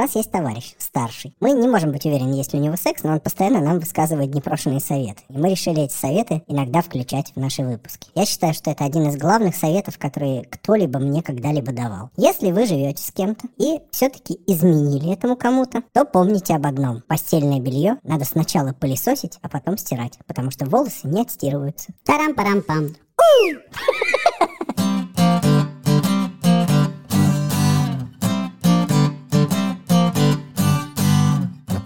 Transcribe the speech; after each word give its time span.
нас 0.00 0.14
есть 0.14 0.30
товарищ, 0.30 0.74
старший. 0.78 1.34
Мы 1.40 1.52
не 1.52 1.68
можем 1.68 1.92
быть 1.92 2.06
уверены, 2.06 2.34
есть 2.34 2.52
ли 2.54 2.58
у 2.58 2.62
него 2.62 2.76
секс, 2.76 3.02
но 3.02 3.12
он 3.12 3.20
постоянно 3.20 3.60
нам 3.60 3.78
высказывает 3.78 4.34
непрошенные 4.34 4.80
советы. 4.80 5.22
И 5.28 5.36
мы 5.36 5.50
решили 5.50 5.82
эти 5.82 5.92
советы 5.92 6.42
иногда 6.46 6.80
включать 6.80 7.32
в 7.34 7.40
наши 7.40 7.62
выпуски. 7.62 8.08
Я 8.14 8.24
считаю, 8.24 8.54
что 8.54 8.70
это 8.70 8.84
один 8.84 9.08
из 9.08 9.16
главных 9.16 9.54
советов, 9.54 9.98
которые 9.98 10.44
кто-либо 10.44 10.98
мне 10.98 11.22
когда-либо 11.22 11.72
давал. 11.72 12.10
Если 12.16 12.50
вы 12.50 12.66
живете 12.66 13.02
с 13.02 13.12
кем-то 13.12 13.46
и 13.58 13.80
все-таки 13.90 14.40
изменили 14.46 15.12
этому 15.12 15.36
кому-то, 15.36 15.82
то 15.92 16.04
помните 16.04 16.54
об 16.54 16.66
одном. 16.66 17.02
Постельное 17.06 17.60
белье 17.60 17.98
надо 18.02 18.24
сначала 18.24 18.72
пылесосить, 18.72 19.38
а 19.42 19.48
потом 19.48 19.76
стирать, 19.76 20.18
потому 20.26 20.50
что 20.50 20.64
волосы 20.64 21.08
не 21.08 21.20
отстирываются. 21.20 21.92
Тарам-парам-пам. 22.04 22.96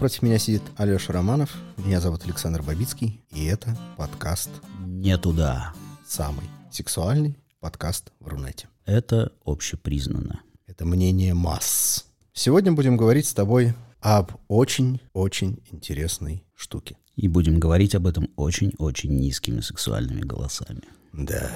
Напротив 0.04 0.20
меня 0.20 0.38
сидит 0.38 0.60
Алеша 0.76 1.14
Романов, 1.14 1.56
меня 1.78 1.98
зовут 1.98 2.26
Александр 2.26 2.60
Бабицкий, 2.60 3.22
и 3.30 3.46
это 3.46 3.74
подкаст 3.96 4.50
Не 4.84 5.16
туда. 5.16 5.72
самый 6.06 6.44
сексуальный 6.70 7.38
подкаст 7.58 8.12
в 8.20 8.28
Рунете. 8.28 8.68
Это 8.84 9.32
общепризнано. 9.46 10.42
Это 10.66 10.84
мнение 10.84 11.32
масс. 11.32 12.04
Сегодня 12.34 12.70
будем 12.72 12.98
говорить 12.98 13.26
с 13.26 13.32
тобой 13.32 13.72
об 14.02 14.32
очень-очень 14.48 15.62
интересной 15.72 16.44
штуке. 16.54 16.98
И 17.16 17.26
будем 17.26 17.58
говорить 17.58 17.94
об 17.94 18.06
этом 18.06 18.28
очень-очень 18.36 19.18
низкими 19.18 19.60
сексуальными 19.62 20.20
голосами. 20.20 20.82
Да, 21.14 21.50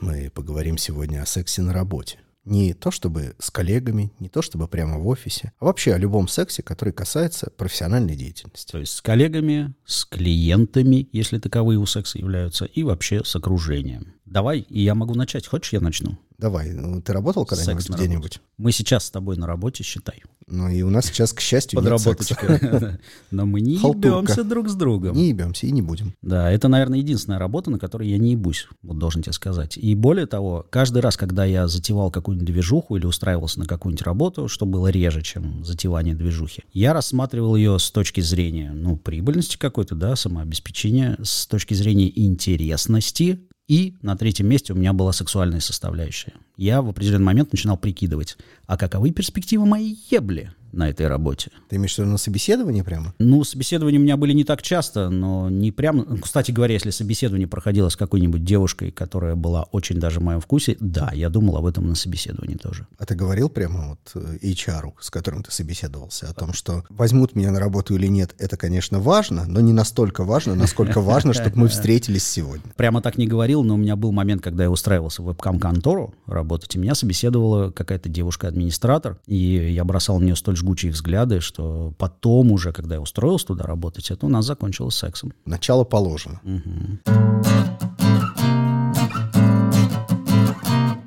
мы 0.00 0.28
поговорим 0.34 0.76
сегодня 0.76 1.22
о 1.22 1.26
сексе 1.26 1.62
на 1.62 1.72
работе. 1.72 2.18
Не 2.44 2.72
то 2.72 2.90
чтобы 2.90 3.34
с 3.38 3.50
коллегами, 3.50 4.12
не 4.18 4.28
то 4.28 4.40
чтобы 4.40 4.66
прямо 4.66 4.98
в 4.98 5.06
офисе, 5.06 5.52
а 5.58 5.66
вообще 5.66 5.92
о 5.92 5.98
любом 5.98 6.26
сексе, 6.26 6.62
который 6.62 6.92
касается 6.92 7.50
профессиональной 7.56 8.16
деятельности. 8.16 8.72
То 8.72 8.78
есть 8.78 8.92
с 8.92 9.02
коллегами, 9.02 9.74
с 9.84 10.04
клиентами, 10.06 11.08
если 11.12 11.38
таковые 11.38 11.78
у 11.78 11.86
секса 11.86 12.18
являются, 12.18 12.64
и 12.64 12.82
вообще 12.82 13.22
с 13.24 13.36
окружением. 13.36 14.14
Давай, 14.24 14.60
и 14.60 14.82
я 14.82 14.94
могу 14.94 15.14
начать. 15.14 15.46
Хочешь, 15.46 15.72
я 15.72 15.80
начну? 15.80 16.18
Давай, 16.40 16.72
ну, 16.72 17.02
ты 17.02 17.12
работал 17.12 17.44
когда-нибудь 17.44 17.90
где-нибудь? 17.90 18.40
Мы 18.56 18.72
сейчас 18.72 19.04
с 19.04 19.10
тобой 19.10 19.36
на 19.36 19.46
работе, 19.46 19.84
считай. 19.84 20.22
Ну 20.46 20.70
и 20.70 20.80
у 20.80 20.88
нас 20.88 21.04
сейчас, 21.06 21.34
к 21.34 21.40
счастью. 21.40 21.78
Подработочка. 21.78 22.98
Но 23.30 23.44
мы 23.44 23.60
не 23.60 23.74
ебемся 23.74 24.42
друг 24.42 24.70
с 24.70 24.74
другом. 24.74 25.14
Не 25.14 25.28
ебемся 25.28 25.66
и 25.66 25.70
не 25.70 25.82
будем. 25.82 26.14
Да, 26.22 26.50
это, 26.50 26.68
наверное, 26.68 26.98
единственная 26.98 27.38
работа, 27.38 27.70
на 27.70 27.78
которой 27.78 28.08
я 28.08 28.16
не 28.16 28.32
ебусь, 28.32 28.68
вот 28.82 28.98
должен 28.98 29.22
тебе 29.22 29.34
сказать. 29.34 29.76
И 29.76 29.94
более 29.94 30.26
того, 30.26 30.66
каждый 30.70 31.02
раз, 31.02 31.18
когда 31.18 31.44
я 31.44 31.68
затевал 31.68 32.10
какую-нибудь 32.10 32.46
движуху 32.46 32.96
или 32.96 33.04
устраивался 33.04 33.60
на 33.60 33.66
какую-нибудь 33.66 34.02
работу, 34.02 34.48
что 34.48 34.64
было 34.64 34.88
реже, 34.88 35.20
чем 35.20 35.62
затевание 35.62 36.14
движухи, 36.14 36.64
я 36.72 36.94
рассматривал 36.94 37.54
ее 37.54 37.78
с 37.78 37.90
точки 37.90 38.22
зрения, 38.22 38.72
ну, 38.72 38.96
прибыльности 38.96 39.58
какой-то, 39.58 39.94
да, 39.94 40.16
самообеспечения, 40.16 41.18
с 41.22 41.46
точки 41.46 41.74
зрения 41.74 42.10
интересности, 42.18 43.40
и 43.70 43.94
на 44.02 44.16
третьем 44.16 44.48
месте 44.48 44.72
у 44.72 44.76
меня 44.76 44.92
была 44.92 45.12
сексуальная 45.12 45.60
составляющая. 45.60 46.32
Я 46.56 46.82
в 46.82 46.88
определенный 46.88 47.26
момент 47.26 47.52
начинал 47.52 47.76
прикидывать, 47.76 48.36
а 48.66 48.76
каковы 48.76 49.12
перспективы 49.12 49.64
моей 49.64 49.96
ебли 50.10 50.50
на 50.72 50.88
этой 50.88 51.06
работе? 51.08 51.50
Ты 51.68 51.76
имеешь 51.76 51.94
в 51.94 51.98
виду 51.98 52.10
на 52.10 52.18
собеседовании 52.18 52.82
прямо? 52.82 53.14
Ну, 53.18 53.44
собеседования 53.44 53.98
у 53.98 54.02
меня 54.02 54.16
были 54.16 54.32
не 54.32 54.44
так 54.44 54.62
часто, 54.62 55.10
но 55.10 55.48
не 55.50 55.72
прям... 55.72 56.04
ну, 56.08 56.18
Кстати 56.18 56.50
говоря, 56.50 56.74
если 56.74 56.90
собеседование 56.90 57.48
проходило 57.48 57.88
с 57.88 57.96
какой-нибудь 57.96 58.44
девушкой, 58.44 58.90
которая 58.90 59.34
была 59.34 59.64
очень 59.72 59.96
даже 59.96 60.20
в 60.20 60.22
моем 60.22 60.40
вкусе, 60.40 60.76
да, 60.80 61.10
я 61.12 61.30
думал 61.30 61.56
об 61.56 61.66
этом 61.66 61.88
на 61.88 61.94
собеседовании 61.94 62.56
тоже. 62.56 62.86
А 62.98 63.06
ты 63.06 63.14
говорил 63.14 63.48
прямо 63.48 63.90
вот 63.90 64.10
э, 64.14 64.38
HR, 64.42 64.92
с 65.00 65.10
которым 65.10 65.42
ты 65.42 65.50
собеседовался, 65.50 66.28
о 66.28 66.34
том, 66.34 66.52
что 66.52 66.84
возьмут 66.88 67.34
меня 67.34 67.50
на 67.50 67.60
работу 67.60 67.94
или 67.94 68.06
нет, 68.06 68.34
это, 68.38 68.56
конечно, 68.56 69.00
важно, 69.00 69.44
но 69.46 69.60
не 69.60 69.72
настолько 69.72 70.24
важно, 70.24 70.54
насколько 70.54 71.00
важно, 71.00 71.32
чтобы 71.32 71.58
мы 71.58 71.68
встретились 71.68 72.26
сегодня. 72.26 72.64
Прямо 72.76 73.02
так 73.02 73.18
не 73.18 73.26
говорил, 73.26 73.64
но 73.64 73.74
у 73.74 73.76
меня 73.76 73.96
был 73.96 74.12
момент, 74.12 74.42
когда 74.42 74.64
я 74.64 74.70
устраивался 74.70 75.22
в 75.22 75.26
вебкам-контору 75.26 76.14
работать, 76.26 76.74
и 76.76 76.78
меня 76.78 76.94
собеседовала 76.94 77.70
какая-то 77.70 78.08
девушка-администратор, 78.08 79.18
и 79.26 79.36
я 79.72 79.84
бросал 79.84 80.18
на 80.18 80.24
нее 80.24 80.36
столь 80.36 80.56
жгучие 80.60 80.92
взгляды, 80.92 81.40
что 81.40 81.92
потом 81.98 82.52
уже, 82.52 82.72
когда 82.72 82.94
я 82.96 83.00
устроился 83.00 83.46
туда 83.48 83.64
работать, 83.64 84.10
это 84.10 84.26
у 84.26 84.28
нас 84.28 84.46
закончилось 84.46 84.94
сексом. 84.94 85.32
Начало 85.44 85.84
положено. 85.84 86.40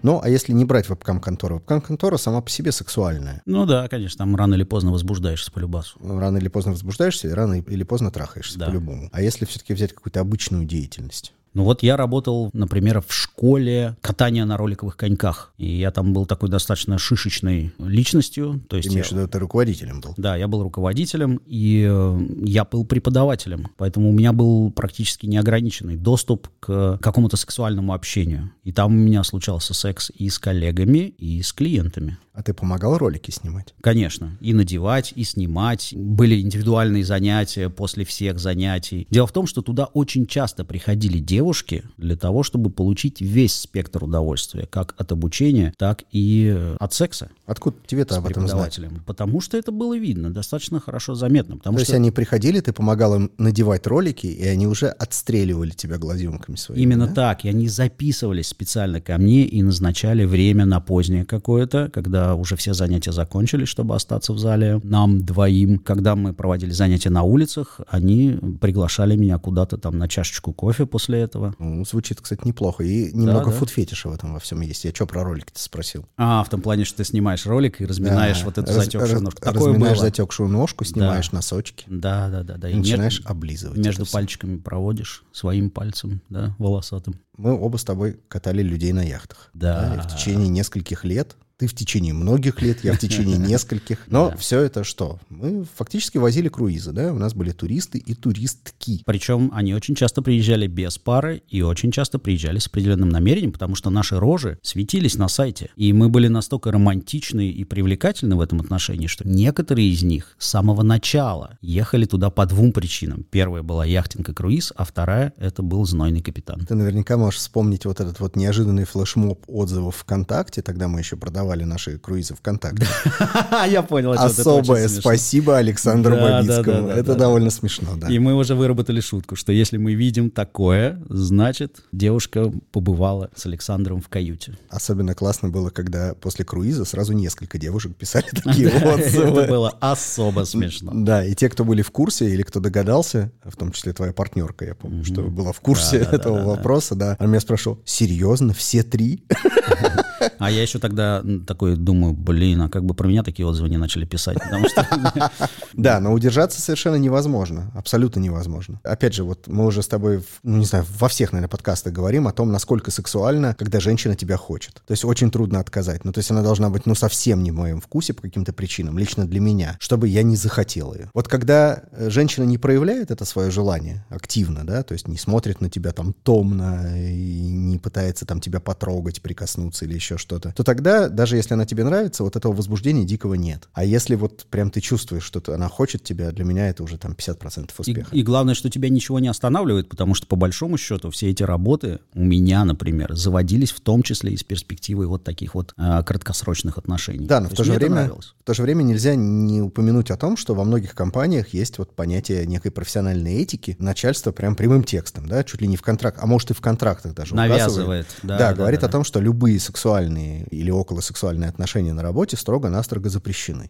Ну, 0.06 0.20
а 0.22 0.28
если 0.28 0.52
не 0.52 0.66
брать 0.66 0.90
вебкам-контору? 0.90 1.56
Вебкам-контора 1.56 2.18
сама 2.18 2.42
по 2.42 2.50
себе 2.50 2.74
сексуальная. 2.74 3.42
Ну 3.46 3.66
да, 3.66 3.88
конечно, 3.88 4.18
там 4.18 4.36
рано 4.36 4.56
или 4.56 4.64
поздно 4.66 4.92
возбуждаешься 4.92 5.50
по 5.50 5.60
любасу. 5.60 5.98
Рано 6.04 6.38
или 6.38 6.50
поздно 6.50 6.74
возбуждаешься, 6.74 7.30
и 7.30 7.32
рано 7.32 7.62
или 7.62 7.84
поздно 7.84 8.12
трахаешься 8.12 8.60
Да. 8.60 8.66
по-любому. 8.68 9.10
А 9.14 9.22
если 9.22 9.46
все-таки 9.46 9.74
взять 9.74 9.94
какую-то 9.94 10.20
обычную 10.20 10.66
деятельность? 10.66 11.34
Ну 11.54 11.64
вот 11.64 11.84
я 11.84 11.98
работал, 11.98 12.50
например, 12.54 13.02
в 13.06 13.14
школе 13.14 13.96
катания 14.02 14.46
на 14.46 14.58
роликовых 14.58 14.98
коньках. 14.98 15.54
И 15.58 15.68
я 15.78 15.92
там 15.92 16.14
был 16.14 16.26
такой 16.26 16.50
достаточно 16.50 16.98
шишечной 16.98 17.74
личностью. 17.80 18.62
То 18.68 18.70
Ты 18.72 18.78
есть 18.78 18.90
имеешь 18.90 19.08
в 19.10 19.12
я- 19.12 19.20
виду, 19.20 19.28
ты 19.30 19.40
руководителем 19.40 20.02
был? 20.02 20.14
Да, 20.18 20.36
я 20.36 20.48
был 20.48 20.64
руководителем, 20.64 21.40
и 21.46 21.88
э, 21.90 22.20
я 22.44 22.66
был 22.66 22.86
преподавателем, 22.86 23.68
поэтому 23.78 24.10
у 24.10 24.14
меня 24.14 24.34
был 24.34 24.72
практически 24.72 25.26
неограниченный 25.28 25.96
доступ 25.96 26.48
к 26.60 26.98
какому-то 27.02 27.38
сексуальному 27.38 27.94
общению. 27.94 28.52
И 28.64 28.72
там 28.72 28.92
у 28.94 28.98
меня 28.98 29.24
случался 29.24 29.74
секс 29.74 30.12
и 30.18 30.30
с 30.30 30.40
коллегами, 30.40 31.14
и 31.18 31.42
с 31.42 31.54
клиентами. 31.54 32.18
А 32.34 32.42
ты 32.42 32.54
помогал 32.56 32.98
ролики 32.98 33.30
снимать? 33.30 33.76
Конечно, 33.82 34.38
и 34.42 34.54
надевать, 34.54 35.14
и 35.16 35.24
снимать. 35.24 35.94
Были 35.96 36.42
индивидуальные 36.42 37.06
занятия 37.06 37.70
после 37.70 38.06
всех 38.06 38.40
занятий. 38.40 39.08
Дело 39.12 39.28
в 39.28 39.32
том, 39.32 39.46
что 39.46 39.62
туда 39.62 39.86
очень 39.86 40.26
часто 40.26 40.66
приходили 40.66 41.20
девушки 41.20 41.84
для 41.98 42.18
того, 42.18 42.42
чтобы 42.42 42.72
получить 42.72 43.22
весь 43.22 43.54
спектр 43.54 44.04
удовольствия, 44.04 44.66
как 44.66 44.96
от 44.98 45.12
обучения, 45.12 45.74
так 45.78 46.04
и 46.12 46.52
э, 46.56 46.76
от 46.80 46.94
секса 46.94 47.30
Откуда 47.46 47.78
тебе-то 47.86 48.18
об 48.18 48.26
этом 48.26 48.48
знать? 48.48 48.80
Потому 49.06 49.42
что 49.42 49.58
это 49.58 49.72
было 49.72 49.98
видно, 49.98 50.34
достаточно 50.34 50.80
хорошо 50.80 51.14
заметно. 51.14 51.58
Потому 51.58 51.76
То 51.76 51.82
есть 51.82 51.92
что 51.92 51.98
они 51.98 52.10
приходили, 52.10 52.62
ты 52.62 52.74
помогал 52.74 53.16
им 53.16 53.32
надевать 53.38 53.86
ролики, 53.86 54.28
и 54.28 54.48
они 54.48 54.66
уже 54.66 54.88
отстреливали 54.88 55.72
тебя 55.72 55.98
глазенками 55.98 56.56
своими. 56.56 56.82
Именно 56.82 57.08
да? 57.08 57.14
так. 57.14 57.46
И 57.46 57.50
они 57.50 57.68
записывались 57.68 58.48
специально 58.48 59.02
ко 59.02 59.18
мне 59.18 59.44
и 59.44 59.62
назначали 59.62 60.24
время 60.24 60.66
на 60.66 60.80
позднее 60.80 61.26
какое-то, 61.26 61.90
когда 61.94 62.23
уже 62.36 62.56
все 62.56 62.74
занятия 62.74 63.12
закончились, 63.12 63.68
чтобы 63.68 63.96
остаться 63.96 64.34
в 64.34 64.40
зале 64.40 64.80
нам 64.84 65.20
двоим. 65.20 65.80
Когда 65.80 66.16
мы 66.16 66.34
проводили 66.34 66.72
занятия 66.72 67.10
на 67.10 67.24
улицах, 67.24 67.80
они 67.88 68.38
приглашали 68.62 69.16
меня 69.16 69.38
куда-то 69.38 69.78
там 69.78 69.98
на 69.98 70.08
чашечку 70.08 70.54
кофе 70.54 70.86
после 70.86 71.20
этого. 71.22 71.54
Ну, 71.60 71.84
звучит, 71.86 72.22
кстати, 72.22 72.42
неплохо. 72.46 72.84
И 72.84 73.12
немного 73.14 73.52
да. 73.52 73.58
фуд-фетиша 73.58 74.10
в 74.10 74.14
этом 74.14 74.34
во 74.34 74.40
всем 74.40 74.62
есть. 74.62 74.86
Я 74.86 74.92
что 74.94 75.06
про 75.06 75.24
ролики-то 75.24 75.60
спросил? 75.62 76.06
А, 76.18 76.44
в 76.44 76.50
том 76.50 76.62
плане, 76.62 76.86
что 76.86 76.98
ты 76.98 77.04
снимаешь 77.04 77.46
ролик 77.46 77.82
и 77.82 77.86
разминаешь 77.86 78.40
Да. 78.40 78.46
вот 78.46 78.58
эту 78.58 78.68
Раз- 78.74 78.86
затекшую 78.86 79.14
раз- 79.14 79.22
ножку. 79.22 79.42
Такое 79.42 79.68
разминаешь 79.70 79.98
было. 79.98 80.06
затекшую 80.06 80.50
ножку, 80.50 80.86
снимаешь 80.86 81.32
носочки 81.32 81.86
Да, 81.88 82.30
да, 82.30 82.44
да, 82.44 82.58
да. 82.58 82.70
и 82.70 82.74
И 82.74 82.76
начинаешь 82.78 83.22
облизывать. 83.26 83.78
между 83.78 84.06
пальчиками 84.06 84.58
проводишь 84.58 85.24
своим 85.32 85.70
пальцем, 85.70 86.22
да, 86.30 86.56
волосатым. 86.60 87.16
Мы 87.38 87.60
оба 87.60 87.78
с 87.78 87.84
тобой 87.84 88.20
катали 88.28 88.62
людей 88.62 88.92
на 88.94 89.02
яхтах. 89.02 89.50
Да. 89.54 89.96
и 89.96 90.00
в 90.08 90.08
течение 90.16 90.48
нескольких 90.50 91.04
лет. 91.04 91.36
Ты 91.64 91.68
в 91.68 91.76
течение 91.76 92.14
многих 92.14 92.62
лет, 92.62 92.84
я 92.84 92.92
в 92.92 93.00
течение 93.00 93.38
нескольких. 93.54 94.00
Но 94.08 94.34
все 94.38 94.60
это 94.60 94.84
что? 94.84 95.20
Мы 95.30 95.64
фактически 95.64 96.18
возили 96.18 96.50
круизы, 96.50 96.92
да? 96.92 97.14
У 97.14 97.18
нас 97.18 97.34
были 97.34 97.52
туристы 97.52 98.00
и 98.00 98.14
туристки. 98.14 99.02
Причем 99.06 99.50
они 99.54 99.74
очень 99.74 99.96
часто 99.96 100.22
приезжали 100.22 100.68
без 100.68 100.98
пары 100.98 101.42
и 101.48 101.62
очень 101.62 101.94
часто 101.94 102.20
приезжали 102.20 102.60
с 102.60 102.68
определенным 102.68 103.08
намерением, 103.08 103.54
потому 103.54 103.76
что 103.76 103.90
наши 103.90 104.20
рожи 104.20 104.60
светились 104.62 105.16
на 105.16 105.30
сайте. 105.30 105.70
И 105.78 105.94
мы 105.94 106.10
были 106.10 106.28
настолько 106.28 106.70
романтичны 106.70 107.50
и 107.50 107.64
привлекательны 107.64 108.36
в 108.36 108.42
этом 108.42 108.60
отношении, 108.60 109.08
что 109.08 109.26
некоторые 109.26 109.88
из 109.88 110.04
них 110.04 110.36
с 110.40 110.50
самого 110.50 110.82
начала 110.82 111.58
ехали 111.62 112.04
туда 112.04 112.30
по 112.30 112.46
двум 112.46 112.74
причинам. 112.74 113.24
Первая 113.32 113.64
была 113.64 113.86
яхтинг 113.86 114.28
и 114.28 114.34
круиз, 114.34 114.74
а 114.76 114.84
вторая— 114.84 115.32
это 115.38 115.64
был 115.64 115.86
знойный 115.86 116.22
капитан. 116.22 116.66
Ты 116.66 116.76
наверняка 116.76 117.16
можешь 117.16 117.40
вспомнить 117.40 117.86
вот 117.86 118.02
этот 118.02 118.20
вот 118.20 118.36
неожиданный 118.36 118.84
флешмоб 118.84 119.46
отзывов 119.48 119.96
ВКонтакте. 119.96 120.62
Тогда 120.62 120.90
мы 120.90 121.00
еще 121.00 121.16
продавали 121.16 121.53
наши 121.62 122.00
круизы 122.00 122.34
ВКонтакте. 122.34 122.88
Я 123.70 123.84
понял, 123.84 124.14
Особое 124.14 124.88
спасибо 124.88 125.58
Александру 125.58 126.16
Бабицкому. 126.16 126.88
Это 126.88 127.14
довольно 127.16 127.52
смешно, 127.52 127.96
да. 127.96 128.08
И 128.08 128.18
мы 128.18 128.34
уже 128.34 128.56
выработали 128.56 129.00
шутку, 129.00 129.36
что 129.36 129.52
если 129.52 129.78
мы 129.78 129.94
видим 129.94 130.32
такое, 130.32 131.00
значит, 131.10 131.84
девушка 131.92 132.52
побывала 132.72 133.30
с 133.36 133.46
Александром 133.46 134.02
в 134.02 134.10
каюте. 134.10 134.58
Особенно 134.70 135.14
классно 135.14 135.50
было, 135.50 135.70
когда 135.70 136.16
после 136.16 136.46
круиза 136.46 136.86
сразу 136.86 137.14
несколько 137.14 137.58
девушек 137.58 137.96
писали 137.96 138.26
такие 138.44 138.70
Это 138.70 138.96
отзывы. 138.96 139.48
было 139.48 139.70
особо 139.80 140.46
смешно. 140.46 140.92
Да, 140.94 141.24
и 141.24 141.36
те, 141.36 141.50
кто 141.50 141.64
были 141.64 141.82
в 141.82 141.92
курсе 141.92 142.30
или 142.30 142.42
кто 142.42 142.60
догадался, 142.60 143.32
в 143.44 143.56
том 143.56 143.72
числе 143.72 143.94
твоя 143.94 144.14
партнерка, 144.14 144.66
я 144.66 144.76
помню, 144.76 145.04
что 145.04 145.22
была 145.22 145.52
в 145.52 145.60
курсе 145.62 145.98
этого 145.98 146.44
вопроса, 146.44 146.96
да, 146.96 147.16
она 147.20 147.30
меня 147.30 147.40
спрашивала, 147.40 147.80
серьезно, 147.86 148.54
все 148.54 148.84
три? 148.84 149.24
А 150.40 150.52
я 150.52 150.62
еще 150.62 150.80
тогда 150.80 151.24
такой 151.46 151.76
думаю, 151.76 152.14
блин, 152.14 152.62
а 152.62 152.70
как 152.70 152.86
бы 152.86 152.94
про 152.94 153.08
меня 153.08 153.24
такие 153.24 153.46
отзывы 153.46 153.70
не 153.70 153.78
начали 153.78 154.06
писать, 154.06 154.38
потому 154.42 154.68
что... 154.68 155.32
Да, 155.74 156.00
но 156.00 156.14
удержаться 156.14 156.62
совершенно 156.62 156.96
невозможно. 156.96 157.72
Абсолютно 157.76 158.20
невозможно. 158.20 158.80
Опять 158.84 159.14
же, 159.14 159.24
вот 159.24 159.48
мы 159.48 159.66
уже 159.66 159.82
с 159.82 159.88
тобой, 159.88 160.24
ну, 160.44 160.58
не 160.58 160.66
знаю, 160.66 160.86
во 161.00 161.08
всех, 161.08 161.32
наверное, 161.32 161.50
подкастах 161.50 161.94
говорим 161.94 162.28
о 162.28 162.32
том, 162.32 162.52
насколько 162.52 162.92
сексуально, 162.92 163.56
когда 163.58 163.80
женщина 163.80 164.16
тебя 164.16 164.38
хочет. 164.38 164.82
То 164.86 164.92
есть 164.92 165.06
очень 165.06 165.32
трудно 165.32 165.60
отказать. 165.60 166.06
Ну, 166.06 166.12
то 166.12 166.20
есть 166.20 166.32
она 166.32 166.42
должна 166.42 166.70
быть, 166.70 166.86
ну, 166.86 166.96
совсем 166.96 167.44
не 167.44 167.52
в 167.52 167.56
моем 167.56 167.82
вкусе 167.82 168.14
по 168.14 168.22
каким-то 168.22 168.54
причинам, 168.54 168.98
лично 168.98 169.26
для 169.26 169.40
меня, 169.40 169.78
чтобы 169.80 170.08
я 170.08 170.24
не 170.24 170.36
захотел 170.36 170.94
ее. 170.94 171.10
Вот 171.14 171.28
когда 171.28 171.84
э, 171.92 172.10
женщина 172.10 172.44
не 172.44 172.58
проявляет 172.58 173.12
это 173.12 173.26
свое 173.26 173.52
желание 173.52 174.06
активно, 174.10 174.66
да, 174.66 174.84
то 174.84 174.94
есть 174.94 175.08
не 175.08 175.18
смотрит 175.18 175.62
на 175.62 175.70
тебя 175.70 175.92
там 175.92 176.14
томно 176.14 176.94
и 176.98 177.52
пытается 177.84 178.26
там 178.26 178.40
тебя 178.40 178.60
потрогать, 178.60 179.22
прикоснуться 179.22 179.86
или 179.86 179.94
еще 179.94 180.18
что-то, 180.18 180.54
то 180.54 180.64
тогда, 180.64 181.10
даже 181.10 181.36
если 181.36 181.54
она 181.54 181.66
тебе 181.66 181.84
нравится, 181.84 182.24
вот 182.24 182.36
этого 182.36 182.54
возбуждения 182.54 183.04
дикого 183.04 183.36
нет. 183.36 183.68
А 183.74 183.84
если 183.84 184.16
вот 184.16 184.46
прям 184.50 184.72
ты 184.72 184.82
чувствуешь, 184.82 185.24
что 185.24 185.44
она 185.54 185.68
хочет 185.68 186.04
тебя, 186.04 186.32
для 186.32 186.46
меня 186.46 186.70
это 186.70 186.82
уже 186.84 186.98
там 186.98 187.12
50% 187.12 187.70
И, 187.78 187.82
успеха. 187.82 188.16
и 188.16 188.24
главное, 188.24 188.56
что 188.56 188.70
тебя 188.70 188.90
ничего 188.90 189.20
не 189.20 189.28
останавливает, 189.28 189.90
потому 189.90 190.16
что 190.16 190.26
по 190.26 190.36
большому 190.36 190.78
счету 190.78 191.12
все 191.12 191.30
эти 191.30 191.44
работы 191.44 192.00
у 192.14 192.22
меня, 192.22 192.64
например, 192.64 193.14
заводились 193.14 193.72
в 193.72 193.82
том 193.82 194.02
числе 194.02 194.32
из 194.34 194.44
перспективы 194.44 195.08
вот 195.08 195.24
таких 195.24 195.54
вот 195.56 195.74
а, 195.78 196.02
краткосрочных 196.04 196.78
отношений. 196.78 197.28
Да, 197.28 197.42
но 197.42 197.48
в 197.48 197.52
есть 197.52 197.58
то, 197.58 197.64
же 197.66 197.74
время, 197.74 198.12
в 198.12 198.44
то 198.44 198.54
же 198.54 198.64
время 198.64 198.84
нельзя 198.84 199.16
не 199.16 199.62
упомянуть 199.62 200.10
о 200.10 200.18
том, 200.18 200.38
что 200.38 200.56
во 200.56 200.64
многих 200.64 200.96
компаниях 200.96 201.54
есть 201.54 201.78
вот 201.78 201.94
понятие 201.96 202.46
некой 202.46 202.72
профессиональной 202.72 203.36
этики. 203.36 203.76
Начальство 203.80 204.32
прям 204.32 204.56
прямым 204.56 204.84
текстом, 204.84 205.28
да, 205.28 205.44
чуть 205.44 205.62
ли 205.62 205.68
не 205.68 205.76
в 205.76 205.82
контракт, 205.82 206.18
а 206.22 206.26
может 206.26 206.52
и 206.52 206.54
в 206.54 206.62
контрактах 206.62 207.14
даже 207.14 207.36
Навязывает, 207.36 207.73
указывает. 207.74 208.08
да, 208.24 208.38
Да, 208.38 208.50
да, 208.50 208.54
говорит 208.56 208.82
да, 208.82 208.88
о 208.88 208.90
том, 208.90 209.04
что 209.04 209.20
любые 209.20 209.60
сексуальные 209.60 210.46
или 210.48 210.72
околосексуальные 210.72 211.50
отношения 211.50 211.94
на 211.94 212.02
работе 212.02 212.38
строго-настрого 212.38 213.10
запрещены. 213.10 213.70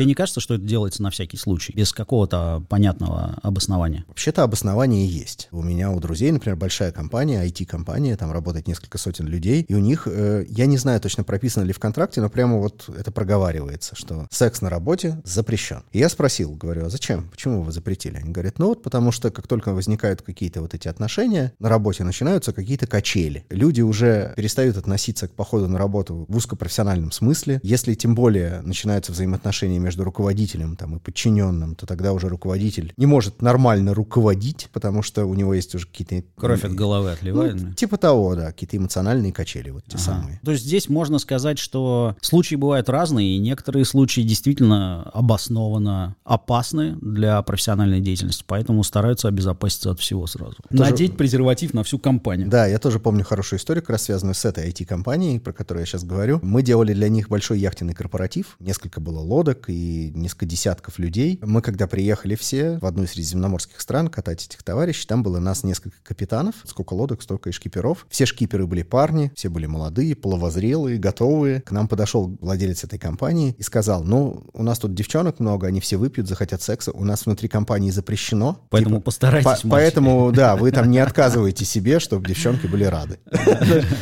Тебе 0.00 0.06
не 0.06 0.14
кажется, 0.14 0.40
что 0.40 0.54
это 0.54 0.64
делается 0.64 1.02
на 1.02 1.10
всякий 1.10 1.36
случай, 1.36 1.74
без 1.74 1.92
какого-то 1.92 2.64
понятного 2.70 3.36
обоснования? 3.42 4.06
Вообще-то 4.08 4.42
обоснование 4.42 5.06
есть. 5.06 5.48
У 5.50 5.62
меня, 5.62 5.90
у 5.90 6.00
друзей, 6.00 6.32
например, 6.32 6.56
большая 6.56 6.90
компания, 6.90 7.44
IT-компания, 7.44 8.16
там 8.16 8.32
работает 8.32 8.66
несколько 8.66 8.96
сотен 8.96 9.26
людей, 9.26 9.60
и 9.68 9.74
у 9.74 9.78
них, 9.78 10.08
э, 10.10 10.46
я 10.48 10.64
не 10.64 10.78
знаю 10.78 11.02
точно 11.02 11.22
прописано 11.22 11.64
ли 11.64 11.74
в 11.74 11.78
контракте, 11.78 12.22
но 12.22 12.30
прямо 12.30 12.56
вот 12.56 12.88
это 12.88 13.12
проговаривается, 13.12 13.94
что 13.94 14.26
секс 14.30 14.62
на 14.62 14.70
работе 14.70 15.20
запрещен. 15.24 15.82
И 15.92 15.98
я 15.98 16.08
спросил, 16.08 16.54
говорю, 16.54 16.86
а 16.86 16.88
зачем? 16.88 17.28
Почему 17.28 17.60
вы 17.60 17.70
запретили? 17.70 18.16
Они 18.16 18.32
говорят, 18.32 18.58
ну 18.58 18.68
вот 18.68 18.82
потому 18.82 19.12
что 19.12 19.30
как 19.30 19.46
только 19.48 19.74
возникают 19.74 20.22
какие-то 20.22 20.62
вот 20.62 20.72
эти 20.72 20.88
отношения, 20.88 21.52
на 21.58 21.68
работе 21.68 22.04
начинаются 22.04 22.54
какие-то 22.54 22.86
качели. 22.86 23.44
Люди 23.50 23.82
уже 23.82 24.32
перестают 24.34 24.78
относиться 24.78 25.28
к 25.28 25.32
походу 25.32 25.68
на 25.68 25.76
работу 25.76 26.24
в 26.26 26.36
узкопрофессиональном 26.38 27.12
смысле. 27.12 27.60
Если 27.62 27.92
тем 27.92 28.14
более 28.14 28.62
начинаются 28.62 29.12
взаимоотношения 29.12 29.78
между 29.78 29.89
руководителем 29.98 30.76
там, 30.76 30.96
и 30.96 30.98
подчиненным, 30.98 31.74
то 31.74 31.86
тогда 31.86 32.12
уже 32.12 32.28
руководитель 32.28 32.92
не 32.96 33.06
может 33.06 33.42
нормально 33.42 33.94
руководить, 33.94 34.68
потому 34.72 35.02
что 35.02 35.24
у 35.24 35.34
него 35.34 35.54
есть 35.54 35.74
уже 35.74 35.86
какие-то... 35.86 36.22
Кровь 36.36 36.64
от 36.64 36.74
головы 36.74 37.10
отливает. 37.12 37.60
Ну, 37.60 37.72
типа 37.74 37.96
того, 37.96 38.34
да, 38.34 38.46
какие-то 38.46 38.76
эмоциональные 38.76 39.32
качели, 39.32 39.70
вот 39.70 39.84
те 39.84 39.94
Ага. 39.96 40.02
самые. 40.04 40.40
То 40.44 40.52
есть 40.52 40.64
здесь 40.64 40.88
можно 40.88 41.18
сказать, 41.18 41.58
что 41.58 42.16
случаи 42.20 42.54
бывают 42.56 42.88
разные, 42.88 43.36
и 43.36 43.38
некоторые 43.38 43.84
случаи 43.84 44.20
действительно 44.22 45.02
обоснованно 45.12 46.16
опасны 46.24 46.96
для 47.00 47.40
профессиональной 47.42 48.00
деятельности, 48.00 48.44
поэтому 48.46 48.84
стараются 48.84 49.28
обезопаситься 49.28 49.90
от 49.90 50.00
всего 50.00 50.26
сразу. 50.26 50.56
Тоже- 50.68 50.82
Надеть 50.82 51.16
презерватив 51.16 51.74
на 51.74 51.82
всю 51.82 51.98
компанию. 51.98 52.48
Да, 52.48 52.66
я 52.66 52.78
тоже 52.78 52.98
помню 53.00 53.24
хорошую 53.24 53.58
историю, 53.58 53.82
как 53.82 53.90
раз 53.90 54.02
связанную 54.04 54.34
с 54.34 54.44
этой 54.44 54.68
IT-компанией, 54.68 55.38
про 55.38 55.52
которую 55.52 55.82
я 55.82 55.86
сейчас 55.86 56.04
говорю. 56.04 56.40
Мы 56.42 56.62
делали 56.62 56.92
для 56.94 57.08
них 57.08 57.28
большой 57.28 57.58
яхтенный 57.58 57.94
корпоратив. 57.94 58.56
Несколько 58.60 59.00
было 59.00 59.18
лодок 59.20 59.68
и 59.70 59.72
несколько 60.14 60.46
десятков 60.46 60.98
людей. 60.98 61.38
Мы, 61.42 61.62
когда 61.62 61.86
приехали 61.86 62.34
все 62.34 62.78
в 62.78 62.86
одну 62.86 63.04
из 63.04 63.10
средиземноморских 63.10 63.80
стран 63.80 64.08
катать 64.08 64.46
этих 64.46 64.62
товарищей, 64.62 65.06
там 65.06 65.22
было 65.22 65.38
нас 65.38 65.64
несколько 65.64 65.96
капитанов. 66.02 66.54
Сколько 66.64 66.94
лодок, 66.94 67.22
столько 67.22 67.50
и 67.50 67.52
шкиперов. 67.52 68.06
Все 68.10 68.26
шкиперы 68.26 68.66
были 68.66 68.82
парни, 68.82 69.32
все 69.34 69.48
были 69.48 69.66
молодые, 69.66 70.14
половозрелые, 70.16 70.98
готовые. 70.98 71.60
К 71.62 71.70
нам 71.70 71.88
подошел 71.88 72.36
владелец 72.40 72.84
этой 72.84 72.98
компании 72.98 73.54
и 73.58 73.62
сказал, 73.62 74.04
ну, 74.04 74.44
у 74.52 74.62
нас 74.62 74.78
тут 74.78 74.94
девчонок 74.94 75.40
много, 75.40 75.66
они 75.66 75.80
все 75.80 75.96
выпьют, 75.96 76.28
захотят 76.28 76.62
секса. 76.62 76.90
У 76.92 77.04
нас 77.04 77.26
внутри 77.26 77.48
компании 77.48 77.90
запрещено. 77.90 78.66
Поэтому 78.70 78.96
Типа, 78.96 79.04
постарайтесь, 79.06 79.62
по-. 79.62 79.68
Поэтому, 79.70 80.32
да, 80.32 80.56
вы 80.56 80.70
там 80.72 80.90
не 80.90 80.98
отказываете 80.98 81.64
себе, 81.64 82.00
чтобы 82.00 82.26
девчонки 82.28 82.66
были 82.66 82.84
рады. 82.84 83.18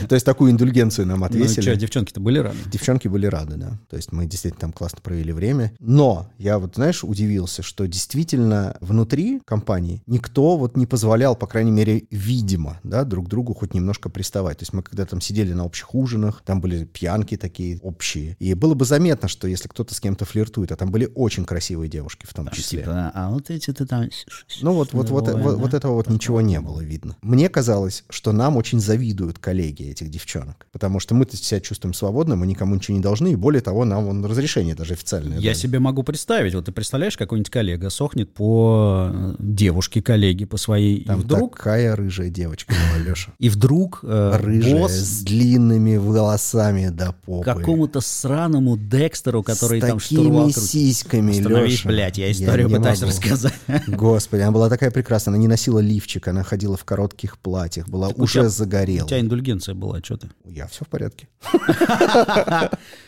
То 0.08 0.14
есть 0.14 0.24
такую 0.26 0.50
индульгенцию 0.50 1.06
нам 1.06 1.20
Ну 1.20 1.26
отвесили. 1.26 1.74
девчонки-то 1.74 2.20
были 2.20 2.38
рады? 2.38 2.56
Девчонки 2.66 3.08
были 3.08 3.26
рады, 3.26 3.56
да. 3.56 3.78
То 3.88 3.96
есть 3.96 4.12
мы 4.12 4.26
действительно 4.26 4.60
там 4.60 4.72
классно 4.72 4.98
провели 5.02 5.32
время. 5.32 5.67
Но 5.78 6.30
я 6.38 6.58
вот, 6.58 6.76
знаешь, 6.76 7.04
удивился, 7.04 7.62
что 7.62 7.86
действительно 7.86 8.76
внутри 8.80 9.40
компании 9.44 10.02
никто 10.06 10.56
вот 10.56 10.76
не 10.76 10.86
позволял, 10.86 11.36
по 11.36 11.46
крайней 11.46 11.70
мере, 11.70 12.04
видимо, 12.10 12.80
да, 12.82 13.04
друг 13.04 13.28
другу 13.28 13.54
хоть 13.54 13.74
немножко 13.74 14.08
приставать. 14.08 14.58
То 14.58 14.62
есть 14.62 14.72
мы 14.72 14.82
когда 14.82 15.04
там 15.06 15.20
сидели 15.20 15.52
на 15.52 15.64
общих 15.64 15.94
ужинах, 15.94 16.42
там 16.44 16.60
были 16.60 16.84
пьянки 16.84 17.36
такие 17.36 17.78
общие. 17.82 18.36
И 18.38 18.54
было 18.54 18.74
бы 18.74 18.84
заметно, 18.84 19.28
что 19.28 19.48
если 19.48 19.68
кто-то 19.68 19.94
с 19.94 20.00
кем-то 20.00 20.24
флиртует, 20.24 20.72
а 20.72 20.76
там 20.76 20.90
были 20.90 21.10
очень 21.14 21.44
красивые 21.44 21.88
девушки 21.88 22.26
в 22.26 22.34
том 22.34 22.48
числе. 22.50 22.80
Типа, 22.80 23.12
а 23.14 23.30
вот 23.30 23.50
эти-то 23.50 23.86
там... 23.86 24.08
Ну 24.60 24.72
вот, 24.72 24.92
вот, 24.92 25.10
вот, 25.10 25.28
вот, 25.28 25.58
вот 25.58 25.74
этого 25.74 25.94
вот 25.94 26.08
ничего 26.08 26.40
не 26.40 26.60
было 26.60 26.80
видно. 26.80 27.16
Мне 27.22 27.48
казалось, 27.48 28.04
что 28.10 28.32
нам 28.32 28.56
очень 28.56 28.80
завидуют 28.80 29.38
коллеги 29.38 29.84
этих 29.84 30.10
девчонок, 30.10 30.66
потому 30.72 31.00
что 31.00 31.14
мы-то 31.14 31.36
себя 31.36 31.60
чувствуем 31.60 31.94
свободно, 31.94 32.36
мы 32.36 32.46
никому 32.46 32.74
ничего 32.74 32.96
не 32.96 33.02
должны, 33.02 33.32
и 33.32 33.36
более 33.36 33.60
того, 33.60 33.84
нам 33.84 34.04
вон 34.06 34.24
разрешение 34.24 34.74
даже 34.74 34.94
официальное. 34.94 35.38
Я 35.48 35.54
себе 35.54 35.78
могу 35.78 36.02
представить, 36.02 36.54
вот 36.54 36.64
ты 36.66 36.72
представляешь, 36.72 37.16
какой-нибудь 37.16 37.50
коллега 37.50 37.90
сохнет 37.90 38.32
по 38.32 39.10
э, 39.12 39.34
девушке, 39.38 40.02
коллеге, 40.02 40.46
по 40.46 40.56
своей, 40.56 41.04
Там 41.04 41.20
и 41.20 41.22
вдруг, 41.24 41.56
такая 41.56 41.96
рыжая 41.96 42.30
девочка 42.30 42.74
была, 42.94 43.04
Леша. 43.10 43.32
и 43.38 43.48
вдруг 43.48 44.00
э, 44.02 44.36
Рыжая, 44.40 44.74
босс 44.78 44.92
с 44.92 45.22
длинными 45.22 45.96
волосами 45.96 46.88
до 46.88 47.12
попы. 47.24 47.44
какому-то 47.44 48.00
сраному 48.00 48.76
Декстеру, 48.76 49.42
который 49.42 49.80
с 49.80 49.84
там 49.86 49.98
штурвал 49.98 50.44
крутит. 50.44 50.62
сиськами, 50.62 51.32
Леша. 51.32 51.88
блядь, 51.88 52.18
я 52.18 52.30
историю 52.30 52.68
не 52.68 52.76
пытаюсь 52.76 53.00
могу. 53.00 53.10
рассказать. 53.12 53.54
Господи, 53.86 54.42
она 54.42 54.52
была 54.52 54.68
такая 54.68 54.90
прекрасная. 54.90 55.32
Она 55.34 55.38
не 55.40 55.48
носила 55.48 55.78
лифчик, 55.80 56.28
она 56.28 56.42
ходила 56.42 56.76
в 56.76 56.84
коротких 56.84 57.38
платьях, 57.38 57.88
была 57.88 58.08
у 58.08 58.22
уже 58.22 58.40
тебя- 58.40 58.48
загорела. 58.48 59.04
У 59.04 59.08
тебя 59.08 59.20
индульгенция 59.20 59.74
была, 59.74 60.00
что 60.02 60.16
ты? 60.16 60.28
Я 60.46 60.66
все 60.66 60.84
в 60.84 60.88
порядке. 60.88 61.28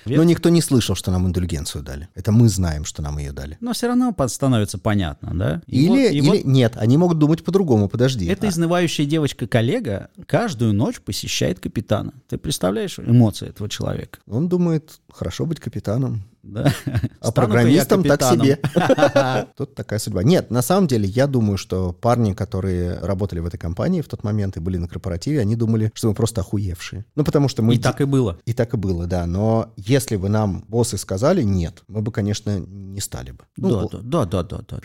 Но 0.07 0.25
никто 0.25 0.49
не 0.49 0.61
слышал, 0.63 0.95
что 0.95 1.11
нам 1.11 1.27
индульгенцию 1.27 1.83
дали. 1.83 2.09
Это 2.15 2.30
мы 2.31 2.49
знаем, 2.49 2.85
что 2.85 3.03
нам 3.03 3.19
ее 3.19 3.33
дали. 3.33 3.57
Но 3.61 3.73
все 3.73 3.87
равно 3.89 4.15
становится 4.29 4.79
понятно, 4.79 5.31
да? 5.35 5.63
И 5.67 5.81
Или, 5.85 5.89
вот- 5.89 5.99
и 5.99 6.19
или 6.19 6.29
вот 6.29 6.45
нет, 6.45 6.77
они 6.77 6.97
могут 6.97 7.19
думать 7.19 7.45
по-другому, 7.45 7.89
подожди. 7.89 8.27
эта 8.27 8.47
А, 8.47 8.51
изнывающая 8.51 9.05
девочка-коллега 9.07 10.09
каждую 10.27 10.73
ночь 10.75 11.01
посещает 11.01 11.61
капитана. 11.61 12.13
Ты 12.29 12.39
представляешь 12.39 12.99
эмоции 12.99 13.49
этого 13.49 13.69
человека? 13.69 14.19
Он 14.27 14.49
думает, 14.49 15.01
хорошо 15.13 15.47
быть 15.47 15.61
капитаном. 15.61 16.23
Да? 16.43 16.73
А 17.21 17.33
программистом 17.33 18.03
я 18.03 18.17
так 18.17 18.33
себе. 18.33 18.59
Тут 19.57 19.75
такая 19.75 19.99
судьба. 19.99 20.23
Нет, 20.23 20.51
на 20.51 20.63
самом 20.63 20.87
деле, 20.87 21.07
я 21.07 21.27
думаю, 21.27 21.59
что 21.59 21.93
парни, 21.93 22.33
которые 22.33 22.99
работали 22.99 23.41
в 23.41 23.47
этой 23.47 23.59
компании 23.59 24.01
в 24.01 24.09
тот 24.09 24.25
момент 24.25 24.57
и 24.57 24.61
были 24.61 24.79
на 24.79 24.89
корпоративе, 24.89 25.41
они 25.41 25.57
думали, 25.57 25.91
что 25.95 26.09
мы 26.09 26.15
просто 26.15 26.41
охуевшие. 26.41 27.05
Ну, 27.15 27.25
потому 27.25 27.49
что 27.49 27.63
мы... 27.63 27.75
И 27.75 27.79
так 27.79 28.01
и 28.01 28.05
было. 28.05 28.39
И 28.47 28.53
так 28.53 28.75
и 28.75 28.77
было, 28.77 29.07
да. 29.07 29.27
Но 29.27 29.73
если 29.77 30.17
бы 30.17 30.29
нам 30.29 30.65
боссы 30.69 30.97
сказали 30.97 31.43
нет, 31.43 31.83
мы 31.89 32.01
бы, 32.03 32.11
конечно, 32.13 32.59
не 32.59 33.01
стали 33.01 33.33
бы. 33.33 33.45
Ну, 33.57 33.89
Да, 33.89 34.25
да, 34.25 34.43
да, 34.43 34.43
да, 34.43 34.81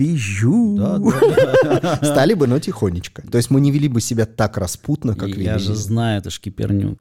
да, 1.64 1.80
да. 1.80 1.96
Стали 2.04 2.34
бы, 2.34 2.48
но 2.48 2.60
тихонечко. 2.60 3.22
То 3.30 3.38
есть 3.38 3.50
мы 3.50 3.62
не 3.62 3.72
вели 3.72 3.88
бы 3.88 4.02
себя 4.02 4.26
так 4.26 4.58
распутно, 4.58 5.16
как 5.16 5.30
Я 5.30 5.54
вели. 5.54 5.60
же 5.60 5.76
знаю, 5.76 6.20
это 6.20 6.30
шкиперню. 6.30 6.98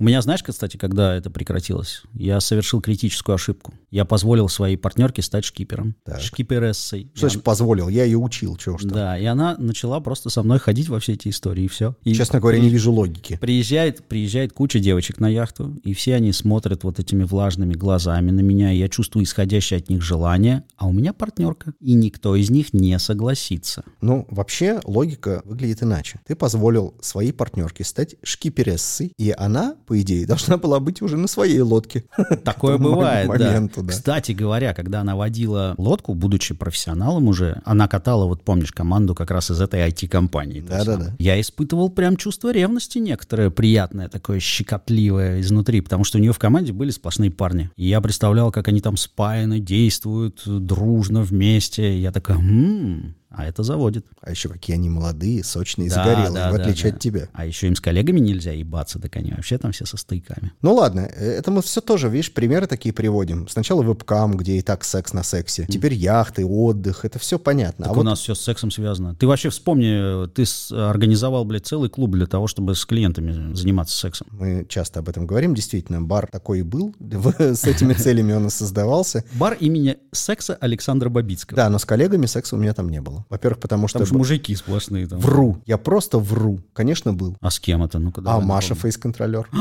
У 0.00 0.04
меня, 0.04 0.22
знаешь, 0.22 0.42
кстати, 0.42 0.78
когда 0.78 1.14
это 1.14 1.28
прекратилось, 1.28 2.04
я 2.14 2.40
совершил 2.40 2.80
критическую 2.80 3.34
ошибку. 3.34 3.74
Я 3.90 4.06
позволил 4.06 4.48
своей 4.48 4.78
партнерке 4.78 5.20
стать 5.20 5.44
шкипером. 5.44 5.94
Так. 6.04 6.22
Шкиперессой. 6.22 7.10
Что 7.12 7.28
значит 7.28 7.44
позволил? 7.44 7.90
Я 7.90 8.04
ее 8.04 8.16
учил, 8.16 8.56
чего 8.56 8.78
там. 8.78 8.88
Да, 8.88 9.18
и 9.18 9.26
она 9.26 9.56
начала 9.58 10.00
просто 10.00 10.30
со 10.30 10.42
мной 10.42 10.58
ходить 10.58 10.88
во 10.88 11.00
все 11.00 11.12
эти 11.12 11.28
истории, 11.28 11.64
и 11.64 11.68
все. 11.68 11.96
И 12.02 12.14
Честно 12.14 12.40
говоря, 12.40 12.58
не 12.58 12.70
вижу 12.70 12.90
логики. 12.90 13.36
Приезжает, 13.38 14.02
приезжает 14.08 14.54
куча 14.54 14.78
девочек 14.78 15.20
на 15.20 15.28
яхту, 15.28 15.78
и 15.84 15.92
все 15.92 16.14
они 16.14 16.32
смотрят 16.32 16.82
вот 16.82 16.98
этими 16.98 17.24
влажными 17.24 17.74
глазами 17.74 18.30
на 18.30 18.40
меня, 18.40 18.72
и 18.72 18.78
я 18.78 18.88
чувствую 18.88 19.24
исходящее 19.24 19.80
от 19.80 19.90
них 19.90 20.00
желание, 20.00 20.64
а 20.78 20.88
у 20.88 20.94
меня 20.94 21.12
партнерка, 21.12 21.74
и 21.78 21.92
никто 21.92 22.36
из 22.36 22.48
них 22.48 22.72
не 22.72 22.98
согласится. 22.98 23.84
Ну, 24.00 24.26
вообще, 24.30 24.80
логика 24.84 25.42
выглядит 25.44 25.82
иначе. 25.82 26.20
Ты 26.26 26.36
позволил 26.36 26.94
своей 27.02 27.32
партнерке 27.32 27.84
стать 27.84 28.16
шкиперессой, 28.22 29.12
и 29.18 29.34
она 29.36 29.76
по 29.90 30.00
идее, 30.00 30.24
должна 30.24 30.56
была 30.56 30.78
быть 30.78 31.02
уже 31.02 31.16
на 31.16 31.26
своей 31.26 31.58
лодке. 31.62 32.04
Такое 32.44 32.78
бывает, 32.78 33.26
да. 33.26 33.46
моменту, 33.46 33.82
да. 33.82 33.88
Кстати 33.88 34.30
говоря, 34.30 34.72
когда 34.72 35.00
она 35.00 35.16
водила 35.16 35.74
лодку, 35.78 36.14
будучи 36.14 36.54
профессионалом 36.54 37.26
уже, 37.26 37.60
она 37.64 37.88
катала, 37.88 38.26
вот 38.26 38.44
помнишь, 38.44 38.70
команду 38.70 39.16
как 39.16 39.32
раз 39.32 39.50
из 39.50 39.60
этой 39.60 39.80
IT-компании. 39.88 40.60
Да-да-да. 40.60 41.16
Я 41.18 41.40
испытывал 41.40 41.90
прям 41.90 42.16
чувство 42.16 42.52
ревности 42.52 42.98
некоторое, 42.98 43.50
приятное, 43.50 44.08
такое 44.08 44.38
щекотливое 44.38 45.40
изнутри, 45.40 45.80
потому 45.80 46.04
что 46.04 46.18
у 46.18 46.20
нее 46.20 46.32
в 46.32 46.38
команде 46.38 46.72
были 46.72 46.92
сплошные 46.92 47.32
парни. 47.32 47.68
И 47.74 47.88
я 47.88 48.00
представлял, 48.00 48.52
как 48.52 48.68
они 48.68 48.80
там 48.80 48.96
спаяны, 48.96 49.58
действуют 49.58 50.42
дружно 50.46 51.22
вместе. 51.22 51.96
И 51.96 52.00
я 52.00 52.12
такой, 52.12 52.36
«М, 52.36 53.16
а 53.30 53.46
это 53.46 53.62
заводит. 53.62 54.06
А 54.20 54.30
еще 54.30 54.48
какие 54.48 54.74
они 54.74 54.88
молодые, 54.90 55.44
сочные, 55.44 55.88
Да, 55.88 55.94
загорелые, 55.96 56.32
да, 56.34 56.50
в 56.50 56.56
да, 56.56 56.62
отличие 56.62 56.90
да. 56.90 56.96
от 56.96 57.02
тебя. 57.02 57.28
А 57.32 57.46
еще 57.46 57.68
им 57.68 57.76
с 57.76 57.80
коллегами 57.80 58.20
нельзя 58.20 58.52
ебаться, 58.52 58.98
так 58.98 59.14
они 59.16 59.30
вообще 59.32 59.56
там 59.58 59.72
все 59.72 59.86
со 59.86 59.96
стыками. 59.96 60.52
Ну 60.62 60.74
ладно, 60.74 61.00
э, 61.00 61.30
это 61.38 61.50
мы 61.50 61.62
все 61.62 61.80
тоже, 61.80 62.08
видишь, 62.08 62.32
примеры 62.32 62.66
такие 62.66 62.92
приводим. 62.92 63.48
Сначала 63.48 63.82
вебкам, 63.82 64.36
где 64.36 64.54
и 64.58 64.62
так 64.62 64.84
секс 64.84 65.12
на 65.12 65.22
сексе. 65.22 65.66
Теперь 65.68 65.94
яхты, 65.94 66.44
отдых, 66.44 67.04
это 67.04 67.18
все 67.18 67.38
понятно. 67.38 67.84
Так 67.84 67.90
а 67.90 67.92
у 67.92 67.96
вот 67.96 68.02
нас 68.04 68.18
все 68.20 68.34
с 68.34 68.40
сексом 68.40 68.70
связано. 68.70 69.14
Ты 69.14 69.26
вообще 69.26 69.48
вспомни, 69.50 70.26
ты 70.28 70.44
с- 70.44 70.72
организовал, 70.72 71.44
блядь, 71.44 71.66
целый 71.66 71.88
клуб 71.88 72.10
для 72.12 72.26
того, 72.26 72.46
чтобы 72.46 72.74
с 72.74 72.84
клиентами 72.84 73.54
заниматься 73.54 73.96
сексом. 73.96 74.26
мы 74.32 74.66
часто 74.68 75.00
об 75.00 75.08
этом 75.08 75.26
говорим, 75.26 75.54
действительно, 75.54 76.02
бар 76.02 76.26
такой 76.30 76.60
и 76.60 76.62
был. 76.62 76.94
С 77.38 77.64
этими 77.64 77.92
целями 77.94 78.32
он 78.32 78.46
и 78.46 78.50
создавался. 78.50 79.24
Бар 79.34 79.54
имени 79.60 79.98
секса 80.12 80.56
Александра 80.60 81.08
Бабицкого. 81.08 81.56
Да, 81.56 81.68
но 81.68 81.78
с 81.78 81.84
коллегами 81.84 82.26
секса 82.26 82.56
у 82.56 82.58
меня 82.58 82.74
там 82.74 82.88
не 82.88 83.00
было. 83.00 83.19
Во-первых, 83.28 83.60
потому 83.60 83.88
что... 83.88 83.98
Там 83.98 84.06
же 84.06 84.14
мужики 84.14 84.54
сплошные 84.54 85.06
там. 85.06 85.18
Вру. 85.18 85.58
Я 85.66 85.78
просто 85.78 86.18
вру. 86.18 86.60
Конечно, 86.72 87.12
был. 87.12 87.36
А 87.40 87.50
с 87.50 87.60
кем 87.60 87.82
это? 87.82 87.98
Ну-ка, 87.98 88.22
А 88.24 88.40
Маша 88.40 88.74
фейс-контролер. 88.74 89.48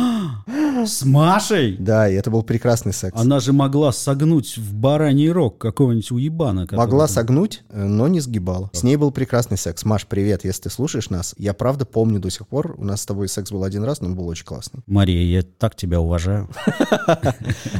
С 0.85 1.03
Машей? 1.03 1.75
Да, 1.77 2.09
и 2.09 2.13
это 2.15 2.31
был 2.31 2.43
прекрасный 2.43 2.93
секс. 2.93 3.19
Она 3.19 3.39
же 3.39 3.53
могла 3.53 3.91
согнуть 3.91 4.57
в 4.57 4.73
бараний 4.73 5.29
рог 5.29 5.57
какого-нибудь 5.57 6.11
уебана. 6.11 6.63
который 6.63 6.77
Могла 6.79 7.07
согнуть, 7.07 7.63
э, 7.69 7.83
но 7.83 8.07
не 8.07 8.19
сгибала. 8.19 8.69
С 8.73 8.83
ней 8.83 8.95
был 8.95 9.11
прекрасный 9.11 9.57
секс. 9.57 9.83
Маш, 9.85 10.05
привет, 10.05 10.43
если 10.45 10.63
ты 10.63 10.69
слушаешь 10.69 11.09
нас. 11.09 11.35
Я 11.37 11.53
правда 11.53 11.85
помню 11.85 12.19
до 12.19 12.29
сих 12.29 12.47
пор. 12.47 12.75
У 12.77 12.83
нас 12.83 13.01
с 13.01 13.05
тобой 13.05 13.27
секс 13.27 13.51
был 13.51 13.63
один 13.63 13.83
раз, 13.83 14.01
но 14.01 14.07
он 14.07 14.15
был 14.15 14.27
очень 14.27 14.45
классный. 14.45 14.81
Мария, 14.87 15.23
я 15.23 15.43
так 15.57 15.75
тебя 15.75 15.99
уважаю. 15.99 16.49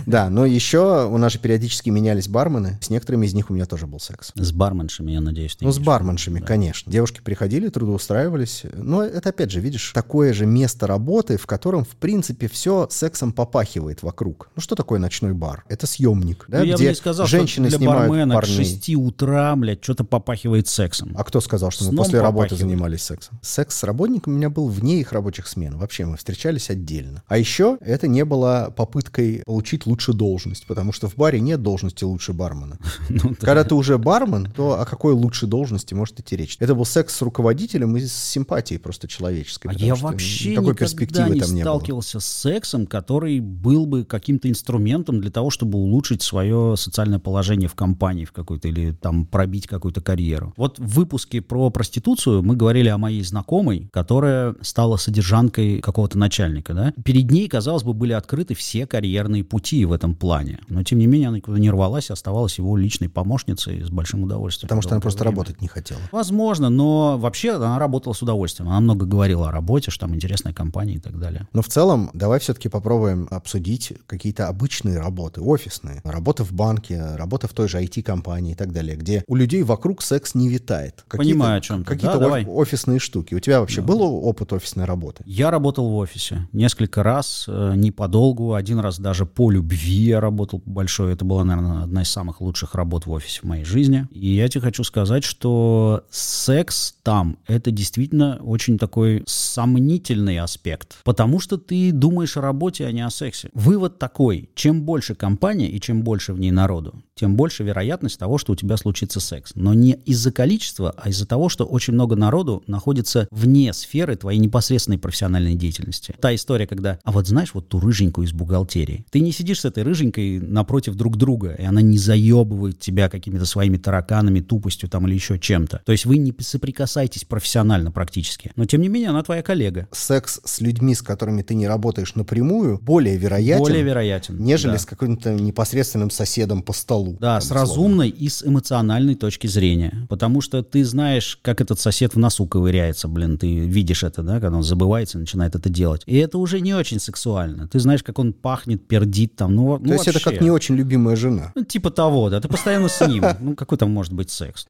Да, 0.06 0.30
но 0.30 0.46
еще 0.46 1.08
у 1.08 1.18
нас 1.18 1.34
же 1.34 1.40
периодически 1.40 1.90
менялись 1.90 2.28
бармены. 2.28 2.78
С 2.82 2.90
некоторыми 2.90 3.26
из 3.26 3.34
них 3.34 3.50
у 3.50 3.54
меня 3.54 3.66
тоже 3.66 3.88
был 3.88 4.00
секс. 4.00 4.32
С 4.36 4.52
барменшами, 4.52 5.12
я 5.12 5.22
надеюсь, 5.22 5.56
ты 5.56 5.66
Ну, 5.66 5.72
с 5.72 5.80
барменшами, 5.80 6.40
конечно. 6.40 6.92
Девушки 6.92 7.22
приходили, 7.24 7.70
трудоустраивались. 7.70 8.64
Но 8.74 9.04
это, 9.04 9.30
опять 9.30 9.52
же, 9.52 9.60
видишь, 9.60 9.92
такое 9.94 10.34
же 10.34 10.46
место 10.46 10.88
работы, 10.88 11.38
в 11.38 11.46
котором, 11.46 11.84
в 11.84 11.96
принципе, 11.96 12.48
все 12.48 12.88
сексом 12.92 13.32
попахивает 13.32 14.04
вокруг. 14.04 14.50
Ну, 14.56 14.62
что 14.62 14.76
такое 14.76 15.00
ночной 15.00 15.34
бар? 15.34 15.64
Это 15.68 15.88
съемник, 15.88 16.46
да, 16.48 16.60
Ну, 16.60 16.64
я 16.66 16.74
бы 16.74 16.78
где 16.78 16.90
не 16.90 16.96
сказал, 16.96 17.28
женщины 17.28 17.70
что 17.70 17.78
для 17.78 17.86
снимают 17.86 18.10
бармена 18.10 18.36
к 18.36 18.42
парней. 18.42 18.56
6 18.56 18.96
утра, 18.96 19.56
блядь, 19.56 19.84
что-то 19.84 20.04
попахивает 20.04 20.68
сексом. 20.68 21.14
А 21.16 21.24
кто 21.24 21.42
сказал, 21.42 21.72
что 21.72 21.86
мы 21.86 21.92
Сном 21.92 22.06
после 22.06 22.22
работы 22.22 22.50
попахивает. 22.50 22.62
занимались 22.62 23.04
сексом? 23.04 23.40
Секс 23.42 23.78
с 23.78 23.84
работником 23.84 24.34
у 24.34 24.36
меня 24.38 24.50
был 24.50 24.68
вне 24.68 25.00
их 25.00 25.12
рабочих 25.12 25.48
смен. 25.48 25.78
Вообще 25.78 26.06
мы 26.06 26.18
встречались 26.18 26.70
отдельно. 26.70 27.24
А 27.28 27.38
еще 27.38 27.78
это 27.82 28.08
не 28.08 28.26
было 28.26 28.74
попыткой 28.76 29.44
получить 29.46 29.86
лучшую 29.86 30.16
должность, 30.16 30.66
потому 30.66 30.92
что 30.92 31.08
в 31.08 31.16
баре 31.16 31.40
нет 31.40 31.62
должности 31.62 32.04
лучше 32.04 32.34
бармена. 32.34 32.78
Ну, 33.10 33.32
да. 33.32 33.36
Когда 33.40 33.64
ты 33.64 33.76
уже 33.76 33.98
бармен, 33.98 34.52
то 34.52 34.80
о 34.80 34.86
какой 34.86 35.14
лучшей 35.14 35.50
должности 35.50 35.94
может 35.94 36.20
идти 36.20 36.36
речь? 36.36 36.58
Это 36.60 36.76
был 36.76 36.86
секс 36.86 37.16
с 37.16 37.22
руководителем 37.22 37.98
и 37.98 38.02
с 38.02 38.14
симпатией 38.14 38.80
просто 38.80 39.08
человеческой. 39.08 39.72
А 39.72 39.74
я 39.74 39.96
вообще 39.96 40.52
никакой 40.52 40.76
перспективы 40.76 41.36
не 41.36 41.42
там 41.42 41.56
не 41.56 41.62
сталкивался 41.62 42.20
с 42.20 42.26
сексом, 42.26 42.79
который 42.86 43.40
был 43.40 43.86
бы 43.86 44.04
каким-то 44.04 44.50
инструментом 44.50 45.20
для 45.22 45.32
того, 45.32 45.50
чтобы 45.50 45.78
улучшить 45.78 46.22
свое 46.22 46.76
социальное 46.78 47.20
положение 47.20 47.70
в 47.70 47.76
компании 47.76 48.26
в 48.26 48.32
какой-то 48.32 48.68
или 48.68 48.92
там 48.92 49.26
пробить 49.26 49.68
какую-то 49.68 50.02
карьеру. 50.02 50.54
Вот 50.58 50.80
в 50.80 50.88
выпуске 50.88 51.42
про 51.42 51.70
проституцию 51.70 52.44
мы 52.44 52.56
говорили 52.56 52.90
о 52.90 52.98
моей 52.98 53.24
знакомой, 53.24 53.90
которая 53.92 54.56
стала 54.62 54.98
содержанкой 54.98 55.80
какого-то 55.80 56.18
начальника, 56.18 56.74
да. 56.74 56.94
Перед 57.04 57.32
ней, 57.32 57.48
казалось 57.48 57.84
бы, 57.84 57.94
были 57.94 58.14
открыты 58.14 58.56
все 58.56 58.86
карьерные 58.88 59.44
пути 59.44 59.86
в 59.86 59.92
этом 59.92 60.16
плане. 60.16 60.60
Но, 60.68 60.84
тем 60.84 61.00
не 61.00 61.08
менее, 61.08 61.30
она 61.30 61.38
никуда 61.38 61.60
не 61.60 61.70
рвалась, 61.70 62.12
оставалась 62.12 62.58
его 62.58 62.78
личной 62.78 63.10
помощницей 63.10 63.84
с 63.84 63.90
большим 63.90 64.24
удовольствием. 64.24 64.68
Потому 64.68 64.82
что 64.82 64.92
она 64.92 65.02
просто 65.02 65.24
время. 65.24 65.32
работать 65.32 65.62
не 65.62 65.68
хотела. 65.68 66.00
Возможно, 66.12 66.70
но 66.70 67.18
вообще 67.18 67.52
она 67.56 67.80
работала 67.80 68.14
с 68.14 68.22
удовольствием. 68.22 68.70
Она 68.70 68.80
много 68.80 69.06
говорила 69.06 69.50
о 69.50 69.52
работе, 69.52 69.92
что 69.92 70.06
там 70.06 70.16
интересная 70.16 70.54
компания 70.54 70.96
и 70.96 71.00
так 71.00 71.20
далее. 71.20 71.48
Но 71.54 71.62
в 71.62 71.68
целом, 71.68 72.10
давай 72.14 72.40
все-таки 72.40 72.69
попробуем 72.70 73.28
обсудить 73.32 73.94
какие-то 74.08 74.48
обычные 74.48 75.00
работы, 75.00 75.42
офисные. 75.42 76.02
Работа 76.04 76.44
в 76.44 76.52
банке, 76.52 77.02
работа 77.16 77.48
в 77.48 77.54
той 77.54 77.68
же 77.68 77.80
IT-компании 77.82 78.54
и 78.54 78.56
так 78.56 78.72
далее, 78.72 78.96
где 78.96 79.24
у 79.28 79.36
людей 79.36 79.64
вокруг 79.64 80.02
секс 80.02 80.36
не 80.36 80.50
витает. 80.50 81.04
Какие-то- 81.08 81.18
Понимаю, 81.18 81.58
о 81.58 81.62
чем 81.62 81.80
ты. 81.84 81.86
Какие-то 81.86 82.14
Да, 82.14 82.26
о- 82.26 82.28
давай. 82.28 82.46
офисные 82.46 83.00
штуки. 83.00 83.34
У 83.36 83.40
тебя 83.40 83.60
вообще 83.60 83.82
был 83.82 84.02
опыт 84.02 84.54
офисной 84.54 84.86
работы? 84.86 85.24
Я 85.26 85.52
работал 85.52 85.90
в 85.90 85.96
офисе 85.96 86.48
несколько 86.54 87.04
раз, 87.04 87.46
э, 87.48 87.74
не 87.76 87.92
подолгу, 87.92 88.54
один 88.54 88.80
раз 88.80 89.00
даже 89.00 89.26
по 89.26 89.52
любви 89.52 89.94
я 90.10 90.20
работал 90.20 90.62
большой. 90.66 91.14
Это 91.14 91.26
была, 91.26 91.44
наверное, 91.44 91.84
одна 91.84 92.02
из 92.04 92.10
самых 92.10 92.42
лучших 92.42 92.76
работ 92.76 93.06
в 93.06 93.12
офисе 93.12 93.40
в 93.42 93.46
моей 93.46 93.66
жизни. 93.66 94.08
И 94.12 94.36
я 94.36 94.48
тебе 94.48 94.62
хочу 94.62 94.84
сказать, 94.84 95.24
что 95.24 96.04
секс 96.10 96.96
там— 97.04 97.38
это 97.48 97.72
действительно 97.72 98.40
очень 98.44 98.78
такой 98.78 99.24
сомнительный 99.28 100.40
аспект. 100.40 100.98
Потому 101.04 101.40
что 101.40 101.58
ты 101.58 101.92
думаешь 101.92 102.38
о 102.38 102.42
работе, 102.42 102.59
а 102.68 102.92
не 102.92 103.06
о 103.06 103.10
сексе. 103.10 103.50
Вывод 103.54 104.00
такой. 104.00 104.50
Чем 104.56 104.84
больше 104.84 105.16
компания 105.16 105.70
и 105.70 105.80
чем 105.80 106.04
больше 106.04 106.34
в 106.34 106.40
ней 106.40 106.52
народу, 106.52 107.02
тем 107.16 107.36
больше 107.36 107.64
вероятность 107.64 108.20
того, 108.20 108.38
что 108.38 108.54
у 108.54 108.56
тебя 108.56 108.78
случится 108.78 109.20
секс. 109.20 109.52
Но 109.56 109.74
не 109.74 109.94
из-за 110.06 110.32
количества, 110.32 110.94
а 110.98 111.10
из-за 111.10 111.26
того, 111.26 111.50
что 111.50 111.66
очень 111.66 111.94
много 111.94 112.16
народу 112.16 112.64
находится 112.68 113.28
вне 113.32 113.74
сферы 113.74 114.16
твоей 114.16 114.40
непосредственной 114.40 114.98
профессиональной 114.98 115.56
деятельности. 115.56 116.16
Та 116.20 116.34
история, 116.36 116.68
когда, 116.68 117.00
а 117.04 117.12
вот 117.12 117.28
знаешь, 117.28 117.54
вот 117.54 117.70
ту 117.70 117.80
рыженькую 117.80 118.28
из 118.28 118.34
бухгалтерии. 118.34 119.06
Ты 119.12 119.20
не 119.20 119.32
сидишь 119.32 119.62
с 119.62 119.66
этой 119.66 119.84
рыженькой 119.84 120.40
напротив 120.40 120.96
друг 120.96 121.18
друга, 121.18 121.56
и 121.60 121.64
она 121.64 121.82
не 121.82 121.98
заебывает 121.98 122.80
тебя 122.80 123.10
какими-то 123.10 123.46
своими 123.46 123.78
тараканами, 123.78 124.40
тупостью 124.40 124.90
там 124.90 125.08
или 125.08 125.14
еще 125.16 125.40
чем-то. 125.40 125.82
То 125.86 125.92
есть 125.92 126.06
вы 126.06 126.18
не 126.18 126.34
соприкасаетесь 126.40 127.26
профессионально 127.26 127.92
практически. 127.92 128.52
Но 128.56 128.66
тем 128.66 128.82
не 128.82 128.90
менее, 128.90 129.10
она 129.10 129.24
твоя 129.24 129.44
коллега. 129.44 129.88
Секс 129.92 130.40
с 130.44 130.62
людьми, 130.62 130.96
с 130.96 131.02
которыми 131.02 131.42
ты 131.42 131.56
не 131.56 131.68
работаешь 131.68 132.16
напрямую, 132.16 132.49
более 132.82 133.18
вероятен, 133.18 133.64
Более 133.64 133.84
вероятен. 133.84 134.38
нежели 134.44 134.74
да. 134.74 134.78
с 134.80 134.86
каким-то 134.86 135.34
непосредственным 135.34 136.10
соседом 136.10 136.62
по 136.62 136.74
столу. 136.74 137.18
Да, 137.20 137.40
с 137.40 137.46
условно. 137.46 137.62
разумной 137.62 138.10
и 138.10 138.30
с 138.30 138.44
эмоциональной 138.44 139.16
точки 139.16 139.48
зрения. 139.48 140.08
Потому 140.10 140.42
что 140.42 140.64
ты 140.64 140.84
знаешь, 140.84 141.40
как 141.42 141.62
этот 141.62 141.80
сосед 141.80 142.16
в 142.16 142.20
носу 142.20 142.46
ковыряется, 142.46 143.08
блин, 143.08 143.38
ты 143.38 143.60
видишь 143.60 144.04
это, 144.04 144.24
да, 144.24 144.40
когда 144.40 144.58
он 144.58 144.64
забывается 144.64 145.18
и 145.18 145.22
начинает 145.22 145.56
это 145.56 145.70
делать. 145.70 146.04
И 146.06 146.18
это 146.18 146.38
уже 146.38 146.60
не 146.62 146.74
очень 146.74 147.00
сексуально. 147.00 147.68
Ты 147.68 147.80
знаешь, 147.80 148.04
как 148.04 148.20
он 148.20 148.34
пахнет, 148.34 148.88
пердит 148.88 149.36
там, 149.36 149.56
ну, 149.56 149.80
То 149.80 149.94
есть 149.94 150.08
это 150.08 150.20
как 150.20 150.42
не 150.42 150.52
очень 150.52 150.76
любимая 150.76 151.16
жена. 151.16 151.52
Ну, 151.56 151.64
типа 151.64 151.92
того, 151.92 152.30
да, 152.30 152.42
ты 152.42 152.48
постоянно 152.48 152.90
с 152.90 153.06
ним. 153.08 153.24
Ну, 153.40 153.56
какой 153.56 153.78
там 153.78 153.92
может 153.92 154.14
быть 154.14 154.30
секс? 154.32 154.68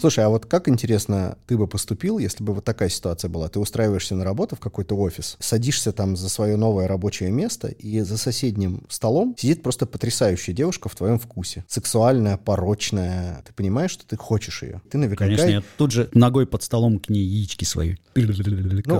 Слушай, 0.00 0.24
а 0.24 0.28
вот 0.28 0.46
как 0.46 0.68
интересно 0.68 1.36
ты 1.46 1.56
бы 1.56 1.66
поступил, 1.66 2.18
если 2.18 2.44
бы 2.44 2.54
вот 2.54 2.64
такая 2.64 2.88
ситуация 2.88 3.28
была? 3.28 3.48
Ты 3.48 3.58
устраиваешься 3.58 4.14
на 4.14 4.24
работу 4.24 4.54
в 4.54 4.60
какой-то 4.60 4.96
офис, 4.96 5.36
садишься 5.40 5.92
там 5.92 6.16
за 6.16 6.28
свое 6.28 6.56
новое 6.56 6.86
рабочее 6.86 7.30
место, 7.30 7.68
и 7.68 8.00
за 8.00 8.16
соседним 8.16 8.84
столом 8.88 9.34
сидит 9.36 9.62
просто 9.62 9.86
потрясающая 9.86 10.54
девушка 10.54 10.88
в 10.88 10.94
твоем 10.94 11.18
вкусе. 11.18 11.64
Сексуальная, 11.68 12.36
порочная. 12.36 13.42
Ты 13.46 13.52
понимаешь, 13.52 13.90
что 13.90 14.06
ты 14.06 14.16
хочешь 14.16 14.62
ее? 14.62 14.80
Ты 14.90 14.98
наверняка... 14.98 15.24
Конечно, 15.24 15.46
я 15.46 15.62
тут 15.76 15.90
же 15.90 16.08
ногой 16.12 16.46
под 16.46 16.62
столом 16.62 17.00
к 17.00 17.08
ней 17.08 17.24
яички 17.24 17.64
свои. 17.64 17.96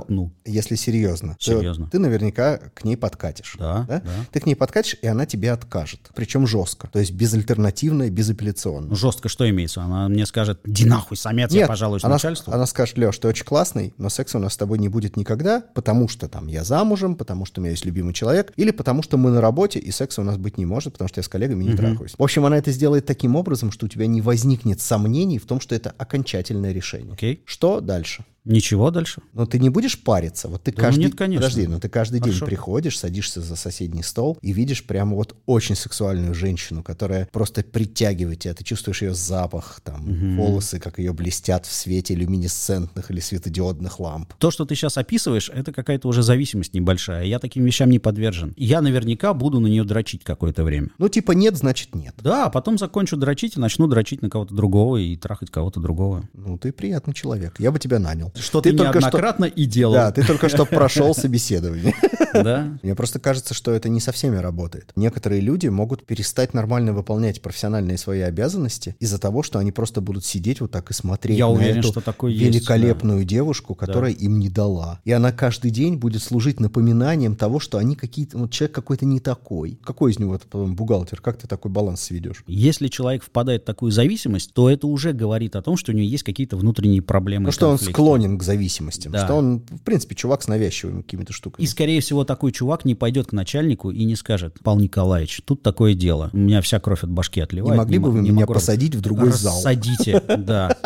Ну, 0.09 0.33
если 0.45 0.75
серьезно, 0.75 1.37
Серьезно. 1.39 1.89
ты 1.91 1.99
наверняка 1.99 2.59
к 2.75 2.85
ней 2.85 2.97
подкатишь. 2.97 3.57
Да, 3.59 3.85
да. 3.89 4.03
Ты 4.33 4.41
к 4.41 4.47
ней 4.47 4.55
подкатишь, 4.55 4.97
и 5.01 5.07
она 5.07 5.27
тебе 5.27 5.53
откажет. 5.53 6.01
Причем 6.15 6.47
жестко. 6.47 6.89
То 6.89 6.99
есть 6.99 7.13
безальтернативно 7.13 8.05
и 8.05 8.11
безапелляционно. 8.11 8.95
жестко 8.95 9.29
что 9.29 9.49
имеется? 9.49 9.83
Она 9.83 10.09
мне 10.09 10.27
скажет, 10.27 10.61
нахуй, 10.89 11.17
самец, 11.17 11.53
я 11.53 11.67
пожалуюсь 11.67 12.05
она, 12.05 12.15
начальству. 12.15 12.53
она 12.53 12.67
скажет, 12.67 12.99
Леш, 12.99 13.19
ты 13.19 13.29
очень 13.29 13.45
классный, 13.45 13.95
но 13.99 14.09
секса 14.09 14.39
у 14.39 14.41
нас 14.41 14.55
с 14.55 14.57
тобой 14.57 14.79
не 14.79 14.89
будет 14.89 15.17
никогда, 15.17 15.63
потому 15.75 16.09
что 16.09 16.29
там 16.29 16.47
я 16.47 16.65
замужем, 16.65 17.17
потому 17.17 17.45
что 17.45 17.61
у 17.61 17.63
меня 17.63 17.73
есть 17.73 17.85
любимый 17.85 18.15
человек, 18.15 18.53
или 18.57 18.71
потому 18.71 19.03
что 19.03 19.17
мы 19.17 19.31
на 19.31 19.41
работе, 19.41 19.79
и 19.79 19.91
секса 19.91 20.21
у 20.21 20.25
нас 20.25 20.37
быть 20.37 20.59
не 20.59 20.67
может, 20.67 20.95
потому 20.95 21.09
что 21.09 21.21
я 21.21 21.23
с 21.23 21.29
коллегами 21.29 21.65
не 21.65 21.77
трахаюсь. 21.77 22.15
В 22.17 22.23
общем, 22.23 22.45
она 22.45 22.59
это 22.59 22.71
сделает 22.73 23.07
таким 23.07 23.37
образом, 23.37 23.71
что 23.71 23.87
у 23.87 23.89
тебя 23.89 24.07
не 24.07 24.21
возникнет 24.21 24.81
сомнений 24.81 25.39
в 25.39 25.47
том, 25.47 25.61
что 25.61 25.75
это 25.75 25.95
окончательное 25.97 26.73
решение. 26.73 27.13
Окей. 27.13 27.43
Что 27.45 27.81
дальше? 27.81 28.25
Ничего 28.49 28.91
дальше. 28.91 29.21
Но 29.35 29.45
ты 29.45 29.59
не 29.59 29.69
будешь 29.69 30.03
париться. 30.03 30.49
Вот 30.49 30.63
ты 30.63 30.73
Да 30.73 30.79
ну 30.79 30.83
каждый... 30.83 31.01
нет, 31.01 31.15
конечно. 31.15 31.43
Подожди, 31.43 31.67
но 31.67 31.79
ты 31.79 31.89
каждый 31.91 32.21
Хорошо. 32.21 32.39
день 32.39 32.47
приходишь, 32.47 32.99
садишься 32.99 33.43
за 33.43 33.57
соседний 33.57 34.03
стол 34.03 34.39
и 34.41 34.53
видишь 34.53 34.85
прямо 34.85 35.15
вот 35.15 35.37
очень 35.45 35.75
сексуальную 35.75 36.33
женщину, 36.35 36.83
которая 36.83 37.29
просто 37.31 37.63
притягивает 37.63 38.41
тебя. 38.41 38.55
Ты 38.55 38.65
чувствуешь 38.65 39.03
ее 39.03 39.13
запах, 39.13 39.81
там, 39.85 40.37
волосы, 40.37 40.81
как 40.81 40.99
ее 40.99 41.13
блестят 41.13 41.67
в 41.67 41.73
свете 41.73 42.15
люминесцентных 42.15 43.11
или 43.11 43.21
светодиодных 43.21 44.01
ламп. 44.01 44.33
То, 44.39 44.51
что 44.51 44.65
ты 44.65 44.75
сейчас 44.75 44.97
описываешь, 44.97 45.51
это 45.55 45.71
какая-то 45.73 46.09
уже 46.09 46.23
зависимость 46.23 46.73
небольшая. 46.73 47.25
Я 47.25 47.39
таким 47.39 47.65
вещам 47.65 47.91
не 47.91 47.99
подвержен. 47.99 48.55
Я 48.57 48.81
наверняка 48.81 49.35
буду 49.35 49.61
на 49.61 49.67
нее 49.67 49.85
дрочить 49.85 50.25
какое-то 50.25 50.65
время. 50.65 50.89
Ну, 50.97 51.11
типа 51.11 51.33
нет, 51.33 51.57
значит 51.57 51.95
нет. 51.95 52.15
Да, 52.23 52.47
а 52.47 52.51
потом 52.51 52.79
закончу 52.79 53.19
дрочить 53.19 53.57
и 53.59 53.61
начну 53.61 53.87
дрочить 53.89 54.23
на 54.23 54.31
кого-то 54.31 54.55
другого 54.55 54.97
и 54.97 55.17
трахать 55.17 55.51
кого-то 55.51 55.81
другого. 55.81 56.27
Ну, 56.33 56.57
ты 56.57 56.73
приятный 56.73 57.13
человек. 57.13 57.57
Я 57.59 57.71
бы 57.71 57.79
тебя 57.79 57.99
нанял. 57.99 58.33
Что 58.43 58.61
ты, 58.61 58.73
только 58.73 59.01
что... 59.01 59.09
неоднократно 59.09 59.45
и 59.45 59.65
делал. 59.67 59.95
Да, 59.95 60.13
ты 60.13 60.25
только 60.25 60.49
что 60.49 60.65
прошел 60.65 61.15
собеседование. 61.15 61.95
Да. 62.35 62.79
Мне 62.83 62.95
просто 62.95 63.19
кажется, 63.19 63.55
что 63.55 63.73
это 63.73 63.89
не 63.89 64.01
со 64.01 64.13
всеми 64.13 64.37
работает. 64.37 64.93
Некоторые 64.97 65.41
люди 65.41 65.67
могут 65.69 66.05
перестать 66.05 66.53
нормально 66.53 66.93
выполнять 66.93 67.41
профессиональные 67.41 67.97
свои 67.97 68.21
обязанности 68.21 68.95
из-за 69.01 69.19
того, 69.19 69.43
что 69.43 69.59
они 69.59 69.73
просто 69.73 70.01
будут 70.03 70.27
сидеть 70.27 70.61
вот 70.61 70.71
так 70.71 70.91
и 70.91 70.95
смотреть 70.95 71.39
Я 71.39 71.47
на 71.47 71.53
уверен, 71.53 71.79
эту 71.81 71.89
что 71.89 72.01
такое 72.03 72.33
есть, 72.33 72.45
великолепную 72.45 73.25
девушку, 73.25 73.75
которая 73.75 74.13
им 74.13 74.39
не 74.39 74.51
дала. 74.51 75.01
И 75.05 75.13
она 75.13 75.33
каждый 75.33 75.71
день 75.71 75.97
будет 75.97 76.23
служить 76.23 76.61
напоминанием 76.61 77.35
того, 77.35 77.61
что 77.61 77.79
они 77.79 77.97
какие-то, 77.97 78.39
вот 78.39 78.51
человек 78.51 78.75
какой-то 78.75 79.07
не 79.07 79.21
такой. 79.21 79.81
Какой 79.83 80.13
из 80.13 80.19
него 80.19 80.39
потом 80.39 80.77
бухгалтер? 80.77 81.21
Как 81.21 81.39
ты 81.39 81.47
такой 81.47 81.71
баланс 81.71 82.03
сведешь? 82.03 82.45
Если 82.47 82.89
человек 82.89 83.25
впадает 83.25 83.63
в 83.63 83.65
такую 83.65 83.91
зависимость, 83.91 84.53
то 84.53 84.69
это 84.71 84.87
уже 84.87 85.13
говорит 85.13 85.57
о 85.57 85.63
том, 85.63 85.77
что 85.77 85.93
у 85.93 85.95
него 85.95 86.07
есть 86.07 86.25
какие-то 86.25 86.57
внутренние 86.57 87.03
проблемы. 87.03 87.47
Ну, 87.47 87.53
что 87.53 87.69
он 87.69 87.79
конфликты. 87.79 87.95
Склонен 88.19 88.39
к 88.39 88.43
зависимостям, 88.43 89.13
Да. 89.13 89.25
что 89.25 89.35
он, 89.35 89.61
в 89.61 89.81
принципе, 89.83 90.15
чувак 90.15 90.43
с 90.43 90.49
навязчивыми 90.49 91.03
какими-то 91.03 91.33
штуками. 91.33 91.65
И, 91.65 91.69
скорее 91.69 92.01
всего, 92.01 92.25
такой 92.25 92.53
чувак 92.53 92.85
не 92.85 92.95
пойдет 92.95 93.29
к 93.29 93.33
начальнику 93.33 93.91
и 93.91 94.05
не 94.05 94.17
скажет, 94.17 94.57
Павел 94.63 94.81
Николаевич, 94.81 95.41
тут 95.45 95.63
такое 95.63 95.95
дело. 95.95 96.31
У 96.33 96.37
меня 96.39 96.61
вся 96.61 96.81
кровь 96.81 97.03
от 97.05 97.11
башки 97.11 97.41
отливает. 97.41 97.73
Не 97.75 97.79
могли 97.79 97.99
бы 97.99 98.09
мо- 98.09 98.15
вы 98.15 98.21
не 98.21 98.31
меня 98.31 98.47
посадить 98.47 98.95
в 98.95 99.01
другой 99.01 99.31
зал? 99.33 99.55
Рассадите, 99.57 100.23
да. 100.39 100.77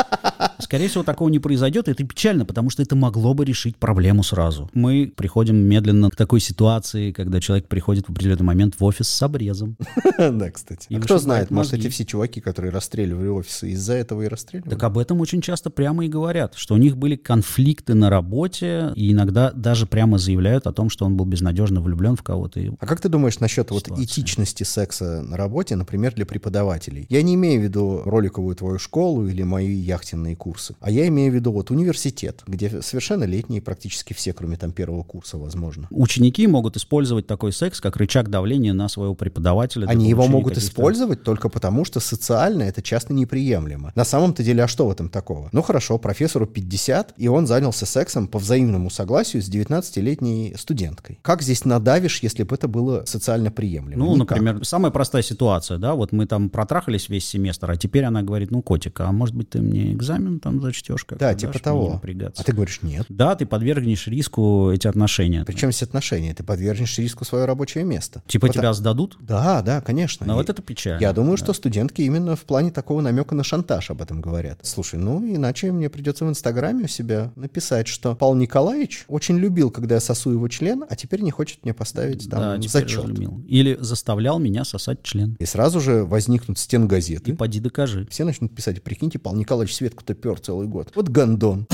Скорее 0.62 0.88
всего, 0.88 1.02
такого 1.02 1.28
не 1.28 1.38
произойдет, 1.38 1.88
и 1.88 1.90
это 1.90 2.04
печально, 2.04 2.44
потому 2.44 2.70
что 2.70 2.82
это 2.82 2.96
могло 2.96 3.34
бы 3.34 3.44
решить 3.44 3.76
проблему 3.76 4.22
сразу. 4.22 4.70
Мы 4.74 5.12
приходим 5.14 5.56
медленно 5.56 6.10
к 6.10 6.16
такой 6.16 6.40
ситуации, 6.40 7.12
когда 7.12 7.40
человек 7.40 7.68
приходит 7.68 8.06
в 8.06 8.10
определенный 8.10 8.44
момент 8.44 8.76
в 8.78 8.84
офис 8.84 9.08
с 9.08 9.22
обрезом. 9.22 9.76
Да, 10.18 10.50
кстати. 10.50 10.86
И 10.88 10.96
А 10.96 11.00
кто 11.00 11.18
знает, 11.18 11.50
может, 11.50 11.74
эти 11.74 11.88
все 11.88 12.04
чуваки, 12.04 12.40
которые 12.40 12.70
расстреливали 12.70 13.28
офисы, 13.28 13.70
из-за 13.70 13.94
этого 13.94 14.22
и 14.22 14.28
расстреливали? 14.28 14.70
Так 14.70 14.82
об 14.84 14.98
этом 14.98 15.20
очень 15.20 15.40
часто 15.40 15.70
прямо 15.70 16.04
и 16.04 16.08
говорят, 16.08 16.54
что 16.54 16.74
у 16.74 16.76
них 16.76 16.96
были 16.96 17.16
конфликты 17.16 17.94
на 17.94 18.08
работе, 18.08 18.92
и 18.94 19.12
иногда 19.12 19.50
даже 19.52 19.86
прямо 19.86 20.18
заявляют 20.18 20.66
о 20.66 20.72
том, 20.72 20.90
что 20.90 21.04
он 21.06 21.16
был 21.16 21.24
безнадежно 21.24 21.80
влюблен 21.80 22.16
в 22.16 22.22
кого-то. 22.22 22.60
А 22.78 22.86
как 22.86 23.00
ты 23.00 23.08
думаешь 23.08 23.40
насчет 23.40 23.70
вот 23.70 23.88
этичности 23.98 24.62
секса 24.62 25.22
на 25.22 25.36
работе, 25.36 25.76
например, 25.76 26.14
для 26.14 26.26
преподавателей? 26.26 27.06
Я 27.08 27.22
не 27.22 27.34
имею 27.34 27.60
в 27.60 27.64
виду 27.64 28.02
роликовую 28.04 28.54
твою 28.54 28.78
школу 28.78 29.26
или 29.26 29.42
мои 29.42 29.72
яхтенные 29.72 30.36
курсы, 30.36 30.51
а 30.80 30.90
я 30.90 31.06
имею 31.08 31.32
в 31.32 31.34
виду 31.34 31.52
вот 31.52 31.70
университет, 31.70 32.42
где 32.46 32.82
совершеннолетние 32.82 33.60
практически 33.60 34.12
все, 34.12 34.32
кроме 34.32 34.56
там 34.56 34.72
первого 34.72 35.02
курса, 35.02 35.38
возможно. 35.38 35.86
Ученики 35.90 36.46
могут 36.46 36.76
использовать 36.76 37.26
такой 37.26 37.52
секс 37.52 37.80
как 37.80 37.96
рычаг 37.96 38.28
давления 38.28 38.72
на 38.72 38.88
своего 38.88 39.14
преподавателя. 39.14 39.86
Они 39.86 40.08
его 40.08 40.26
могут 40.26 40.56
использовать 40.58 41.22
только 41.22 41.48
потому, 41.48 41.84
что 41.84 42.00
социально 42.00 42.62
это 42.62 42.82
часто 42.82 43.12
неприемлемо. 43.12 43.92
На 43.94 44.04
самом-то 44.04 44.42
деле, 44.42 44.64
а 44.64 44.68
что 44.68 44.86
в 44.86 44.90
этом 44.90 45.08
такого? 45.08 45.48
Ну 45.52 45.62
хорошо, 45.62 45.98
профессору 45.98 46.46
50, 46.46 47.14
и 47.16 47.28
он 47.28 47.46
занялся 47.46 47.86
сексом 47.86 48.28
по 48.28 48.38
взаимному 48.38 48.90
согласию 48.90 49.42
с 49.42 49.48
19-летней 49.48 50.54
студенткой. 50.56 51.18
Как 51.22 51.42
здесь 51.42 51.64
надавишь, 51.64 52.22
если 52.22 52.42
бы 52.42 52.54
это 52.54 52.68
было 52.68 53.04
социально 53.06 53.50
приемлемо? 53.50 54.04
Ну, 54.04 54.14
Никак. 54.14 54.38
например, 54.38 54.64
самая 54.64 54.90
простая 54.92 55.22
ситуация, 55.22 55.78
да, 55.78 55.94
вот 55.94 56.12
мы 56.12 56.26
там 56.26 56.50
протрахались 56.50 57.08
весь 57.08 57.26
семестр, 57.26 57.70
а 57.70 57.76
теперь 57.76 58.04
она 58.04 58.22
говорит, 58.22 58.50
ну, 58.50 58.62
котик, 58.62 59.00
а 59.00 59.12
может 59.12 59.34
быть 59.34 59.50
ты 59.50 59.60
мне 59.60 59.92
экзамен 59.92 60.31
там 60.40 60.60
зачтешь 60.60 61.04
как-то, 61.04 61.24
Да, 61.26 61.34
типа 61.34 61.58
того. 61.58 61.82
не 61.84 61.90
напрягаться?» 61.94 62.42
А 62.42 62.44
ты 62.44 62.52
говоришь, 62.52 62.80
нет. 62.82 63.06
Да, 63.08 63.34
ты 63.34 63.46
подвергнешь 63.46 64.06
риску 64.06 64.70
эти 64.72 64.86
отношения. 64.86 65.44
Причем 65.44 65.70
здесь 65.72 65.82
отношения? 65.82 66.34
Ты 66.34 66.42
подвергнешь 66.44 66.98
риску 66.98 67.24
свое 67.24 67.44
рабочее 67.44 67.84
место. 67.84 68.22
Типа 68.26 68.46
Вот 68.46 68.54
тебя 68.54 68.72
сдадут? 68.72 69.16
Да, 69.20 69.62
да, 69.62 69.80
конечно. 69.80 70.26
Ну, 70.26 70.34
И 70.34 70.36
вот 70.36 70.50
это 70.50 70.62
печально. 70.62 71.00
Я 71.00 71.12
думаю, 71.12 71.36
что 71.36 71.52
студентки 71.52 72.02
именно 72.02 72.36
в 72.36 72.42
плане 72.44 72.70
такого 72.70 73.00
намека 73.00 73.34
на 73.34 73.44
шантаж 73.44 73.90
об 73.90 74.02
этом 74.02 74.20
говорят. 74.20 74.58
Слушай, 74.62 74.98
ну 74.98 75.24
иначе 75.24 75.72
мне 75.72 75.88
придется 75.90 76.24
в 76.24 76.28
Инстаграме 76.28 76.84
у 76.84 76.88
себя 76.88 77.32
написать, 77.36 77.88
что 77.88 78.14
Павел 78.14 78.34
Николаевич 78.34 79.04
очень 79.08 79.38
любил, 79.38 79.70
когда 79.70 79.96
я 79.96 80.00
сосу 80.00 80.30
его 80.32 80.48
член, 80.48 80.84
а 80.88 80.96
теперь 80.96 81.20
не 81.22 81.30
хочет 81.30 81.62
мне 81.64 81.74
поставить 81.74 82.28
Да, 82.28 82.38
там 82.52 82.60
теперь 82.60 82.70
зачет. 82.70 83.00
разлюбил. 83.04 83.42
Или 83.48 83.76
заставлял 83.80 84.38
меня 84.38 84.64
сосать 84.64 85.02
член. 85.02 85.36
И 85.38 85.44
сразу 85.46 85.80
же 85.80 86.04
возникнут 86.04 86.58
стен 86.58 86.84
И 86.84 86.88
газеты. 86.88 87.34
поди 87.34 87.60
докажи. 87.60 88.06
Все 88.10 88.24
начнут 88.24 88.54
писать, 88.54 88.82
прикиньте, 88.82 89.18
Павел 89.18 89.38
Николаевич 89.38 89.74
Светку-то 89.76 90.14
пер 90.22 90.38
целый 90.38 90.68
год. 90.68 90.88
Вот 90.94 91.08
гондон. 91.08 91.66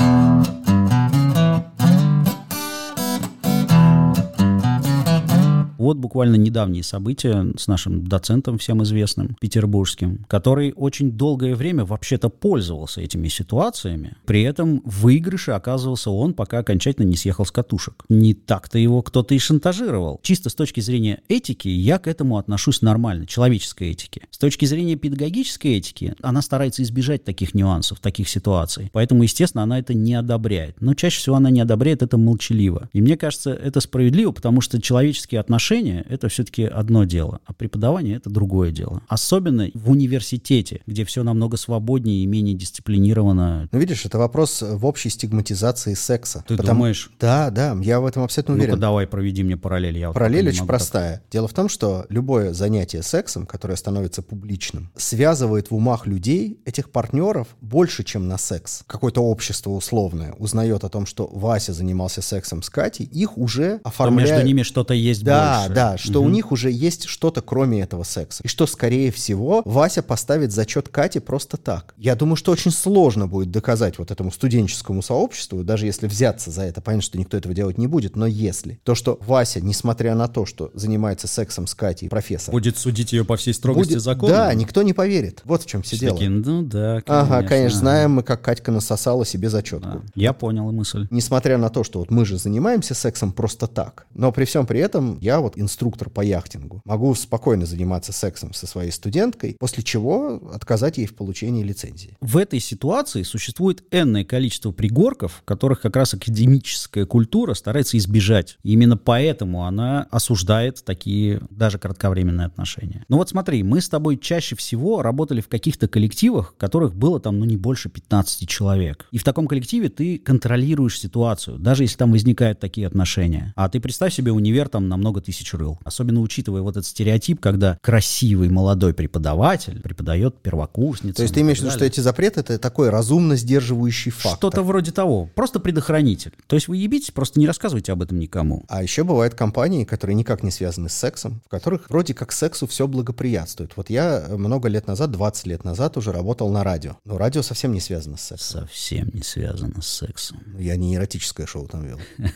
Вот 5.89 5.97
буквально 5.97 6.37
недавние 6.37 6.83
события 6.83 7.47
с 7.57 7.67
нашим 7.67 8.07
доцентом 8.07 8.59
всем 8.59 8.83
известным, 8.83 9.39
петербургским, 9.41 10.27
который 10.29 10.75
очень 10.77 11.13
долгое 11.13 11.55
время 11.55 11.87
вообще-то 11.87 12.29
пользовался 12.29 13.01
этими 13.01 13.29
ситуациями. 13.29 14.15
При 14.27 14.43
этом 14.43 14.83
в 14.85 15.09
выигрыше 15.09 15.53
оказывался 15.53 16.11
он, 16.11 16.35
пока 16.35 16.59
окончательно 16.59 17.07
не 17.07 17.17
съехал 17.17 17.47
с 17.47 17.51
катушек. 17.51 18.05
Не 18.11 18.35
так-то 18.35 18.79
его 18.79 19.01
кто-то 19.01 19.35
и 19.35 19.39
шантажировал. 19.39 20.21
Чисто 20.23 20.51
с 20.51 20.55
точки 20.55 20.81
зрения 20.81 21.23
этики 21.29 21.69
я 21.69 21.99
к 21.99 22.07
этому 22.07 22.37
отношусь 22.37 22.83
нормально, 22.83 23.27
человеческой 23.27 23.93
этики. 23.93 24.25
С 24.31 24.37
точки 24.37 24.67
зрения 24.67 24.97
педагогической 24.97 25.79
этики 25.79 26.15
она 26.21 26.43
старается 26.43 26.83
избежать 26.83 27.25
таких 27.25 27.55
нюансов, 27.55 28.01
таких 28.01 28.29
ситуаций. 28.29 28.91
Поэтому, 28.93 29.23
естественно, 29.23 29.63
она 29.63 29.79
это 29.79 29.95
не 29.95 30.13
одобряет. 30.13 30.77
Но 30.83 30.93
чаще 30.93 31.21
всего 31.21 31.37
она 31.37 31.49
не 31.49 31.63
одобряет 31.63 32.03
это 32.03 32.19
молчаливо. 32.19 32.91
И 32.93 33.01
мне 33.01 33.17
кажется, 33.17 33.55
это 33.55 33.81
справедливо, 33.81 34.33
потому 34.33 34.61
что 34.61 34.83
человеческие 34.83 35.41
отношения— 35.41 35.78
это 35.87 36.29
все-таки 36.29 36.65
одно 36.65 37.05
дело, 37.05 37.41
а 37.47 37.53
преподавание— 37.53 38.17
это 38.19 38.31
другое 38.31 38.71
дело. 38.71 39.03
Особенно 39.09 39.71
в 39.75 39.91
университете, 39.91 40.81
где 40.87 41.05
все 41.05 41.23
намного 41.23 41.57
свободнее 41.57 42.23
и 42.23 42.27
менее 42.27 42.55
дисциплинировано. 42.55 43.69
Ну, 43.71 43.79
видишь, 43.79 44.05
это 44.05 44.19
вопрос 44.19 44.63
в 44.63 44.85
общей 44.87 45.09
стигматизации 45.11 45.95
секса. 45.95 46.45
Ты 46.47 46.57
Потому- 46.57 46.79
думаешь? 46.79 47.11
Да, 47.21 47.51
да, 47.51 47.77
я 47.83 48.01
в 48.01 48.07
этом 48.07 48.23
абсолютно 48.25 48.55
Ну-ка 48.55 48.65
уверен. 48.65 48.81
давай 48.81 49.07
проведи 49.07 49.43
мне 49.43 49.57
параллель. 49.57 49.99
Я 49.99 50.09
вот 50.09 50.15
Параллель 50.15 50.43
не 50.45 50.49
очень 50.49 50.61
могу 50.61 50.69
так. 50.73 50.79
простая. 50.79 51.23
Дело 51.31 51.49
в 51.49 51.53
том, 51.55 51.69
что 51.69 52.07
любое 52.09 52.53
занятие 52.53 53.03
сексом, 53.03 53.47
которое 53.47 53.77
становится 53.77 54.23
публичным, 54.23 54.91
связывает 54.97 55.71
в 55.71 55.75
умах 55.75 56.07
людей, 56.07 56.61
этих 56.65 56.91
партнеров, 56.91 57.49
больше, 57.61 58.05
чем 58.05 58.29
на 58.29 58.39
секс. 58.39 58.83
Какое-то 58.87 59.23
общество 59.23 59.71
условное 59.71 60.33
узнает 60.39 60.85
о 60.85 60.89
том, 60.89 61.07
что 61.07 61.27
Вася 61.33 61.73
занимался 61.73 62.23
сексом 62.23 62.63
с 62.63 62.71
Катей, 62.71 63.07
их 63.07 63.37
уже 63.39 63.81
оформляют... 63.85 64.31
между 64.31 64.47
ними 64.47 64.63
что-то 64.63 64.95
есть 64.95 65.25
Да, 65.25 65.59
больше. 65.61 65.68
Да, 65.75 65.99
что 65.99 66.23
у 66.23 66.29
них 66.29 66.53
уже 66.53 66.71
есть 66.71 67.05
что-то 67.07 67.41
кроме 67.43 67.83
этого 67.83 68.05
секса. 68.05 68.43
И 68.45 68.49
что, 68.49 68.67
скорее 68.67 69.11
всего, 69.13 69.63
Вася 69.65 70.03
поставит 70.03 70.53
зачет 70.53 70.89
Кате 70.89 71.21
просто 71.21 71.57
так. 71.57 71.95
Я 71.97 72.15
думаю, 72.15 72.37
что 72.37 72.53
очень 72.53 72.71
сложно 72.71 73.27
будет 73.27 73.51
доказать 73.51 73.99
вот 73.99 74.11
этому 74.11 74.31
студенческому 74.33 75.03
сообществу, 75.03 75.63
даже 75.65 75.87
если 75.87 76.07
взяться 76.07 76.51
за 76.51 76.63
это, 76.63 76.81
понятно, 76.81 77.03
что 77.03 77.19
никто 77.19 77.37
этого 77.37 77.55
делать 77.55 77.79
не 77.79 77.87
будет, 77.87 78.17
но 78.17 78.27
если. 78.27 78.81
То, 78.85 78.95
что 78.95 79.19
Вася, 79.27 79.61
несмотря 79.61 80.15
на 80.15 80.29
то, 80.29 80.47
что 80.47 80.71
занимается 80.75 81.27
сексом 81.27 81.67
с 81.67 81.75
Катей, 81.75 82.09
профессор, 82.09 82.53
Будет 82.53 82.79
судить 82.79 83.13
ее 83.13 83.25
по 83.25 83.37
всей 83.37 83.53
строгости 83.55 83.93
будет- 83.95 84.03
закона? 84.03 84.33
Да, 84.33 84.55
никто 84.55 84.83
не 84.83 84.93
поверит. 84.93 85.43
Вот 85.45 85.63
в 85.63 85.67
чем 85.67 85.83
все 85.83 85.97
Все 85.97 86.07
дело. 86.07 86.17
такие, 86.17 86.31
ну 86.31 86.63
да, 86.63 87.03
Ага, 87.07 87.43
конечно, 87.43 87.79
знаем 87.79 88.13
мы, 88.13 88.23
как 88.23 88.43
Катька 88.43 88.71
насосала 88.73 89.25
себе 89.27 89.51
зачетку. 89.51 89.89
Да. 89.89 90.03
Я 90.15 90.33
понял 90.33 90.71
мысль. 90.73 91.07
Несмотря 91.11 91.59
на 91.59 91.69
то, 91.69 91.85
что 91.85 91.99
вот 91.99 92.11
мы 92.11 92.25
же 92.25 92.39
занимаемся 92.39 92.95
сексом 92.95 93.33
просто 93.33 93.67
так, 93.67 94.07
но 94.15 94.33
при 94.33 94.45
всем 94.45 94.67
при 94.67 94.81
этом 94.81 95.19
я 95.21 95.41
вот 95.41 95.58
инструктор 95.61 96.11
по 96.11 96.21
яхтингу. 96.21 96.83
Могу 96.85 97.15
спокойно 97.15 97.67
заниматься 97.67 98.13
сексом 98.13 98.53
со 98.53 98.67
своей 98.67 98.91
студенткой, 98.91 99.57
после 99.59 99.83
чего 99.83 100.41
отказать 100.53 100.99
ей 100.99 101.07
в 101.07 101.15
получении 101.15 101.63
лицензии. 101.63 102.17
В 102.21 102.37
этой 102.37 102.61
ситуации 102.61 103.23
существует 103.23 103.85
энное 103.91 104.25
количество 104.25 104.73
пригорков, 104.73 105.43
которых 105.45 105.81
как 105.81 105.97
раз 105.97 106.15
академическая 106.15 107.07
культура 107.07 107.55
старается 107.55 107.97
избежать. 107.99 108.59
Именно 108.63 108.97
поэтому 108.97 109.65
она 109.65 110.07
осуждает 110.11 110.85
такие 110.85 111.41
даже 111.51 111.79
кратковременные 111.79 112.47
отношения. 112.47 113.05
Ну 113.09 113.17
вот 113.17 113.29
смотри, 113.29 113.63
мы 113.63 113.81
с 113.81 113.89
тобой 113.89 114.19
чаще 114.19 114.57
всего 114.57 115.03
работали 115.03 115.41
в 115.41 115.49
каких-то 115.49 115.89
коллективах, 115.89 116.55
которых 116.57 116.95
было 116.95 117.21
там, 117.21 117.39
ну, 117.39 117.45
не 117.45 117.57
больше 117.57 117.89
15 117.89 118.49
человек. 118.49 119.07
И 119.11 119.19
в 119.19 119.25
таком 119.25 119.47
коллективе 119.47 119.89
ты 119.89 120.19
контролируешь 120.19 120.99
ситуацию, 120.99 121.59
даже 121.59 121.85
если 121.85 121.97
там 121.97 122.13
возникают 122.13 122.61
такие 122.61 122.87
отношения. 122.87 123.53
А 123.57 123.69
ты 123.69 123.81
представь 123.81 124.15
себе 124.15 124.33
универ 124.33 124.69
там 124.69 124.89
на 124.89 124.97
много 124.97 125.21
тысяч 125.21 125.38
тысяч 125.39 125.55
рыл. 125.55 125.79
Особенно 125.85 126.21
учитывая 126.21 126.63
вот 126.63 126.77
этот 126.77 126.87
стереотип, 126.87 127.41
когда 127.41 127.79
красивый 127.83 128.49
молодой 128.49 128.95
преподаватель 128.95 129.81
преподает 129.81 130.41
первокурсницам. 130.41 131.15
То 131.15 131.23
есть 131.23 131.35
ты 131.35 131.41
имеешь 131.41 131.59
в 131.59 131.63
виду, 131.63 131.71
что 131.71 131.85
эти 131.85 132.01
запреты— 132.01 132.41
это 132.43 132.59
такой 132.59 132.91
разумно 132.91 133.37
сдерживающий 133.37 134.11
фактор? 134.11 134.37
Что-то 134.37 134.63
вроде 134.63 134.93
того. 134.93 135.31
Просто 135.35 135.61
предохранитель. 135.61 136.33
То 136.47 136.57
есть 136.57 136.69
вы 136.69 136.77
ебитесь, 136.79 137.11
просто 137.11 137.39
не 137.39 137.47
рассказывайте 137.47 137.93
об 137.93 138.03
этом 138.03 138.19
никому. 138.19 138.65
А 138.69 138.83
еще 138.83 139.05
бывают 139.05 139.35
компании, 139.35 139.85
которые 139.85 140.15
никак 140.15 140.43
не 140.43 140.51
связаны 140.51 140.89
с 140.89 140.95
сексом, 140.95 141.41
в 141.47 141.49
которых 141.49 141.89
вроде 141.89 142.15
как 142.15 142.33
сексу 142.33 142.67
все 142.67 142.87
благоприятствует. 142.87 143.73
Вот 143.77 143.91
я 143.91 144.27
много 144.31 144.69
лет 144.69 144.87
назад, 144.87 145.11
20 145.11 145.47
лет 145.47 145.65
назад 145.65 145.97
уже 145.97 146.13
работал 146.13 146.51
на 146.51 146.65
радио. 146.65 146.97
Но 147.05 147.19
радио 147.19 147.43
совсем 147.43 147.73
не 147.73 147.81
связано 147.81 148.17
с 148.17 148.23
сексом. 148.23 148.63
Совсем 148.63 149.11
не 149.13 149.23
связано 149.23 149.81
с 149.81 149.89
сексом. 149.89 150.39
Я 150.59 150.77
не 150.77 150.97
эротическое 150.97 151.47
шоу 151.47 151.67
там 151.67 151.85
вел. 151.87 151.99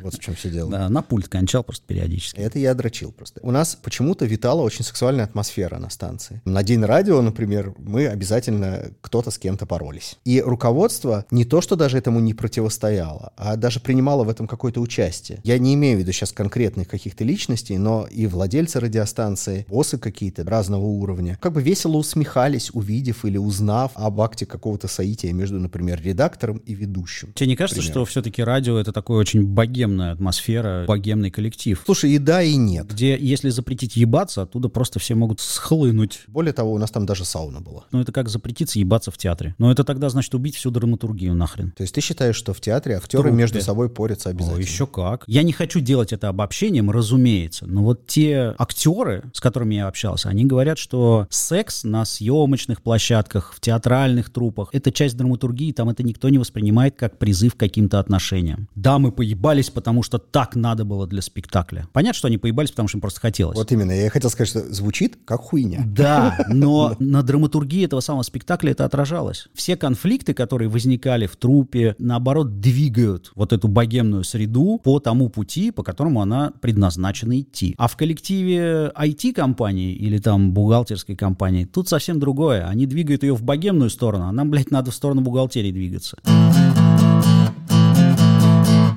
Вот 0.00 0.14
в 0.14 0.20
чем 0.20 0.36
все 0.36 0.48
дело. 0.48 0.70
Да, 0.70 0.88
на 0.88 1.02
пульт 1.02 1.28
кончал 1.28 1.64
просто 1.64 1.84
периодически. 1.86 2.38
Это 2.48 2.58
я 2.58 2.72
дрочил 2.72 3.12
просто. 3.12 3.40
У 3.42 3.50
нас 3.50 3.76
почему-то 3.76 4.24
витала 4.24 4.62
очень 4.62 4.82
сексуальная 4.82 5.26
атмосфера 5.26 5.78
на 5.78 5.90
станции. 5.90 6.40
На 6.46 6.62
день 6.62 6.82
радио, 6.82 7.20
например, 7.20 7.74
мы 7.76 8.06
обязательно 8.06 8.86
кто-то 9.02 9.30
с 9.30 9.36
кем-то 9.36 9.66
поролись. 9.66 10.16
И 10.24 10.40
руководство 10.40 11.26
не 11.30 11.44
то, 11.44 11.60
что 11.60 11.76
даже 11.76 11.98
этому 11.98 12.20
не 12.20 12.32
противостояло, 12.32 13.34
а 13.36 13.56
даже 13.56 13.80
принимало 13.80 14.24
в 14.24 14.30
этом 14.30 14.46
какое-то 14.46 14.80
участие. 14.80 15.40
Я 15.44 15.58
не 15.58 15.74
имею 15.74 15.98
в 15.98 16.00
виду 16.00 16.10
сейчас 16.12 16.32
конкретных 16.32 16.88
каких-то 16.88 17.22
личностей, 17.22 17.76
но 17.76 18.06
и 18.10 18.26
владельцы 18.26 18.80
радиостанции, 18.80 19.66
боссы 19.68 19.98
какие-то 19.98 20.42
разного 20.44 20.86
уровня, 20.86 21.36
как 21.42 21.52
бы 21.52 21.60
весело 21.60 21.98
усмехались, 21.98 22.70
увидев 22.72 23.26
или 23.26 23.36
узнав 23.36 23.92
об 23.94 24.22
акте 24.22 24.46
какого-то 24.46 24.88
соития 24.88 25.34
между, 25.34 25.60
например, 25.60 26.00
редактором 26.00 26.62
и 26.64 26.72
ведущим. 26.72 27.34
Тебе 27.34 27.48
не 27.48 27.56
кажется, 27.56 27.82
Пример. 27.82 27.92
что 27.92 28.04
все-таки 28.06 28.42
радио 28.42 28.78
это 28.78 28.94
такой 28.94 29.18
очень 29.18 29.46
богемная 29.46 30.12
атмосфера, 30.12 30.86
богемный 30.88 31.30
коллектив? 31.30 31.82
Слушай, 31.84 32.12
и 32.12 32.18
да, 32.18 32.37
и 32.42 32.56
нет. 32.56 32.88
Где, 32.88 33.16
если 33.18 33.50
запретить 33.50 33.96
ебаться, 33.96 34.42
оттуда 34.42 34.68
просто 34.68 34.98
все 34.98 35.14
могут 35.14 35.40
схлынуть. 35.40 36.22
Более 36.26 36.52
того, 36.52 36.72
у 36.72 36.78
нас 36.78 36.90
там 36.90 37.06
даже 37.06 37.24
сауна 37.24 37.60
была. 37.60 37.84
Ну, 37.92 38.00
это 38.00 38.12
как 38.12 38.28
запретиться 38.28 38.78
ебаться 38.78 39.10
в 39.10 39.18
театре. 39.18 39.54
Но 39.58 39.70
это 39.70 39.84
тогда, 39.84 40.08
значит, 40.08 40.34
убить 40.34 40.56
всю 40.56 40.70
драматургию 40.70 41.34
нахрен. 41.34 41.72
То 41.72 41.82
есть 41.82 41.94
ты 41.94 42.00
считаешь, 42.00 42.36
что 42.36 42.52
в 42.52 42.60
театре 42.60 42.96
актеры 42.96 43.24
труппе. 43.24 43.36
между 43.36 43.60
собой 43.60 43.88
порятся 43.88 44.30
обязательно? 44.30 44.58
О, 44.58 44.60
еще 44.60 44.86
как. 44.86 45.24
Я 45.26 45.42
не 45.42 45.52
хочу 45.52 45.80
делать 45.80 46.12
это 46.12 46.28
обобщением, 46.28 46.90
разумеется, 46.90 47.66
но 47.66 47.82
вот 47.82 48.06
те 48.06 48.54
актеры, 48.58 49.24
с 49.32 49.40
которыми 49.40 49.76
я 49.76 49.86
общался, 49.86 50.28
они 50.28 50.44
говорят, 50.44 50.78
что 50.78 51.26
секс 51.30 51.84
на 51.84 52.04
съемочных 52.04 52.82
площадках, 52.82 53.52
в 53.54 53.60
театральных 53.60 54.30
трупах, 54.30 54.68
это 54.72 54.92
часть 54.92 55.16
драматургии, 55.16 55.72
там 55.72 55.88
это 55.88 56.02
никто 56.02 56.28
не 56.28 56.38
воспринимает 56.38 56.96
как 56.96 57.18
призыв 57.18 57.54
к 57.54 57.58
каким-то 57.58 57.98
отношениям. 57.98 58.68
Да, 58.74 58.98
мы 58.98 59.12
поебались, 59.12 59.70
потому 59.70 60.02
что 60.02 60.18
так 60.18 60.54
надо 60.56 60.84
было 60.84 61.06
для 61.06 61.22
спектакля. 61.22 61.88
Понятно, 61.92 62.18
что 62.18 62.27
они 62.28 62.38
поебались, 62.38 62.70
потому 62.70 62.88
что 62.88 62.98
им 62.98 63.02
просто 63.02 63.20
хотелось. 63.20 63.56
Вот 63.56 63.72
именно, 63.72 63.92
я 63.92 64.10
хотел 64.10 64.30
сказать, 64.30 64.48
что 64.48 64.72
звучит 64.72 65.18
как 65.24 65.40
хуйня. 65.40 65.82
Да, 65.86 66.38
но 66.48 66.94
на 66.98 67.22
драматургии 67.22 67.84
этого 67.84 68.00
самого 68.00 68.22
спектакля 68.22 68.72
это 68.72 68.84
отражалось. 68.84 69.48
Все 69.54 69.76
конфликты, 69.76 70.34
которые 70.34 70.68
возникали 70.68 71.26
в 71.26 71.36
трупе, 71.36 71.94
наоборот, 71.98 72.60
двигают 72.60 73.32
вот 73.34 73.52
эту 73.52 73.68
богемную 73.68 74.24
среду 74.24 74.80
по 74.82 75.00
тому 75.00 75.28
пути, 75.28 75.70
по 75.70 75.82
которому 75.82 76.22
она 76.22 76.52
предназначена 76.60 77.40
идти. 77.40 77.74
А 77.78 77.88
в 77.88 77.96
коллективе 77.96 78.92
IT-компании 78.96 79.92
или 79.94 80.18
там 80.18 80.52
бухгалтерской 80.52 81.16
компании 81.16 81.64
тут 81.64 81.88
совсем 81.88 82.20
другое. 82.20 82.66
Они 82.66 82.86
двигают 82.86 83.22
ее 83.22 83.34
в 83.34 83.42
богемную 83.42 83.90
сторону, 83.90 84.24
а 84.24 84.32
нам, 84.32 84.50
блядь, 84.50 84.70
надо 84.70 84.90
в 84.90 84.94
сторону 84.94 85.20
бухгалтерии 85.22 85.72
двигаться. 85.72 86.16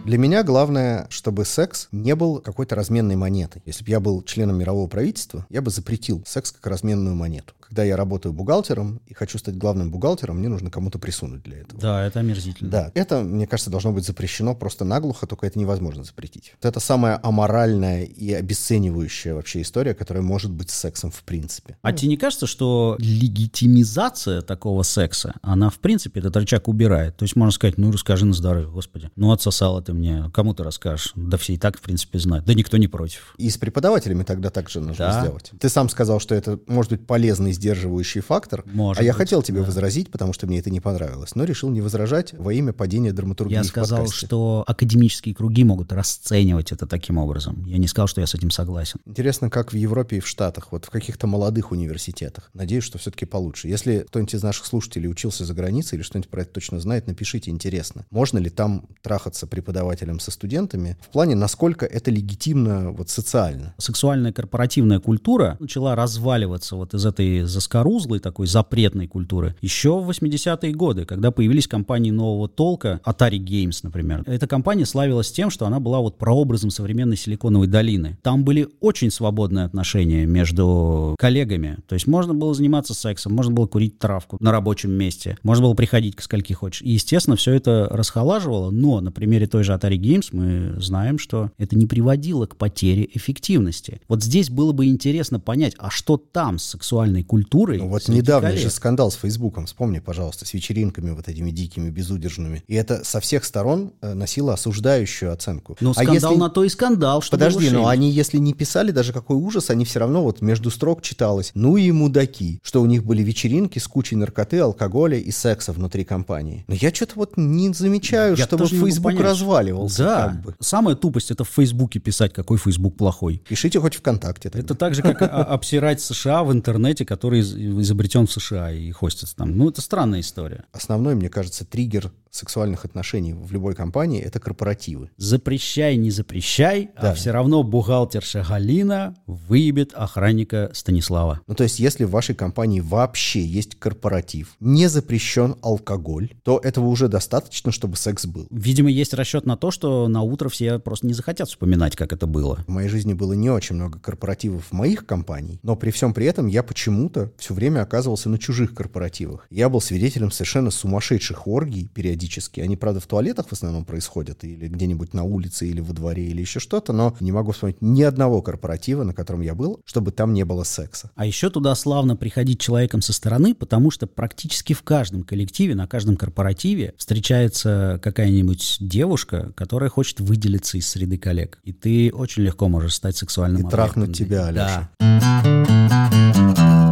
Для 0.03 0.17
меня 0.17 0.41
главное, 0.41 1.05
чтобы 1.09 1.45
секс 1.45 1.87
не 1.91 2.15
был 2.15 2.39
какой-то 2.39 2.75
разменной 2.75 3.15
монетой. 3.15 3.61
Если 3.65 3.83
бы 3.83 3.91
я 3.91 3.99
был 3.99 4.23
членом 4.23 4.57
мирового 4.57 4.87
правительства, 4.87 5.45
я 5.49 5.61
бы 5.61 5.69
запретил 5.69 6.23
секс 6.25 6.51
как 6.51 6.65
разменную 6.65 7.15
монету. 7.15 7.53
Когда 7.71 7.83
я 7.85 7.95
работаю 7.95 8.33
бухгалтером 8.33 8.99
и 9.05 9.13
хочу 9.13 9.37
стать 9.37 9.57
главным 9.57 9.91
бухгалтером, 9.91 10.39
мне 10.39 10.49
нужно 10.49 10.69
кому-то 10.69 10.99
присунуть 10.99 11.41
для 11.43 11.59
этого. 11.59 11.79
Да, 11.79 12.05
это 12.05 12.19
омерзительно. 12.19 12.69
Да, 12.69 12.91
это, 12.95 13.21
мне 13.21 13.47
кажется, 13.47 13.71
должно 13.71 13.93
быть 13.93 14.05
запрещено 14.05 14.53
просто 14.55 14.83
наглухо, 14.83 15.25
только 15.25 15.47
это 15.47 15.57
невозможно 15.57 16.03
запретить. 16.03 16.51
Вот 16.61 16.67
это 16.67 16.81
самая 16.81 17.17
аморальная 17.23 18.03
и 18.03 18.33
обесценивающая 18.33 19.33
вообще 19.33 19.61
история, 19.61 19.93
которая 19.93 20.21
может 20.21 20.51
быть 20.51 20.69
с 20.69 20.73
сексом 20.77 21.11
в 21.11 21.23
принципе. 21.23 21.77
А 21.81 21.93
тебе 21.93 22.09
не 22.09 22.17
кажется, 22.17 22.45
что 22.45 22.97
легитимизация 22.99 24.41
такого 24.41 24.83
секса, 24.83 25.35
она 25.41 25.69
в 25.69 25.79
принципе 25.79 26.19
этот 26.19 26.35
рычаг 26.35 26.67
убирает? 26.67 27.15
То 27.15 27.23
есть 27.23 27.37
можно 27.37 27.53
сказать, 27.53 27.77
ну 27.77 27.89
расскажи 27.89 28.25
на 28.25 28.33
здоровье, 28.33 28.69
господи. 28.69 29.09
Ну 29.15 29.31
отсосала 29.31 29.81
ты 29.81 29.93
мне, 29.93 30.29
кому 30.33 30.53
ты 30.53 30.63
расскажешь? 30.65 31.13
Да 31.15 31.37
все 31.37 31.53
и 31.53 31.57
так 31.57 31.77
в 31.77 31.81
принципе 31.81 32.19
знают. 32.19 32.45
Да 32.45 32.53
никто 32.53 32.75
не 32.75 32.89
против. 32.89 33.33
И 33.37 33.49
с 33.49 33.57
преподавателями 33.57 34.23
тогда 34.23 34.49
также 34.49 34.81
нужно 34.81 35.05
Да. 35.05 35.21
сделать. 35.21 35.51
Ты 35.57 35.69
сам 35.69 35.87
сказал, 35.87 36.19
что 36.19 36.35
это 36.35 36.59
может 36.67 36.91
быть 36.91 37.07
полезный 37.07 37.53
сдерживающий 37.61 38.21
фактор. 38.21 38.63
Может 38.65 39.01
а 39.01 39.03
я 39.03 39.11
быть, 39.11 39.19
хотел 39.19 39.43
тебе 39.43 39.59
да. 39.59 39.67
возразить, 39.67 40.09
потому 40.09 40.33
что 40.33 40.47
мне 40.47 40.57
это 40.57 40.71
не 40.71 40.79
понравилось, 40.79 41.35
но 41.35 41.43
решил 41.43 41.69
не 41.69 41.79
возражать 41.79 42.33
во 42.33 42.51
имя 42.51 42.73
падения 42.73 43.13
драматургии 43.13 43.53
Я 43.53 43.63
сказал, 43.63 44.09
что 44.09 44.63
академические 44.65 45.35
круги 45.35 45.63
могут 45.63 45.93
расценивать 45.93 46.71
это 46.71 46.87
таким 46.87 47.19
образом. 47.19 47.63
Я 47.65 47.77
не 47.77 47.87
сказал, 47.87 48.07
что 48.07 48.19
я 48.19 48.25
с 48.25 48.33
этим 48.33 48.49
согласен. 48.49 48.99
Интересно, 49.05 49.51
как 49.51 49.73
в 49.73 49.75
Европе 49.75 50.17
и 50.17 50.19
в 50.19 50.27
Штатах, 50.27 50.71
вот 50.71 50.85
в 50.85 50.89
каких-то 50.89 51.27
молодых 51.27 51.71
университетах. 51.71 52.49
Надеюсь, 52.55 52.83
что 52.83 52.97
все-таки 52.97 53.25
получше. 53.25 53.67
Если 53.67 54.05
кто-нибудь 54.07 54.33
из 54.33 54.41
наших 54.41 54.65
слушателей 54.65 55.07
учился 55.07 55.45
за 55.45 55.53
границей 55.53 55.97
или 55.97 56.03
что-нибудь 56.03 56.31
про 56.31 56.41
это 56.41 56.53
точно 56.53 56.79
знает, 56.79 57.05
напишите, 57.05 57.51
интересно. 57.51 58.07
Можно 58.09 58.39
ли 58.39 58.49
там 58.49 58.85
трахаться 59.03 59.45
преподавателем 59.45 60.19
со 60.19 60.31
студентами 60.31 60.97
в 60.99 61.09
плане, 61.09 61.35
насколько 61.35 61.85
это 61.85 62.09
легитимно 62.09 62.91
вот 62.91 63.09
социально? 63.09 63.75
Сексуальная 63.77 64.33
корпоративная 64.33 64.99
культура 64.99 65.57
начала 65.59 65.95
разваливаться 65.95 66.75
вот 66.75 66.95
из 66.95 67.05
этой 67.05 67.50
заскорузлой 67.51 68.19
такой 68.19 68.47
запретной 68.47 69.07
культуры 69.07 69.55
еще 69.61 69.99
в 69.99 70.09
80-е 70.09 70.73
годы, 70.73 71.05
когда 71.05 71.31
появились 71.31 71.67
компании 71.67 72.11
нового 72.11 72.47
толка, 72.47 72.99
Atari 73.05 73.37
Games, 73.37 73.79
например. 73.83 74.23
Эта 74.25 74.47
компания 74.47 74.85
славилась 74.85 75.31
тем, 75.31 75.49
что 75.49 75.65
она 75.65 75.79
была 75.79 75.99
вот 75.99 76.17
прообразом 76.17 76.69
современной 76.69 77.17
Силиконовой 77.17 77.67
долины. 77.67 78.17
Там 78.21 78.43
были 78.43 78.67
очень 78.79 79.11
свободные 79.11 79.65
отношения 79.65 80.25
между 80.25 81.15
коллегами. 81.19 81.77
То 81.87 81.93
есть 81.95 82.07
можно 82.07 82.33
было 82.33 82.53
заниматься 82.53 82.93
сексом, 82.93 83.33
можно 83.33 83.53
было 83.53 83.67
курить 83.67 83.99
травку 83.99 84.37
на 84.39 84.51
рабочем 84.51 84.91
месте, 84.91 85.37
можно 85.43 85.65
было 85.65 85.73
приходить 85.73 86.15
к 86.15 86.21
скольки 86.21 86.53
хочешь. 86.53 86.81
И, 86.81 86.91
естественно, 86.91 87.35
все 87.35 87.53
это 87.53 87.87
расхолаживало, 87.91 88.71
но 88.71 89.01
на 89.01 89.11
примере 89.11 89.47
той 89.47 89.63
же 89.63 89.73
Atari 89.73 89.97
Games 89.97 90.29
мы 90.31 90.79
знаем, 90.81 91.19
что 91.19 91.51
это 91.57 91.77
не 91.77 91.85
приводило 91.85 92.45
к 92.45 92.55
потере 92.55 93.09
эффективности. 93.13 94.01
Вот 94.07 94.23
здесь 94.23 94.49
было 94.49 94.71
бы 94.71 94.85
интересно 94.85 95.39
понять, 95.39 95.75
а 95.77 95.89
что 95.89 96.17
там 96.17 96.57
с 96.57 96.63
сексуальной 96.63 97.23
культурой? 97.23 97.40
Ну, 97.77 97.87
вот 97.87 98.03
коллег? 98.49 98.61
же 98.63 98.69
скандал 98.69 99.11
с 99.11 99.15
Фейсбуком, 99.15 99.65
вспомни, 99.65 99.99
пожалуйста, 99.99 100.45
с 100.45 100.53
вечеринками 100.53 101.11
вот 101.11 101.27
этими 101.27 101.51
дикими, 101.51 101.89
безудержными. 101.89 102.63
И 102.67 102.75
это 102.75 103.03
со 103.03 103.19
всех 103.19 103.45
сторон 103.45 103.93
э, 104.01 104.13
носило 104.13 104.53
осуждающую 104.53 105.31
оценку. 105.31 105.77
Ну, 105.79 105.91
А 105.91 105.93
скандал 105.93 106.13
если- 106.31 106.39
на 106.39 106.49
то 106.49 106.63
и 106.63 106.69
скандал, 106.69 107.21
что 107.21 107.31
Подожди, 107.37 107.65
но 107.65 107.69
шеймить. 107.69 107.87
они, 107.87 108.11
если 108.11 108.37
не 108.37 108.53
писали 108.53 108.91
даже 108.91 109.13
какой 109.13 109.37
ужас, 109.37 109.69
они 109.69 109.85
все 109.85 109.99
равно 109.99 110.23
вот 110.23 110.41
между 110.41 110.69
строк 110.71 111.01
читалось. 111.01 111.51
Ну 111.53 111.77
и 111.77 111.91
мудаки, 111.91 112.59
что 112.63 112.81
у 112.81 112.85
них 112.85 113.03
были 113.05 113.23
вечеринки 113.23 113.79
с 113.79 113.87
кучей 113.87 114.15
наркоты, 114.15 114.59
алкоголя 114.59 115.17
и 115.17 115.31
секса 115.31 115.71
внутри 115.71 116.03
компании. 116.03 116.65
Но 116.67 116.75
я 116.75 116.93
что-то 116.93 117.13
вот 117.15 117.37
не 117.37 117.73
замечаю, 117.73 118.35
Я 118.35 118.45
чтобы 118.45 118.67
Facebook 118.67 119.03
понять. 119.03 119.21
разваливался. 119.21 120.03
Да, 120.03 120.27
как 120.29 120.41
бы. 120.41 120.55
самая 120.59 120.95
тупость 120.95 121.31
это 121.31 121.43
в 121.43 121.49
Фейсбуке 121.49 121.99
писать, 121.99 122.33
какой 122.33 122.57
Фейсбук 122.57 122.97
плохой. 122.97 123.41
Пишите 123.47 123.79
хоть 123.79 123.95
ВКонтакте. 123.95 124.49
тогда. 124.49 124.65
Это 124.65 124.75
так 124.75 124.95
же, 124.95 125.01
как 125.01 125.21
а- 125.21 125.43
обсирать 125.43 126.01
США 126.01 126.43
в 126.43 126.51
интернете, 126.51 127.05
который 127.05 127.30
из- 127.39 127.55
изобретен 127.55 128.27
в 128.27 128.31
США 128.31 128.71
и 128.71 128.91
хостится 128.91 129.35
там. 129.35 129.57
Ну, 129.57 129.69
это 129.69 129.81
странная 129.81 130.19
история. 130.19 130.65
Основной, 130.71 131.15
мне 131.15 131.29
кажется, 131.29 131.65
триггер 131.65 132.11
сексуальных 132.29 132.85
отношений 132.85 133.33
в 133.33 133.51
любой 133.51 133.75
компании— 133.75 134.21
это 134.23 134.39
корпоративы. 134.39 135.09
Запрещай, 135.17 135.97
не 135.97 136.11
запрещай, 136.11 136.89
Да. 137.01 137.11
а 137.11 137.13
все 137.13 137.31
равно 137.31 137.61
бухгалтерша 137.61 138.45
Галина 138.47 139.15
выебет 139.27 139.91
охранника 139.93 140.71
Станислава. 140.73 141.41
Ну, 141.47 141.55
то 141.55 141.63
есть, 141.63 141.79
если 141.81 142.05
в 142.05 142.11
вашей 142.11 142.33
компании 142.33 142.79
вообще 142.79 143.45
есть 143.45 143.75
корпоратив, 143.75 144.55
не 144.61 144.87
запрещен 144.87 145.55
алкоголь, 145.61 146.29
то 146.43 146.57
этого 146.63 146.85
уже 146.87 147.09
достаточно, 147.09 147.73
чтобы 147.73 147.97
секс 147.97 148.25
был. 148.25 148.47
Видимо, 148.49 148.89
есть 148.89 149.13
расчет 149.13 149.45
на 149.45 149.57
то, 149.57 149.69
что 149.69 150.07
на 150.07 150.21
утро 150.21 150.47
все 150.47 150.79
просто 150.79 151.07
не 151.07 151.13
захотят 151.13 151.49
вспоминать, 151.49 151.97
как 151.97 152.13
это 152.13 152.27
было. 152.27 152.63
В 152.65 152.69
моей 152.69 152.87
жизни 152.87 153.11
было 153.11 153.33
не 153.33 153.49
очень 153.49 153.75
много 153.75 153.99
корпоративов 153.99 154.71
моих 154.71 155.05
компаний, 155.05 155.59
но 155.63 155.75
при 155.75 155.91
всем 155.91 156.13
при 156.13 156.27
этом 156.27 156.47
я 156.47 156.63
почему-то 156.63 157.10
почему-то 157.11 157.33
все 157.37 157.53
время 157.53 157.81
оказывался 157.81 158.29
на 158.29 158.37
чужих 158.37 158.73
корпоративах. 158.73 159.45
Я 159.49 159.69
был 159.69 159.81
свидетелем 159.81 160.31
совершенно 160.31 160.71
сумасшедших 160.71 161.47
оргий 161.47 161.89
периодически. 161.93 162.59
Они, 162.61 162.75
правда, 162.77 162.99
в 162.99 163.07
туалетах 163.07 163.47
в 163.47 163.53
основном 163.53 163.85
происходят, 163.85 164.43
или 164.43 164.67
где-нибудь 164.67 165.13
на 165.13 165.23
улице, 165.23 165.67
или 165.67 165.81
во 165.81 165.93
дворе, 165.93 166.25
или 166.25 166.41
еще 166.41 166.59
что-то, 166.59 166.93
но 166.93 167.15
не 167.19 167.31
могу 167.31 167.51
вспомнить 167.51 167.81
ни 167.81 168.03
одного 168.03 168.41
корпоратива, 168.41 169.03
на 169.03 169.13
котором 169.13 169.41
я 169.41 169.55
был, 169.55 169.81
чтобы 169.85 170.11
там 170.11 170.33
не 170.33 170.45
было 170.45 170.63
секса. 170.63 171.11
А 171.15 171.25
еще 171.25 171.49
туда 171.49 171.75
славно 171.75 172.15
приходить 172.15 172.59
человеком 172.59 173.01
со 173.01 173.13
стороны, 173.13 173.53
потому 173.53 173.91
что 173.91 174.07
практически 174.07 174.73
в 174.73 174.83
каждом 174.83 175.23
коллективе, 175.23 175.75
на 175.75 175.87
каждом 175.87 176.17
корпоративе 176.17 176.93
встречается 176.97 177.99
какая-нибудь 178.01 178.77
девушка, 178.79 179.51
которая 179.55 179.89
хочет 179.89 180.19
выделиться 180.19 180.77
из 180.77 180.87
среды 180.87 181.17
коллег. 181.17 181.59
И 181.63 181.73
ты 181.73 182.11
очень 182.13 182.43
легко 182.43 182.67
можешь 182.67 182.95
стать 182.95 183.17
сексуальным 183.17 183.67
И 183.67 183.69
трахнуть 183.69 184.15
тебя, 184.15 184.47
Алеша. 184.47 184.89
Да. 184.99 186.90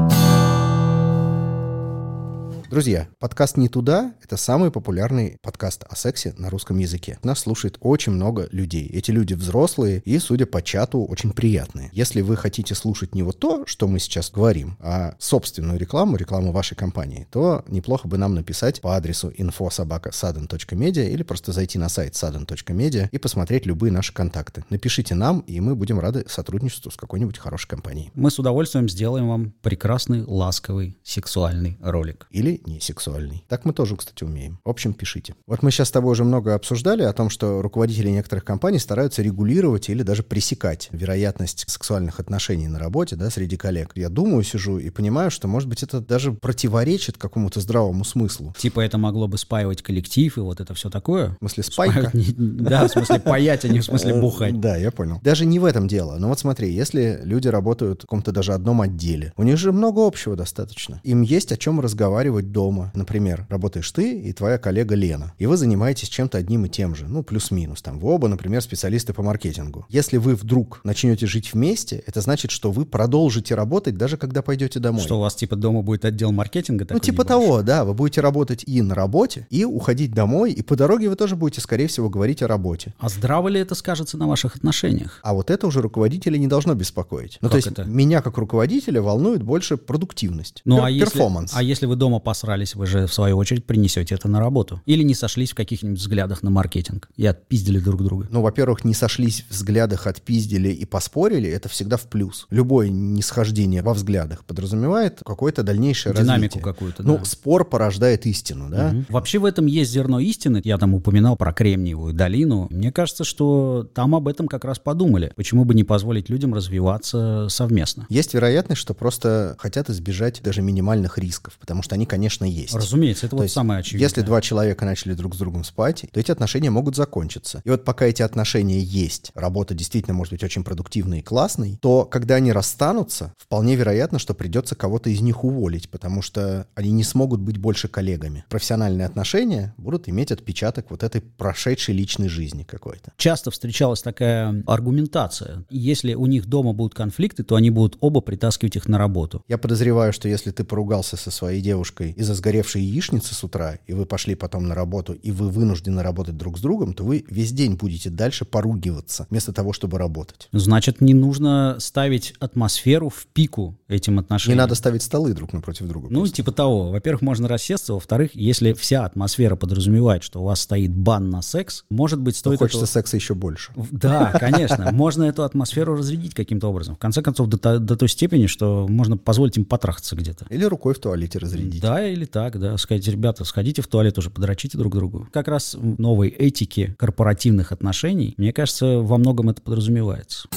Друзья, 2.70 3.08
подкаст 3.18 3.58
«Не 3.58 3.68
туда»— 3.68 4.14
это 4.24 4.38
самый 4.38 4.70
популярный 4.70 5.40
подкаст 5.42 5.86
о 5.90 5.96
сексе 5.96 6.36
на 6.38 6.52
русском 6.52 6.78
языке. 6.78 7.18
Нас 7.24 7.40
слушает 7.40 7.80
очень 7.82 8.12
много 8.12 8.48
людей. 8.52 8.88
Эти 8.90 9.10
люди 9.10 9.34
взрослые 9.34 10.04
и, 10.06 10.20
судя 10.20 10.46
по 10.46 10.62
чату, 10.62 11.04
очень 11.04 11.32
приятные. 11.32 11.90
Если 11.94 12.22
вы 12.22 12.38
хотите 12.38 12.76
слушать 12.76 13.16
не 13.16 13.24
вот 13.24 13.40
то, 13.40 13.66
что 13.66 13.88
мы 13.88 13.98
сейчас 13.98 14.30
говорим, 14.30 14.78
а 14.82 15.16
собственную 15.18 15.80
рекламу, 15.80 16.16
рекламу 16.16 16.52
вашей 16.52 16.76
компании, 16.76 17.28
то 17.32 17.66
неплохо 17.68 18.08
бы 18.08 18.20
нам 18.20 18.36
написать 18.36 18.82
по 18.82 18.96
адресу 18.96 19.32
infosobaka.sudden.media 19.32 21.10
или 21.10 21.24
просто 21.24 21.54
зайти 21.54 21.80
на 21.80 21.90
сайт 21.90 22.14
sudden.media 22.14 23.10
и 23.12 23.18
посмотреть 23.18 23.66
любые 23.66 23.92
наши 23.92 24.14
контакты. 24.14 24.64
Напишите 24.70 25.16
нам, 25.16 25.40
и 25.40 25.60
мы 25.60 25.76
будем 25.76 26.00
рады 26.00 26.24
сотрудничеству 26.28 26.92
с 26.92 26.98
какой-нибудь 26.98 27.40
хорошей 27.40 27.68
компанией. 27.68 28.12
Мы 28.14 28.30
с 28.30 28.38
удовольствием 28.38 28.88
сделаем 28.88 29.28
вам 29.28 29.56
прекрасный, 29.64 30.24
ласковый, 30.24 31.00
сексуальный 31.02 31.80
ролик. 31.82 32.28
Или 32.30 32.59
не 32.66 32.80
сексуальный. 32.80 33.44
Так 33.48 33.66
мы 33.66 33.74
тоже, 33.74 33.96
кстати, 33.96 34.24
умеем. 34.24 34.60
В 34.64 34.70
общем, 34.70 34.94
пишите. 34.94 35.36
Вот 35.48 35.64
мы 35.64 35.72
сейчас 35.72 35.90
с 35.90 35.92
тобой 35.92 36.12
уже 36.12 36.24
много 36.24 36.56
обсуждали 36.56 37.04
о 37.04 37.14
том, 37.14 37.30
что 37.30 37.62
руководители 37.62 38.10
некоторых 38.10 38.44
компаний 38.44 38.80
стараются 38.80 39.22
регулировать 39.22 39.90
или 39.90 40.04
даже 40.04 40.24
пресекать 40.24 40.90
вероятность 40.92 41.66
сексуальных 41.68 42.20
отношений 42.20 42.68
на 42.68 42.80
работе, 42.80 43.16
да, 43.16 43.30
среди 43.30 43.58
коллег. 43.58 43.92
Я 43.96 44.10
думаю, 44.10 44.44
сижу 44.44 44.78
и 44.78 44.90
понимаю, 44.90 45.32
что, 45.32 45.48
может 45.48 45.70
быть, 45.70 45.84
это 45.84 46.02
даже 46.02 46.32
противоречит 46.32 47.18
какому-то 47.18 47.60
здравому 47.60 48.04
смыслу. 48.04 48.54
Типа 48.58 48.82
это 48.82 48.98
могло 48.98 49.28
бы 49.28 49.38
спаивать 49.38 49.82
коллектив 49.82 50.38
и 50.38 50.42
вот 50.42 50.60
это 50.60 50.74
все 50.74 50.90
такое? 50.90 51.36
В 51.36 51.38
смысле, 51.40 51.64
спайка? 51.64 52.12
Да, 52.14 52.88
в 52.88 52.92
смысле 52.92 53.20
паять, 53.20 53.66
а 53.66 53.68
не 53.68 53.80
в 53.80 53.86
смысле 53.86 54.20
бухать. 54.20 54.60
Да, 54.60 54.76
я 54.78 54.92
понял. 54.92 55.20
Даже 55.24 55.46
не 55.46 55.60
в 55.60 55.66
этом 55.66 55.88
дело. 55.88 56.18
Но 56.18 56.28
вот 56.30 56.40
смотри, 56.40 56.72
если 56.72 57.22
люди 57.24 57.48
работают 57.48 58.00
в 58.00 58.02
каком-то 58.04 58.32
даже 58.32 58.54
одном 58.54 58.82
отделе, 58.82 59.34
у 59.38 59.44
них 59.44 59.58
же 59.58 59.72
много 59.72 60.06
общего 60.06 60.36
достаточно. 60.36 61.00
Им 61.04 61.22
есть 61.22 61.52
о 61.52 61.58
чем 61.58 61.80
разговаривать 61.80 62.49
дома. 62.52 62.92
Например, 62.96 63.46
работаешь 63.50 63.90
ты 63.92 64.20
и 64.22 64.34
твоя 64.34 64.58
коллега 64.58 64.96
Лена, 64.96 65.34
и 65.38 65.46
вы 65.46 65.58
занимаетесь 65.58 66.10
чем-то 66.10 66.38
одним 66.38 66.66
и 66.66 66.70
тем 66.70 66.96
же, 66.96 67.08
ну, 67.08 67.24
плюс-минус. 67.24 67.82
Там 67.82 68.00
вы 68.00 68.10
оба, 68.12 68.28
например, 68.28 68.62
специалисты 68.62 69.14
по 69.14 69.24
маркетингу. 69.24 69.86
Если 69.90 70.18
вы 70.18 70.36
вдруг 70.36 70.82
начнете 70.84 71.26
жить 71.28 71.54
вместе, 71.54 72.04
это 72.06 72.22
значит, 72.22 72.52
что 72.52 72.72
вы 72.72 72.86
продолжите 72.86 73.56
работать, 73.56 73.98
даже 73.98 74.18
когда 74.18 74.42
пойдете 74.42 74.80
домой. 74.80 75.02
Что 75.02 75.18
у 75.18 75.22
вас 75.22 75.36
типа 75.36 75.56
дома 75.56 75.82
будет 75.82 76.06
отдел 76.06 76.32
маркетинга? 76.32 76.86
Ну, 76.90 77.00
типа 77.00 77.26
того, 77.26 77.62
да. 77.62 77.84
Вы 77.86 77.94
будете 77.94 78.22
работать 78.22 78.64
и 78.66 78.82
на 78.82 78.96
работе, 78.96 79.48
и 79.50 79.66
уходить 79.66 80.12
домой, 80.14 80.52
и 80.52 80.62
по 80.62 80.76
дороге 80.76 81.10
вы 81.10 81.16
тоже 81.16 81.36
будете, 81.36 81.62
скорее 81.62 81.88
всего, 81.88 82.10
говорить 82.10 82.42
о 82.42 82.48
работе. 82.48 82.94
А 83.00 83.10
здраво 83.10 83.48
ли 83.48 83.60
это 83.60 83.76
скажется 83.76 84.18
на 84.18 84.28
ваших 84.28 84.56
отношениях? 84.56 85.20
А 85.24 85.34
вот 85.34 85.50
это 85.50 85.68
уже 85.68 85.82
руководителя 85.82 86.38
не 86.38 86.48
должно 86.48 86.74
беспокоить. 86.76 87.38
Ну, 87.42 87.48
Как 87.48 87.52
то 87.52 87.58
есть 87.58 87.68
это? 87.68 87.84
меня 87.86 88.22
как 88.22 88.38
руководителя 88.38 89.02
волнует 89.02 89.44
больше 89.44 89.78
продуктивность, 89.78 90.62
Ну, 90.66 90.78
пер- 90.80 90.86
а 90.86 90.90
если, 90.90 91.06
перформанс. 91.14 91.52
а 91.56 91.64
если 91.64 91.86
вы 91.86 91.96
дома 91.96 92.20
посрались, 92.40 92.74
вы 92.74 92.86
же 92.86 93.06
в 93.06 93.14
свою 93.14 93.36
очередь 93.38 93.66
принесете 93.66 94.16
это 94.16 94.30
на 94.30 94.40
работу. 94.40 94.82
Или 94.86 95.04
не 95.04 95.14
сошлись 95.14 95.52
в 95.52 95.56
каких-нибудь 95.56 96.00
взглядах 96.00 96.42
на 96.42 96.50
маркетинг 96.50 97.10
и 97.18 97.26
отпиздили 97.26 97.80
друг 97.80 98.02
друга. 98.02 98.28
Ну, 98.32 98.42
во-первых, 98.42 98.86
не 98.86 98.94
сошлись 98.94 99.46
в 99.50 99.54
взглядах, 99.54 100.08
отпиздили 100.08 100.70
и 100.70 100.86
поспорили, 100.86 101.50
это 101.50 101.68
всегда 101.68 101.98
в 101.98 102.04
плюс. 102.04 102.48
Любое 102.50 102.88
нисхождение 102.88 103.82
во 103.82 103.94
взглядах 103.94 104.46
подразумевает 104.46 105.22
какое-то 105.26 105.64
дальнейшее 105.64 106.14
Динамику 106.14 106.60
развитие. 106.60 106.64
какую-то, 106.64 107.04
Ну, 107.04 107.18
да. 107.18 107.26
спор 107.26 107.66
порождает 107.66 108.26
истину, 108.26 108.70
да? 108.70 108.94
Мгм. 108.94 109.06
Вообще 109.10 109.40
в 109.40 109.44
этом 109.46 109.66
есть 109.66 109.92
зерно 109.92 110.22
истины. 110.22 110.62
Я 110.64 110.78
там 110.78 110.94
упоминал 110.94 111.36
про 111.36 111.52
Кремниевую 111.52 112.14
долину. 112.14 112.68
Мне 112.70 112.94
кажется, 112.94 113.26
что 113.26 113.86
там 113.94 114.16
об 114.16 114.30
этом 114.30 114.48
как 114.48 114.64
раз 114.64 114.80
подумали. 114.80 115.34
Почему 115.36 115.66
бы 115.66 115.74
не 115.74 115.84
позволить 115.84 116.30
людям 116.30 116.54
развиваться 116.54 117.48
совместно? 117.50 118.06
Есть 118.10 118.34
вероятность, 118.34 118.80
что 118.80 118.94
просто 118.94 119.58
хотят 119.60 119.90
избежать 119.90 120.42
даже 120.42 120.62
минимальных 120.62 121.18
рисков, 121.18 121.58
потому 121.60 121.84
что 121.84 121.96
они, 121.96 122.06
конечно, 122.06 122.29
есть. 122.46 122.74
Разумеется, 122.74 123.26
это 123.26 123.32
То 123.32 123.38
вот 123.38 123.44
есть, 123.44 123.56
самое 123.56 123.80
очевидное. 123.80 124.06
Если 124.06 124.22
два 124.22 124.42
человека 124.42 124.86
начали 124.86 125.14
друг 125.14 125.36
с 125.36 125.38
другом 125.38 125.64
спать, 125.64 126.06
то 126.12 126.20
эти 126.20 126.32
отношения 126.32 126.70
могут 126.70 126.96
закончиться. 126.96 127.62
И 127.66 127.70
вот 127.70 127.84
пока 127.84 128.06
эти 128.06 128.22
отношения 128.22 128.80
есть, 128.80 129.32
работа 129.36 129.74
действительно 129.74 130.14
может 130.14 130.34
быть 130.34 130.44
очень 130.44 130.64
продуктивной 130.64 131.20
и 131.20 131.22
классной, 131.22 131.78
то 131.82 132.06
когда 132.06 132.36
они 132.36 132.52
расстанутся, 132.52 133.34
вполне 133.38 133.76
вероятно, 133.76 134.20
что 134.20 134.34
придется 134.34 134.76
кого-то 134.76 135.10
из 135.10 135.22
них 135.22 135.44
уволить, 135.44 135.90
потому 135.90 136.22
что 136.22 136.68
они 136.76 136.92
не 136.92 137.04
смогут 137.04 137.40
быть 137.40 137.58
больше 137.58 137.88
коллегами. 137.88 138.46
Профессиональные 138.50 139.08
отношения 139.08 139.74
будут 139.78 140.10
иметь 140.10 140.32
отпечаток 140.32 140.88
вот 140.90 141.04
этой 141.04 141.22
прошедшей 141.22 141.96
личной 141.96 142.30
жизни 142.30 142.64
какой-то. 142.64 143.12
Часто 143.18 143.52
встречалась 143.52 144.02
такая 144.02 144.64
аргументация. 144.68 145.66
Если 145.70 146.14
у 146.14 146.26
них 146.26 146.46
дома 146.46 146.74
будут 146.74 146.94
конфликты, 146.94 147.44
то 147.44 147.56
они 147.56 147.70
будут 147.70 147.98
оба 148.00 148.22
притаскивать 148.22 148.76
их 148.76 148.88
на 148.88 148.98
работу. 148.98 149.44
Я 149.48 149.58
подозреваю, 149.58 150.14
что 150.14 150.28
если 150.28 150.52
ты 150.52 150.64
поругался 150.64 151.18
со 151.18 151.32
своей 151.32 151.62
девушкой 151.62 152.14
из-за 152.20 152.34
сгоревшей 152.36 152.82
яичницы 152.84 153.34
с 153.34 153.44
утра, 153.44 153.80
и 153.88 153.94
вы 153.94 154.06
пошли 154.06 154.36
потом 154.36 154.68
на 154.68 154.76
работу, 154.76 155.14
и 155.14 155.32
вы 155.32 155.50
вынуждены 155.50 156.04
работать 156.04 156.36
друг 156.36 156.58
с 156.58 156.62
другом, 156.62 156.94
то 156.94 157.04
вы 157.06 157.24
весь 157.30 157.54
день 157.54 157.76
будете 157.76 158.10
дальше 158.10 158.44
поругиваться, 158.46 159.26
вместо 159.30 159.54
того, 159.54 159.72
чтобы 159.72 159.98
работать. 159.98 160.50
Значит, 160.52 161.00
не 161.00 161.14
нужно 161.14 161.78
ставить 161.80 162.34
атмосферу 162.40 163.10
в 163.10 163.26
пику 163.28 163.78
этим 163.88 164.16
Не 164.16 164.20
отношениям. 164.20 164.58
надо 164.58 164.76
ставить 164.76 165.02
столы 165.02 165.34
друг 165.34 165.54
напротив 165.54 165.88
друга. 165.88 166.08
Ну, 166.10 166.20
просто. 166.20 166.36
типа 166.36 166.52
того. 166.52 166.92
Во-первых, 166.92 167.22
можно 167.22 167.48
рассесться. 167.48 167.94
Во-вторых, 167.94 168.32
если 168.34 168.74
вся 168.74 169.06
атмосфера 169.06 169.56
подразумевает, 169.56 170.24
что 170.24 170.42
у 170.42 170.44
вас 170.46 170.60
стоит 170.60 170.92
бан 170.94 171.30
на 171.30 171.42
секс, 171.42 171.86
может 171.90 172.20
быть, 172.20 172.36
Но 172.36 172.40
стоит... 172.40 172.60
хочется 172.60 172.84
эту- 172.84 172.92
секса 172.92 173.16
еще 173.16 173.34
больше. 173.34 173.72
Да, 173.92 174.34
конечно. 174.38 174.92
Можно 175.00 175.24
эту 175.24 175.44
атмосферу 175.44 175.96
разрядить 175.96 176.34
каким-то 176.34 176.68
образом. 176.68 176.96
В 176.96 177.00
конце 177.00 177.22
концов, 177.22 177.48
до, 177.48 177.80
до 177.80 177.96
той 177.96 178.10
степени, 178.10 178.48
что 178.48 178.88
можно 178.90 179.16
позволить 179.18 179.56
им 179.58 179.64
потрахаться 179.66 180.16
где-то. 180.16 180.46
Или 180.50 180.66
рукой 180.66 180.94
в 180.94 181.00
туалете 181.00 181.40
разрядить. 181.40 181.82
Да, 181.82 182.09
или 182.12 182.26
так, 182.26 182.60
да. 182.60 182.78
Сказать, 182.78 183.08
ребята, 183.08 183.46
сходите 183.46 183.82
в 183.82 183.88
туалет 183.88 184.18
уже, 184.18 184.30
подрочите 184.30 184.78
друг 184.78 184.96
другу. 184.96 185.28
Как 185.32 185.48
раз 185.48 185.76
новой 185.80 186.30
этике 186.30 186.96
корпоративных 186.98 187.72
отношений, 187.72 188.34
мне 188.38 188.54
кажется, 188.54 189.00
во 189.00 189.18
многом 189.18 189.50
это 189.50 189.62
подразумевается. 189.62 190.48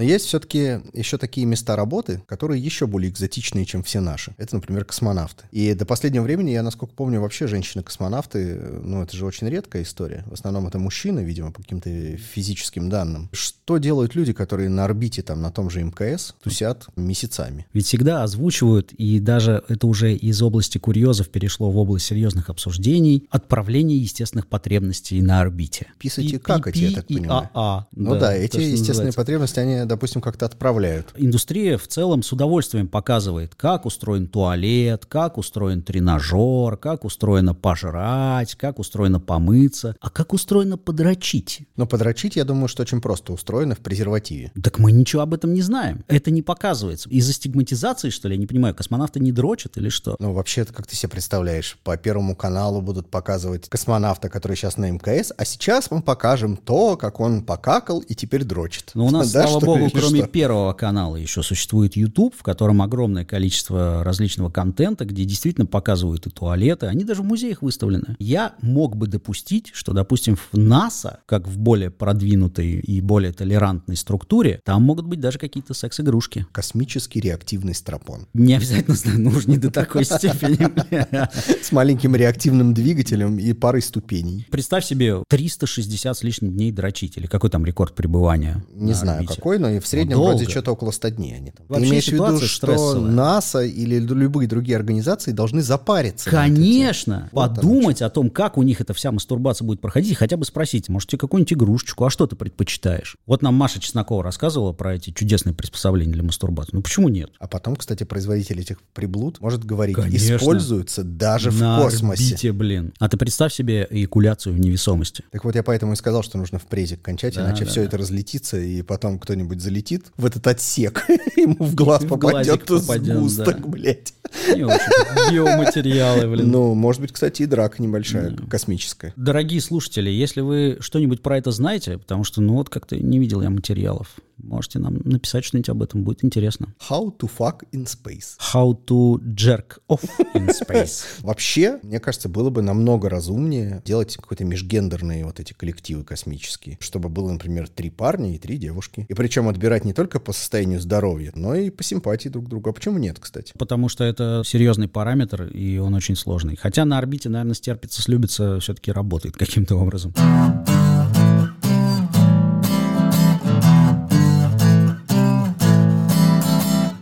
Но 0.00 0.04
есть 0.04 0.24
все-таки 0.24 0.80
еще 0.94 1.18
такие 1.18 1.46
места 1.46 1.76
работы, 1.76 2.22
которые 2.26 2.58
еще 2.58 2.86
более 2.86 3.10
экзотичные, 3.10 3.66
чем 3.66 3.82
все 3.82 4.00
наши. 4.00 4.34
Это, 4.38 4.54
например, 4.54 4.86
космонавты. 4.86 5.44
И 5.52 5.74
до 5.74 5.84
последнего 5.84 6.22
времени, 6.22 6.52
я, 6.52 6.62
насколько 6.62 6.94
помню, 6.94 7.20
вообще 7.20 7.46
женщины-космонавты, 7.46 8.54
ну, 8.82 9.02
это 9.02 9.14
же 9.14 9.26
очень 9.26 9.50
редкая 9.50 9.82
история. 9.82 10.24
В 10.26 10.32
основном 10.32 10.66
это 10.66 10.78
мужчины, 10.78 11.20
видимо, 11.20 11.52
по 11.52 11.60
каким-то 11.60 11.90
физическим 12.16 12.88
данным. 12.88 13.28
Что 13.32 13.76
делают 13.76 14.14
люди, 14.14 14.32
которые 14.32 14.70
на 14.70 14.86
орбите, 14.86 15.20
там, 15.20 15.42
на 15.42 15.50
том 15.50 15.68
же 15.68 15.82
МКС, 15.82 16.34
тусят 16.42 16.86
месяцами? 16.96 17.66
Ведь 17.74 17.84
всегда 17.84 18.22
озвучивают, 18.22 18.94
и 18.94 19.20
даже 19.20 19.62
это 19.68 19.86
уже 19.86 20.14
из 20.14 20.40
области 20.40 20.78
курьезов 20.78 21.28
перешло 21.28 21.70
в 21.70 21.76
область 21.76 22.06
серьезных 22.06 22.48
обсуждений, 22.48 23.28
отправление 23.28 23.98
естественных 23.98 24.46
потребностей 24.46 25.20
на 25.20 25.42
орбите. 25.42 25.88
Писать 25.98 26.24
и 26.24 26.36
И 26.36 26.38
какать, 26.38 26.76
я 26.76 26.90
так 26.92 27.06
понимаю. 27.06 27.50
а-а. 27.52 27.86
Ну 27.94 28.18
да, 28.18 28.34
эти 28.34 28.56
естественные 28.60 29.12
потребности, 29.12 29.58
они, 29.58 29.89
допустим, 29.90 30.20
как-то 30.20 30.46
отправляют. 30.46 31.12
Индустрия 31.16 31.76
в 31.76 31.86
целом 31.88 32.22
с 32.22 32.32
удовольствием 32.32 32.86
показывает, 32.86 33.54
как 33.56 33.86
устроен 33.86 34.28
туалет, 34.28 35.04
как 35.06 35.36
устроен 35.36 35.82
тренажер, 35.82 36.76
как 36.76 37.04
устроено 37.04 37.54
пожрать, 37.54 38.54
как 38.54 38.78
устроено 38.78 39.18
помыться, 39.20 39.96
а 40.00 40.08
как 40.08 40.32
устроено 40.32 40.78
подрочить. 40.78 41.62
Но 41.76 41.86
подрочить, 41.86 42.36
я 42.36 42.44
думаю, 42.44 42.68
что 42.68 42.82
очень 42.82 43.00
просто 43.00 43.32
устроено 43.32 43.74
в 43.74 43.78
презервативе. 43.78 44.52
Так 44.62 44.78
мы 44.78 44.92
ничего 44.92 45.22
об 45.22 45.34
этом 45.34 45.52
не 45.54 45.62
знаем. 45.62 46.04
Это 46.06 46.30
не 46.30 46.42
показывается. 46.42 47.08
Из-за 47.10 47.32
стигматизации, 47.32 48.10
что 48.10 48.28
ли, 48.28 48.36
я 48.36 48.40
не 48.40 48.46
понимаю, 48.46 48.74
космонавты 48.74 49.18
не 49.18 49.32
дрочат 49.32 49.76
или 49.76 49.88
что? 49.88 50.14
Ну, 50.20 50.32
вообще, 50.32 50.64
как 50.64 50.86
ты 50.86 50.94
себе 50.94 51.10
представляешь, 51.10 51.78
по 51.82 51.96
Первому 51.96 52.36
каналу 52.36 52.80
будут 52.80 53.10
показывать 53.10 53.68
космонавта, 53.68 54.28
который 54.28 54.56
сейчас 54.56 54.76
на 54.76 54.88
МКС, 54.90 55.32
а 55.36 55.44
сейчас 55.44 55.90
мы 55.90 56.00
покажем 56.00 56.56
то, 56.56 56.96
как 56.96 57.18
он 57.18 57.42
покакал 57.42 57.98
и 58.00 58.14
теперь 58.14 58.44
дрочит. 58.44 58.92
Ну, 58.94 59.06
у 59.06 59.10
нас, 59.10 59.32
Да, 59.40 59.46
слава 59.46 59.64
богу, 59.64 59.79
богу, 59.80 59.92
кроме 59.92 60.20
что? 60.20 60.28
первого 60.28 60.72
канала 60.72 61.16
еще 61.16 61.42
существует 61.42 61.96
YouTube, 61.96 62.34
в 62.36 62.42
котором 62.42 62.82
огромное 62.82 63.24
количество 63.24 64.04
различного 64.04 64.50
контента, 64.50 65.04
где 65.04 65.24
действительно 65.24 65.66
показывают 65.66 66.26
и 66.26 66.30
туалеты, 66.30 66.86
они 66.86 67.04
даже 67.04 67.22
в 67.22 67.24
музеях 67.24 67.62
выставлены. 67.62 68.16
Я 68.18 68.54
мог 68.62 68.96
бы 68.96 69.06
допустить, 69.06 69.70
что, 69.72 69.92
допустим, 69.92 70.36
в 70.36 70.56
НАСА, 70.56 71.20
как 71.26 71.46
в 71.48 71.58
более 71.58 71.90
продвинутой 71.90 72.72
и 72.80 73.00
более 73.00 73.32
толерантной 73.32 73.96
структуре, 73.96 74.60
там 74.64 74.82
могут 74.82 75.06
быть 75.06 75.20
даже 75.20 75.38
какие-то 75.38 75.74
секс-игрушки. 75.74 76.46
Космический 76.52 77.20
реактивный 77.20 77.74
стропон. 77.74 78.26
Не 78.34 78.54
обязательно, 78.54 78.96
ну 79.18 79.30
уж 79.30 79.46
не 79.46 79.58
до 79.58 79.70
такой 79.70 80.04
степени. 80.04 80.58
С 81.62 81.72
маленьким 81.72 82.16
реактивным 82.16 82.74
двигателем 82.74 83.38
и 83.38 83.52
парой 83.52 83.82
ступеней. 83.82 84.46
Представь 84.50 84.84
себе 84.84 85.22
360 85.28 86.16
с 86.16 86.22
лишним 86.22 86.52
дней 86.52 86.72
дрочить, 86.72 87.16
или 87.16 87.26
какой 87.26 87.50
там 87.50 87.64
рекорд 87.64 87.94
пребывания 87.94 88.64
Не 88.74 88.90
на 88.90 88.94
знаю 88.94 89.26
какой, 89.26 89.58
но 89.60 89.70
и 89.70 89.78
в 89.78 89.86
среднем 89.86 90.16
Ну, 90.18 90.24
вроде 90.24 90.38
долго. 90.40 90.50
что-то 90.50 90.72
около 90.72 90.90
100 90.90 91.08
дней 91.10 91.36
они 91.36 91.50
там. 91.52 91.66
Ты 91.66 91.72
Вообще 91.74 91.88
имеешь 91.90 92.08
в 92.08 92.12
виду, 92.12 92.38
что 92.38 92.66
стрессовая. 92.66 93.10
НАСА 93.10 93.62
или 93.64 93.98
любые 93.98 94.48
другие 94.48 94.76
организации 94.76 95.32
должны 95.32 95.62
запариться? 95.62 96.28
Конечно. 96.30 97.28
Вот 97.32 97.54
Подумать 97.56 98.02
о 98.02 98.10
том, 98.10 98.30
как 98.30 98.58
у 98.58 98.62
них 98.62 98.80
эта 98.80 98.94
вся 98.94 99.12
мастурбация 99.12 99.64
будет 99.66 99.80
проходить, 99.80 100.12
и 100.12 100.14
хотя 100.14 100.36
бы 100.36 100.44
спросить, 100.44 100.88
может, 100.88 101.08
тебе 101.10 101.18
какую-нибудь 101.18 101.52
игрушечку, 101.52 102.04
а 102.04 102.10
что 102.10 102.26
ты 102.26 102.36
предпочитаешь? 102.36 103.16
Вот 103.26 103.42
нам 103.42 103.54
Маша 103.54 103.80
Чеснокова 103.80 104.22
рассказывала 104.22 104.72
про 104.72 104.94
эти 104.96 105.10
чудесные 105.10 105.54
приспособления 105.54 106.12
для 106.12 106.22
мастурбации. 106.22 106.70
Ну 106.74 106.82
почему 106.82 107.08
нет? 107.08 107.30
А 107.38 107.46
потом, 107.48 107.76
кстати, 107.76 108.04
производитель 108.04 108.60
этих 108.60 108.82
приблуд 108.94 109.40
может 109.40 109.64
говорить, 109.64 109.96
Конечно. 109.96 110.36
используются 110.36 111.02
даже 111.04 111.50
в 111.50 111.60
На 111.60 111.82
космосе. 111.82 112.24
орбите, 112.24 112.52
блин. 112.52 112.92
А 112.98 113.08
ты 113.08 113.16
представь 113.16 113.52
себе 113.52 113.86
эякуляцию 113.90 114.54
в 114.54 114.60
невесомости. 114.60 115.24
Так 115.30 115.44
вот, 115.44 115.54
я 115.54 115.62
поэтому 115.62 115.92
и 115.92 115.96
сказал, 115.96 116.22
что 116.22 116.38
нужно 116.38 116.58
в 116.58 116.66
презик 116.66 117.02
кончать, 117.02 117.34
Да, 117.34 117.42
иначе 117.46 117.64
да, 117.64 117.70
все 117.70 117.80
да. 117.80 117.86
это 117.86 117.98
разлетится, 117.98 118.58
и 118.58 118.82
потом 118.82 119.18
кто-нибудь 119.18 119.49
залетит 119.58 120.12
в 120.16 120.24
этот 120.24 120.46
отсек, 120.46 121.04
ему 121.36 121.56
в 121.58 121.74
глаз 121.74 122.04
попадет 122.04 122.68
сгусток, 122.68 123.68
блядь. 123.68 124.14
Биоматериалы, 124.48 126.28
блин. 126.30 126.50
Ну, 126.50 126.74
может 126.74 127.00
быть, 127.00 127.12
кстати, 127.12 127.42
и 127.42 127.46
драка 127.46 127.82
небольшая, 127.82 128.36
космическая. 128.48 129.12
Дорогие 129.16 129.60
слушатели, 129.60 130.10
если 130.10 130.40
вы 130.40 130.78
что-нибудь 130.80 131.22
про 131.22 131.38
это 131.38 131.50
знаете, 131.50 131.98
потому 131.98 132.24
что, 132.24 132.40
ну 132.40 132.54
вот 132.54 132.68
как-то 132.68 132.96
не 132.96 133.18
видел 133.18 133.42
я 133.42 133.50
материалов, 133.50 134.08
можете 134.42 134.78
нам 134.78 134.98
написать 135.04 135.44
что-нибудь 135.44 135.68
об 135.70 135.82
этом, 135.82 136.02
будет 136.02 136.24
интересно. 136.24 136.74
How 136.88 137.16
to 137.16 137.30
fuck 137.38 137.62
in 137.72 137.84
space. 137.86 138.36
How 138.52 138.78
to 138.86 139.18
jerk 139.34 139.78
off 139.88 140.04
in 140.34 140.48
space. 140.48 141.04
Вообще, 141.20 141.78
мне 141.82 142.00
кажется, 142.00 142.28
было 142.28 142.50
бы 142.50 142.62
намного 142.62 143.08
разумнее 143.08 143.82
делать 143.84 144.16
какие-то 144.16 144.44
межгендерные 144.44 145.24
вот 145.24 145.40
эти 145.40 145.52
коллективы 145.52 146.04
космические, 146.04 146.78
чтобы 146.80 147.08
было, 147.08 147.30
например, 147.32 147.68
три 147.68 147.90
парня 147.90 148.34
и 148.34 148.38
три 148.38 148.56
девушки. 148.56 149.06
И 149.08 149.14
причем 149.14 149.39
отбирать 149.48 149.84
не 149.84 149.92
только 149.92 150.20
по 150.20 150.32
состоянию 150.32 150.80
здоровья, 150.80 151.32
но 151.34 151.54
и 151.54 151.70
по 151.70 151.82
симпатии 151.82 152.28
друг 152.28 152.46
к 152.46 152.48
другу. 152.48 152.70
А 152.70 152.72
почему 152.72 152.98
нет, 152.98 153.18
кстати? 153.18 153.52
Потому 153.58 153.88
что 153.88 154.04
это 154.04 154.42
серьезный 154.44 154.88
параметр, 154.88 155.44
и 155.44 155.78
он 155.78 155.94
очень 155.94 156.16
сложный. 156.16 156.56
Хотя 156.56 156.84
на 156.84 156.98
орбите, 156.98 157.28
наверное, 157.28 157.54
стерпится, 157.54 158.02
слюбится, 158.02 158.60
все-таки 158.60 158.92
работает 158.92 159.36
каким-то 159.36 159.76
образом. 159.76 160.12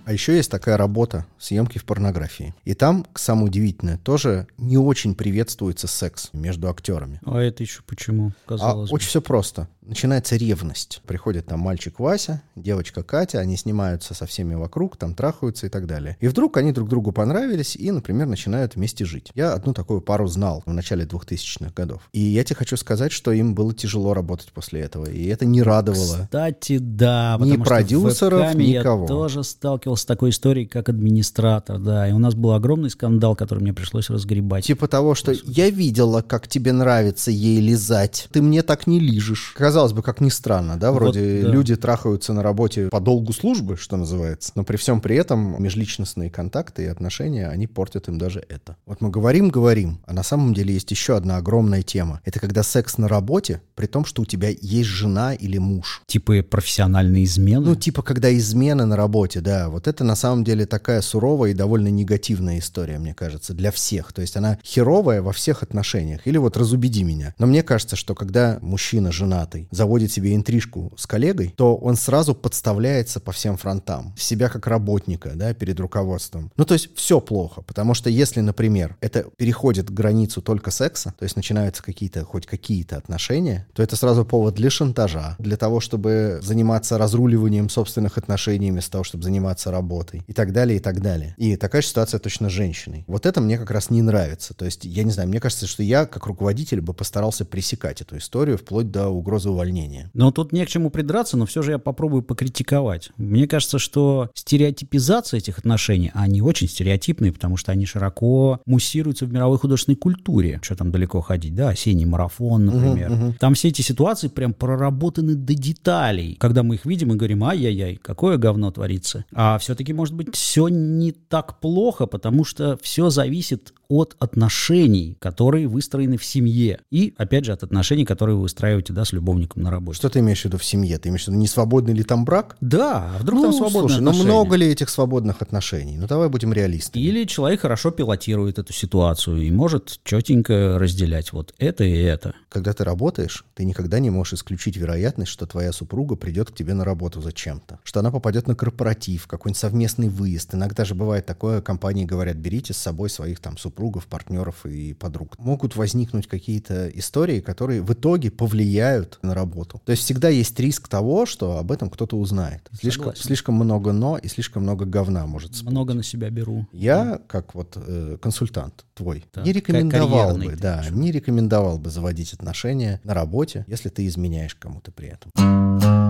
А 0.04 0.12
еще 0.14 0.34
есть 0.34 0.50
такая 0.50 0.78
работа 0.78 1.26
съемки 1.38 1.76
в 1.76 1.84
порнографии. 1.84 2.54
И 2.64 2.72
там, 2.72 3.04
самое 3.14 3.48
удивительное, 3.48 3.98
тоже 3.98 4.46
не 4.56 4.78
очень 4.78 5.14
приветствуется 5.14 5.86
секс 5.86 6.30
между 6.32 6.70
актерами. 6.70 7.20
А 7.26 7.38
это 7.40 7.62
еще 7.62 7.82
почему, 7.86 8.32
А 8.46 8.48
казалось 8.48 8.88
бы? 8.88 8.94
очень 8.94 9.08
все 9.08 9.20
просто. 9.20 9.68
Начинается 9.88 10.36
ревность. 10.36 11.00
Приходит 11.06 11.46
там 11.46 11.60
мальчик 11.60 11.98
Вася, 11.98 12.42
девочка 12.56 13.02
Катя, 13.02 13.38
они 13.38 13.56
снимаются 13.56 14.12
со 14.12 14.26
всеми 14.26 14.54
вокруг, 14.54 14.98
там 14.98 15.14
трахаются 15.14 15.66
и 15.66 15.70
так 15.70 15.86
далее. 15.86 16.18
И 16.20 16.28
вдруг 16.28 16.58
они 16.58 16.72
друг 16.72 16.90
другу 16.90 17.10
понравились 17.10 17.74
и, 17.74 17.90
например, 17.90 18.26
начинают 18.26 18.76
вместе 18.76 19.06
жить. 19.06 19.32
Я 19.34 19.54
одну 19.54 19.72
такую 19.72 20.02
пару 20.02 20.26
знал 20.26 20.62
в 20.66 20.72
начале 20.74 21.06
2000-х 21.06 21.72
годов. 21.74 22.02
И 22.12 22.20
я 22.20 22.44
тебе 22.44 22.56
хочу 22.56 22.76
сказать, 22.76 23.12
что 23.12 23.32
им 23.32 23.54
было 23.54 23.72
тяжело 23.72 24.12
работать 24.12 24.52
после 24.52 24.82
этого. 24.82 25.06
И 25.06 25.26
это 25.26 25.46
не 25.46 25.62
радовало. 25.62 26.24
Кстати, 26.24 26.76
да. 26.76 27.38
Ни 27.40 27.56
продюсеров, 27.56 28.54
никого. 28.56 29.04
Я 29.04 29.08
тоже 29.08 29.42
сталкивался 29.42 30.02
с 30.02 30.06
такой 30.06 30.30
историей, 30.30 30.66
как 30.66 30.90
администратор, 30.90 31.78
да. 31.78 32.06
И 32.06 32.12
у 32.12 32.18
нас 32.18 32.34
был 32.34 32.52
огромный 32.52 32.90
скандал, 32.90 33.34
который 33.34 33.60
мне 33.60 33.72
пришлось 33.72 34.10
разгребать. 34.10 34.66
Типа 34.66 34.86
того, 34.86 35.14
что 35.14 35.32
я 35.44 35.70
видела, 35.70 36.20
как 36.20 36.46
тебе 36.46 36.72
нравится 36.72 37.30
ей 37.30 37.58
лизать. 37.60 38.28
Ты 38.32 38.42
мне 38.42 38.62
так 38.62 38.86
не 38.86 39.00
лижешь. 39.00 39.54
Казалось 39.56 39.77
бы, 39.92 40.02
как 40.02 40.20
ни 40.20 40.28
странно, 40.28 40.78
да? 40.78 40.92
Вроде 40.92 41.42
да. 41.42 41.48
люди 41.48 41.76
трахаются 41.76 42.32
на 42.32 42.42
работе 42.42 42.88
по 42.88 43.00
долгу 43.00 43.32
службы, 43.32 43.76
что 43.76 43.96
называется. 43.96 44.52
Но 44.54 44.64
при 44.64 44.76
всем 44.76 45.00
при 45.00 45.16
этом 45.16 45.62
межличностные 45.62 46.30
контакты 46.30 46.84
и 46.84 46.86
отношения, 46.86 47.48
они 47.48 47.66
портят 47.66 48.08
им 48.08 48.18
даже 48.18 48.44
это. 48.48 48.76
Вот 48.86 49.00
мы 49.00 49.10
говорим, 49.10 49.48
говорим, 49.48 50.00
а 50.06 50.12
на 50.12 50.22
самом 50.22 50.54
деле 50.54 50.74
есть 50.74 50.90
еще 50.90 51.16
одна 51.16 51.36
огромная 51.36 51.82
тема. 51.82 52.20
Это 52.24 52.40
когда 52.40 52.62
секс 52.62 52.98
на 52.98 53.08
работе, 53.08 53.62
при 53.78 53.86
том, 53.86 54.04
что 54.04 54.22
у 54.22 54.24
тебя 54.24 54.48
есть 54.48 54.88
жена 54.88 55.34
или 55.34 55.56
муж. 55.56 56.02
Типа 56.06 56.42
профессиональные 56.42 57.22
измены. 57.22 57.64
Ну, 57.64 57.76
типа, 57.76 58.02
когда 58.02 58.36
измена 58.36 58.86
на 58.86 58.96
работе, 58.96 59.40
да. 59.40 59.68
Вот 59.68 59.86
это 59.86 60.02
на 60.02 60.16
самом 60.16 60.42
деле 60.42 60.66
такая 60.66 61.00
суровая 61.00 61.52
и 61.52 61.54
довольно 61.54 61.86
негативная 61.86 62.58
история, 62.58 62.98
мне 62.98 63.14
кажется, 63.14 63.54
для 63.54 63.70
всех. 63.70 64.12
То 64.12 64.20
есть 64.20 64.36
она 64.36 64.58
херовая 64.64 65.22
во 65.22 65.32
всех 65.32 65.62
отношениях. 65.62 66.26
Или 66.26 66.38
вот 66.38 66.56
разубеди 66.56 67.04
меня. 67.04 67.36
Но 67.38 67.46
мне 67.46 67.62
кажется, 67.62 67.94
что 67.94 68.16
когда 68.16 68.58
мужчина 68.62 69.12
женатый 69.12 69.68
заводит 69.70 70.10
себе 70.10 70.34
интрижку 70.34 70.92
с 70.96 71.06
коллегой, 71.06 71.54
то 71.56 71.76
он 71.76 71.94
сразу 71.94 72.34
подставляется 72.34 73.20
по 73.20 73.30
всем 73.30 73.56
фронтам. 73.56 74.12
Себя 74.18 74.48
как 74.48 74.66
работника, 74.66 75.34
да, 75.36 75.54
перед 75.54 75.78
руководством. 75.78 76.50
Ну, 76.56 76.64
то 76.64 76.74
есть 76.74 76.88
все 76.96 77.20
плохо. 77.20 77.62
Потому 77.62 77.94
что 77.94 78.10
если, 78.10 78.40
например, 78.40 78.96
это 79.00 79.26
переходит 79.36 79.88
границу 79.88 80.42
только 80.42 80.72
секса, 80.72 81.14
то 81.16 81.22
есть 81.22 81.36
начинаются 81.36 81.80
какие-то, 81.80 82.24
хоть 82.24 82.44
какие-то 82.44 82.96
отношения, 82.96 83.67
то 83.72 83.82
это 83.82 83.96
сразу 83.96 84.24
повод 84.24 84.54
для 84.54 84.70
шантажа, 84.70 85.36
для 85.38 85.56
того, 85.56 85.80
чтобы 85.80 86.40
заниматься 86.42 86.98
разруливанием 86.98 87.68
собственных 87.68 88.18
отношений 88.18 88.70
вместо 88.70 88.92
того, 88.92 89.04
чтобы 89.04 89.24
заниматься 89.24 89.70
работой 89.70 90.22
и 90.26 90.32
так 90.32 90.52
далее, 90.52 90.78
и 90.78 90.80
так 90.80 91.00
далее. 91.00 91.34
И 91.38 91.56
такая 91.56 91.82
же 91.82 91.88
ситуация 91.88 92.18
точно 92.18 92.48
с 92.48 92.52
женщиной. 92.52 93.04
Вот 93.06 93.26
это 93.26 93.40
мне 93.40 93.58
как 93.58 93.70
раз 93.70 93.90
не 93.90 94.02
нравится. 94.02 94.54
То 94.54 94.64
есть, 94.64 94.84
я 94.84 95.04
не 95.04 95.10
знаю, 95.10 95.28
мне 95.28 95.40
кажется, 95.40 95.66
что 95.66 95.82
я, 95.82 96.06
как 96.06 96.26
руководитель, 96.26 96.80
бы 96.80 96.94
постарался 96.94 97.44
пресекать 97.44 98.00
эту 98.00 98.18
историю 98.18 98.58
вплоть 98.58 98.90
до 98.90 99.08
угрозы 99.08 99.50
увольнения. 99.50 100.10
Но 100.14 100.30
тут 100.30 100.52
не 100.52 100.64
к 100.64 100.68
чему 100.68 100.90
придраться, 100.90 101.36
но 101.36 101.46
все 101.46 101.62
же 101.62 101.72
я 101.72 101.78
попробую 101.78 102.22
покритиковать. 102.22 103.10
Мне 103.16 103.46
кажется, 103.46 103.78
что 103.78 104.30
стереотипизация 104.34 105.38
этих 105.38 105.58
отношений, 105.58 106.10
они 106.14 106.42
очень 106.42 106.68
стереотипные, 106.68 107.32
потому 107.32 107.56
что 107.56 107.72
они 107.72 107.86
широко 107.86 108.60
муссируются 108.66 109.26
в 109.26 109.32
мировой 109.32 109.58
художественной 109.58 109.96
культуре. 109.96 110.60
Что 110.62 110.76
там 110.76 110.90
далеко 110.90 111.20
ходить, 111.20 111.54
да, 111.54 111.70
осенний 111.70 112.06
марафон, 112.06 112.66
например. 112.66 113.34
Там 113.38 113.54
все 113.58 113.68
эти 113.68 113.82
ситуации 113.82 114.28
прям 114.28 114.54
проработаны 114.54 115.34
до 115.34 115.52
деталей. 115.52 116.36
Когда 116.38 116.62
мы 116.62 116.76
их 116.76 116.86
видим 116.86 117.12
и 117.12 117.16
говорим, 117.16 117.42
ай-яй-яй, 117.42 117.96
какое 117.96 118.36
говно 118.36 118.70
творится. 118.70 119.24
А 119.32 119.58
все-таки, 119.58 119.92
может 119.92 120.14
быть, 120.14 120.34
все 120.34 120.68
не 120.68 121.10
так 121.10 121.58
плохо, 121.58 122.06
потому 122.06 122.44
что 122.44 122.78
все 122.80 123.10
зависит 123.10 123.74
от 123.88 124.16
отношений, 124.18 125.16
которые 125.18 125.66
выстроены 125.66 126.18
в 126.18 126.24
семье. 126.24 126.80
И, 126.90 127.14
опять 127.16 127.46
же, 127.46 127.52
от 127.52 127.62
отношений, 127.62 128.04
которые 128.04 128.36
вы 128.36 128.42
выстраиваете, 128.42 128.92
да, 128.92 129.04
с 129.04 129.12
любовником 129.12 129.62
на 129.62 129.70
работе. 129.70 129.96
Что 129.96 130.10
ты 130.10 130.18
имеешь 130.18 130.42
в 130.42 130.44
виду 130.44 130.58
в 130.58 130.64
семье? 130.64 130.98
Ты 130.98 131.08
имеешь 131.08 131.24
в 131.24 131.28
виду, 131.28 131.38
не 131.38 131.46
свободный 131.46 131.94
ли 131.94 132.02
там 132.02 132.24
брак? 132.24 132.56
Да, 132.60 133.12
а 133.14 133.18
вдруг 133.18 133.42
там 133.42 133.52
свободные 133.52 133.88
слушай, 133.88 134.00
ну 134.02 134.10
отношения? 134.10 134.32
много 134.32 134.56
ли 134.56 134.66
этих 134.66 134.90
свободных 134.90 135.40
отношений? 135.40 135.96
Ну 135.96 136.06
давай 136.06 136.28
будем 136.28 136.52
реалистами. 136.52 137.02
Или 137.02 137.24
человек 137.24 137.62
хорошо 137.62 137.90
пилотирует 137.90 138.58
эту 138.58 138.72
ситуацию 138.72 139.42
и 139.42 139.50
может 139.50 140.00
четенько 140.04 140.78
разделять 140.78 141.32
вот 141.32 141.54
это 141.58 141.84
и 141.84 141.98
это. 141.98 142.34
Когда 142.50 142.74
ты 142.74 142.84
работаешь, 142.84 143.44
ты 143.54 143.64
никогда 143.64 144.00
не 144.00 144.10
можешь 144.10 144.34
исключить 144.34 144.76
вероятность, 144.76 145.32
что 145.32 145.46
твоя 145.46 145.72
супруга 145.72 146.16
придет 146.16 146.50
к 146.50 146.54
тебе 146.54 146.74
на 146.74 146.84
работу 146.84 147.22
зачем-то. 147.22 147.78
Что 147.84 148.00
она 148.00 148.10
попадет 148.10 148.46
на 148.46 148.54
корпоратив, 148.54 149.26
какой-нибудь 149.26 149.58
совместный 149.58 150.08
выезд. 150.08 150.54
Иногда 150.54 150.84
же 150.84 150.94
бывает 150.94 151.24
такое, 151.24 151.62
компании 151.62 152.04
говорят, 152.04 152.36
берите 152.36 152.74
с 152.74 152.76
собой 152.76 153.08
своих 153.08 153.40
там 153.40 153.56
супругов, 153.56 153.77
партнеров 154.06 154.66
и 154.66 154.94
подруг. 154.94 155.38
Могут 155.38 155.76
возникнуть 155.76 156.26
какие-то 156.26 156.88
истории, 156.88 157.40
которые 157.40 157.82
в 157.82 157.92
итоге 157.92 158.30
повлияют 158.30 159.18
на 159.22 159.34
работу. 159.34 159.80
То 159.84 159.92
есть 159.92 160.04
всегда 160.04 160.28
есть 160.28 160.58
риск 160.60 160.88
того, 160.88 161.26
что 161.26 161.58
об 161.58 161.72
этом 161.72 161.90
кто-то 161.90 162.16
узнает. 162.16 162.68
Слишком, 162.72 163.04
Согласен. 163.04 163.24
слишком 163.24 163.54
много 163.54 163.92
«но» 163.92 164.18
и 164.18 164.28
слишком 164.28 164.62
много 164.62 164.84
говна 164.84 165.26
может 165.26 165.54
всплыть. 165.54 165.72
Много 165.72 165.94
на 165.94 166.02
себя 166.02 166.30
беру. 166.30 166.66
Я, 166.72 167.20
как 167.26 167.54
вот 167.54 167.74
э, 167.76 168.18
консультант 168.20 168.84
твой, 168.94 169.24
Так, 169.32 169.44
не 169.44 169.52
рекомендовал 169.52 170.36
бы, 170.36 170.56
да, 170.56 170.84
не 170.90 171.12
рекомендовал 171.12 171.78
бы 171.78 171.90
заводить 171.90 172.32
отношения 172.32 173.00
на 173.04 173.14
работе, 173.14 173.64
если 173.68 173.88
ты 173.88 174.06
изменяешь 174.06 174.54
кому-то 174.54 174.90
при 174.90 175.08
этом. 175.08 176.07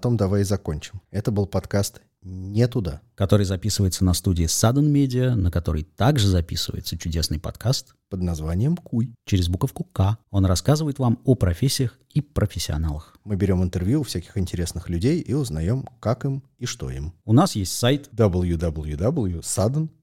Том 0.00 0.16
давай 0.16 0.40
и 0.40 0.44
закончим. 0.44 1.00
Это 1.10 1.30
был 1.30 1.46
подкаст 1.46 2.00
«Не 2.22 2.66
туда». 2.66 3.00
который 3.14 3.44
записывается 3.44 4.04
на 4.04 4.14
студии 4.14 4.46
Sudden 4.46 4.90
Media, 4.90 5.34
на 5.34 5.50
которой 5.50 5.84
также 5.84 6.26
записывается 6.26 6.96
чудесный 6.96 7.38
подкаст 7.38 7.94
под 8.08 8.22
названием 8.22 8.76
«Куй». 8.76 9.14
через 9.26 9.48
буковку 9.48 9.84
К. 9.84 10.16
Он 10.30 10.46
рассказывает 10.46 10.98
вам 10.98 11.20
о 11.24 11.34
профессиях 11.34 11.98
и 12.14 12.22
профессионалах. 12.22 13.16
Мы 13.24 13.36
берем 13.36 13.62
интервью 13.62 14.00
у 14.00 14.04
всяких 14.04 14.38
интересных 14.38 14.88
людей 14.88 15.20
и 15.20 15.34
узнаем, 15.34 15.86
как 16.00 16.24
им 16.24 16.42
и 16.58 16.64
что 16.64 16.90
им. 16.90 17.12
У 17.24 17.32
нас 17.34 17.56
есть 17.56 17.72
сайт 17.72 18.08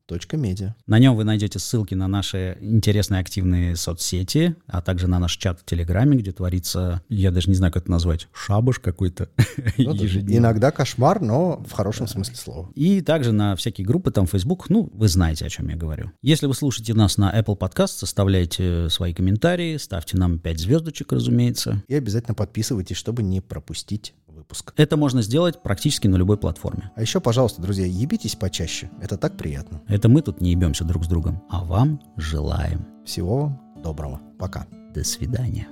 www.sudden.media. 0.09 0.71
На 0.85 0.99
нем 0.99 1.15
вы 1.15 1.23
найдете 1.23 1.59
ссылки 1.59 1.93
на 1.93 2.07
наши 2.07 2.57
интересные 2.61 3.21
активные 3.21 3.75
соцсети, 3.75 4.55
а 4.67 4.81
также 4.81 5.07
на 5.07 5.19
наш 5.19 5.35
чат 5.37 5.59
в 5.59 5.65
Телеграме, 5.65 6.17
где 6.17 6.31
творится, 6.31 7.01
я 7.09 7.31
даже 7.31 7.49
не 7.49 7.55
знаю, 7.55 7.73
как 7.73 7.83
это 7.83 7.91
назвать, 7.91 8.27
шабаш 8.33 8.79
какой-то 8.79 9.29
Ну. 9.77 9.93
Иногда 9.93 10.71
кошмар, 10.71 11.21
но 11.21 11.63
в 11.67 11.71
хорошем 11.71 12.07
смысле 12.07 12.35
слова. 12.35 12.69
И 12.75 13.01
также 13.01 13.31
на 13.31 13.55
всякие 13.55 13.85
группы, 13.85 14.11
там, 14.11 14.27
Facebook, 14.27 14.69
ну, 14.69 14.89
вы 14.93 15.07
знаете, 15.07 15.45
о 15.45 15.49
чем 15.49 15.69
я 15.69 15.75
говорю. 15.75 16.11
Если 16.21 16.45
вы 16.45 16.53
слушаете 16.53 16.93
нас 16.93 17.17
на 17.17 17.37
Apple 17.37 17.57
Podcast, 17.57 17.87
составляйте 17.87 18.89
свои 18.89 19.13
комментарии, 19.13 19.77
ставьте 19.77 20.17
нам 20.17 20.39
5 20.39 20.59
звездочек, 20.59 21.11
разумеется. 21.11 21.83
И 21.87 21.95
обязательно 21.95 22.33
подписывайтесь, 22.33 22.97
чтобы 22.97 23.23
не 23.23 23.41
пропустить 23.41 24.13
выпуск. 24.37 24.73
Это 24.77 24.97
можно 24.97 25.21
сделать 25.21 25.61
практически 25.61 26.07
на 26.07 26.15
любой 26.15 26.37
платформе. 26.37 26.91
А 26.95 27.01
еще, 27.01 27.19
пожалуйста, 27.19 27.61
друзья, 27.61 27.85
ебитесь 27.85 28.35
почаще. 28.35 28.89
Это 29.01 29.17
так 29.17 29.37
приятно. 29.37 29.81
Это 29.87 30.07
мы 30.07 30.21
тут 30.21 30.41
не 30.41 30.51
ебемся 30.51 30.85
друг 30.85 31.05
с 31.05 31.07
другом, 31.07 31.43
а 31.49 31.63
вам 31.63 31.99
желаем. 32.15 32.85
Всего 33.05 33.37
вам 33.37 33.59
доброго. 33.83 34.21
Пока. 34.39 34.65
До 34.93 35.03
свидания. 35.03 35.67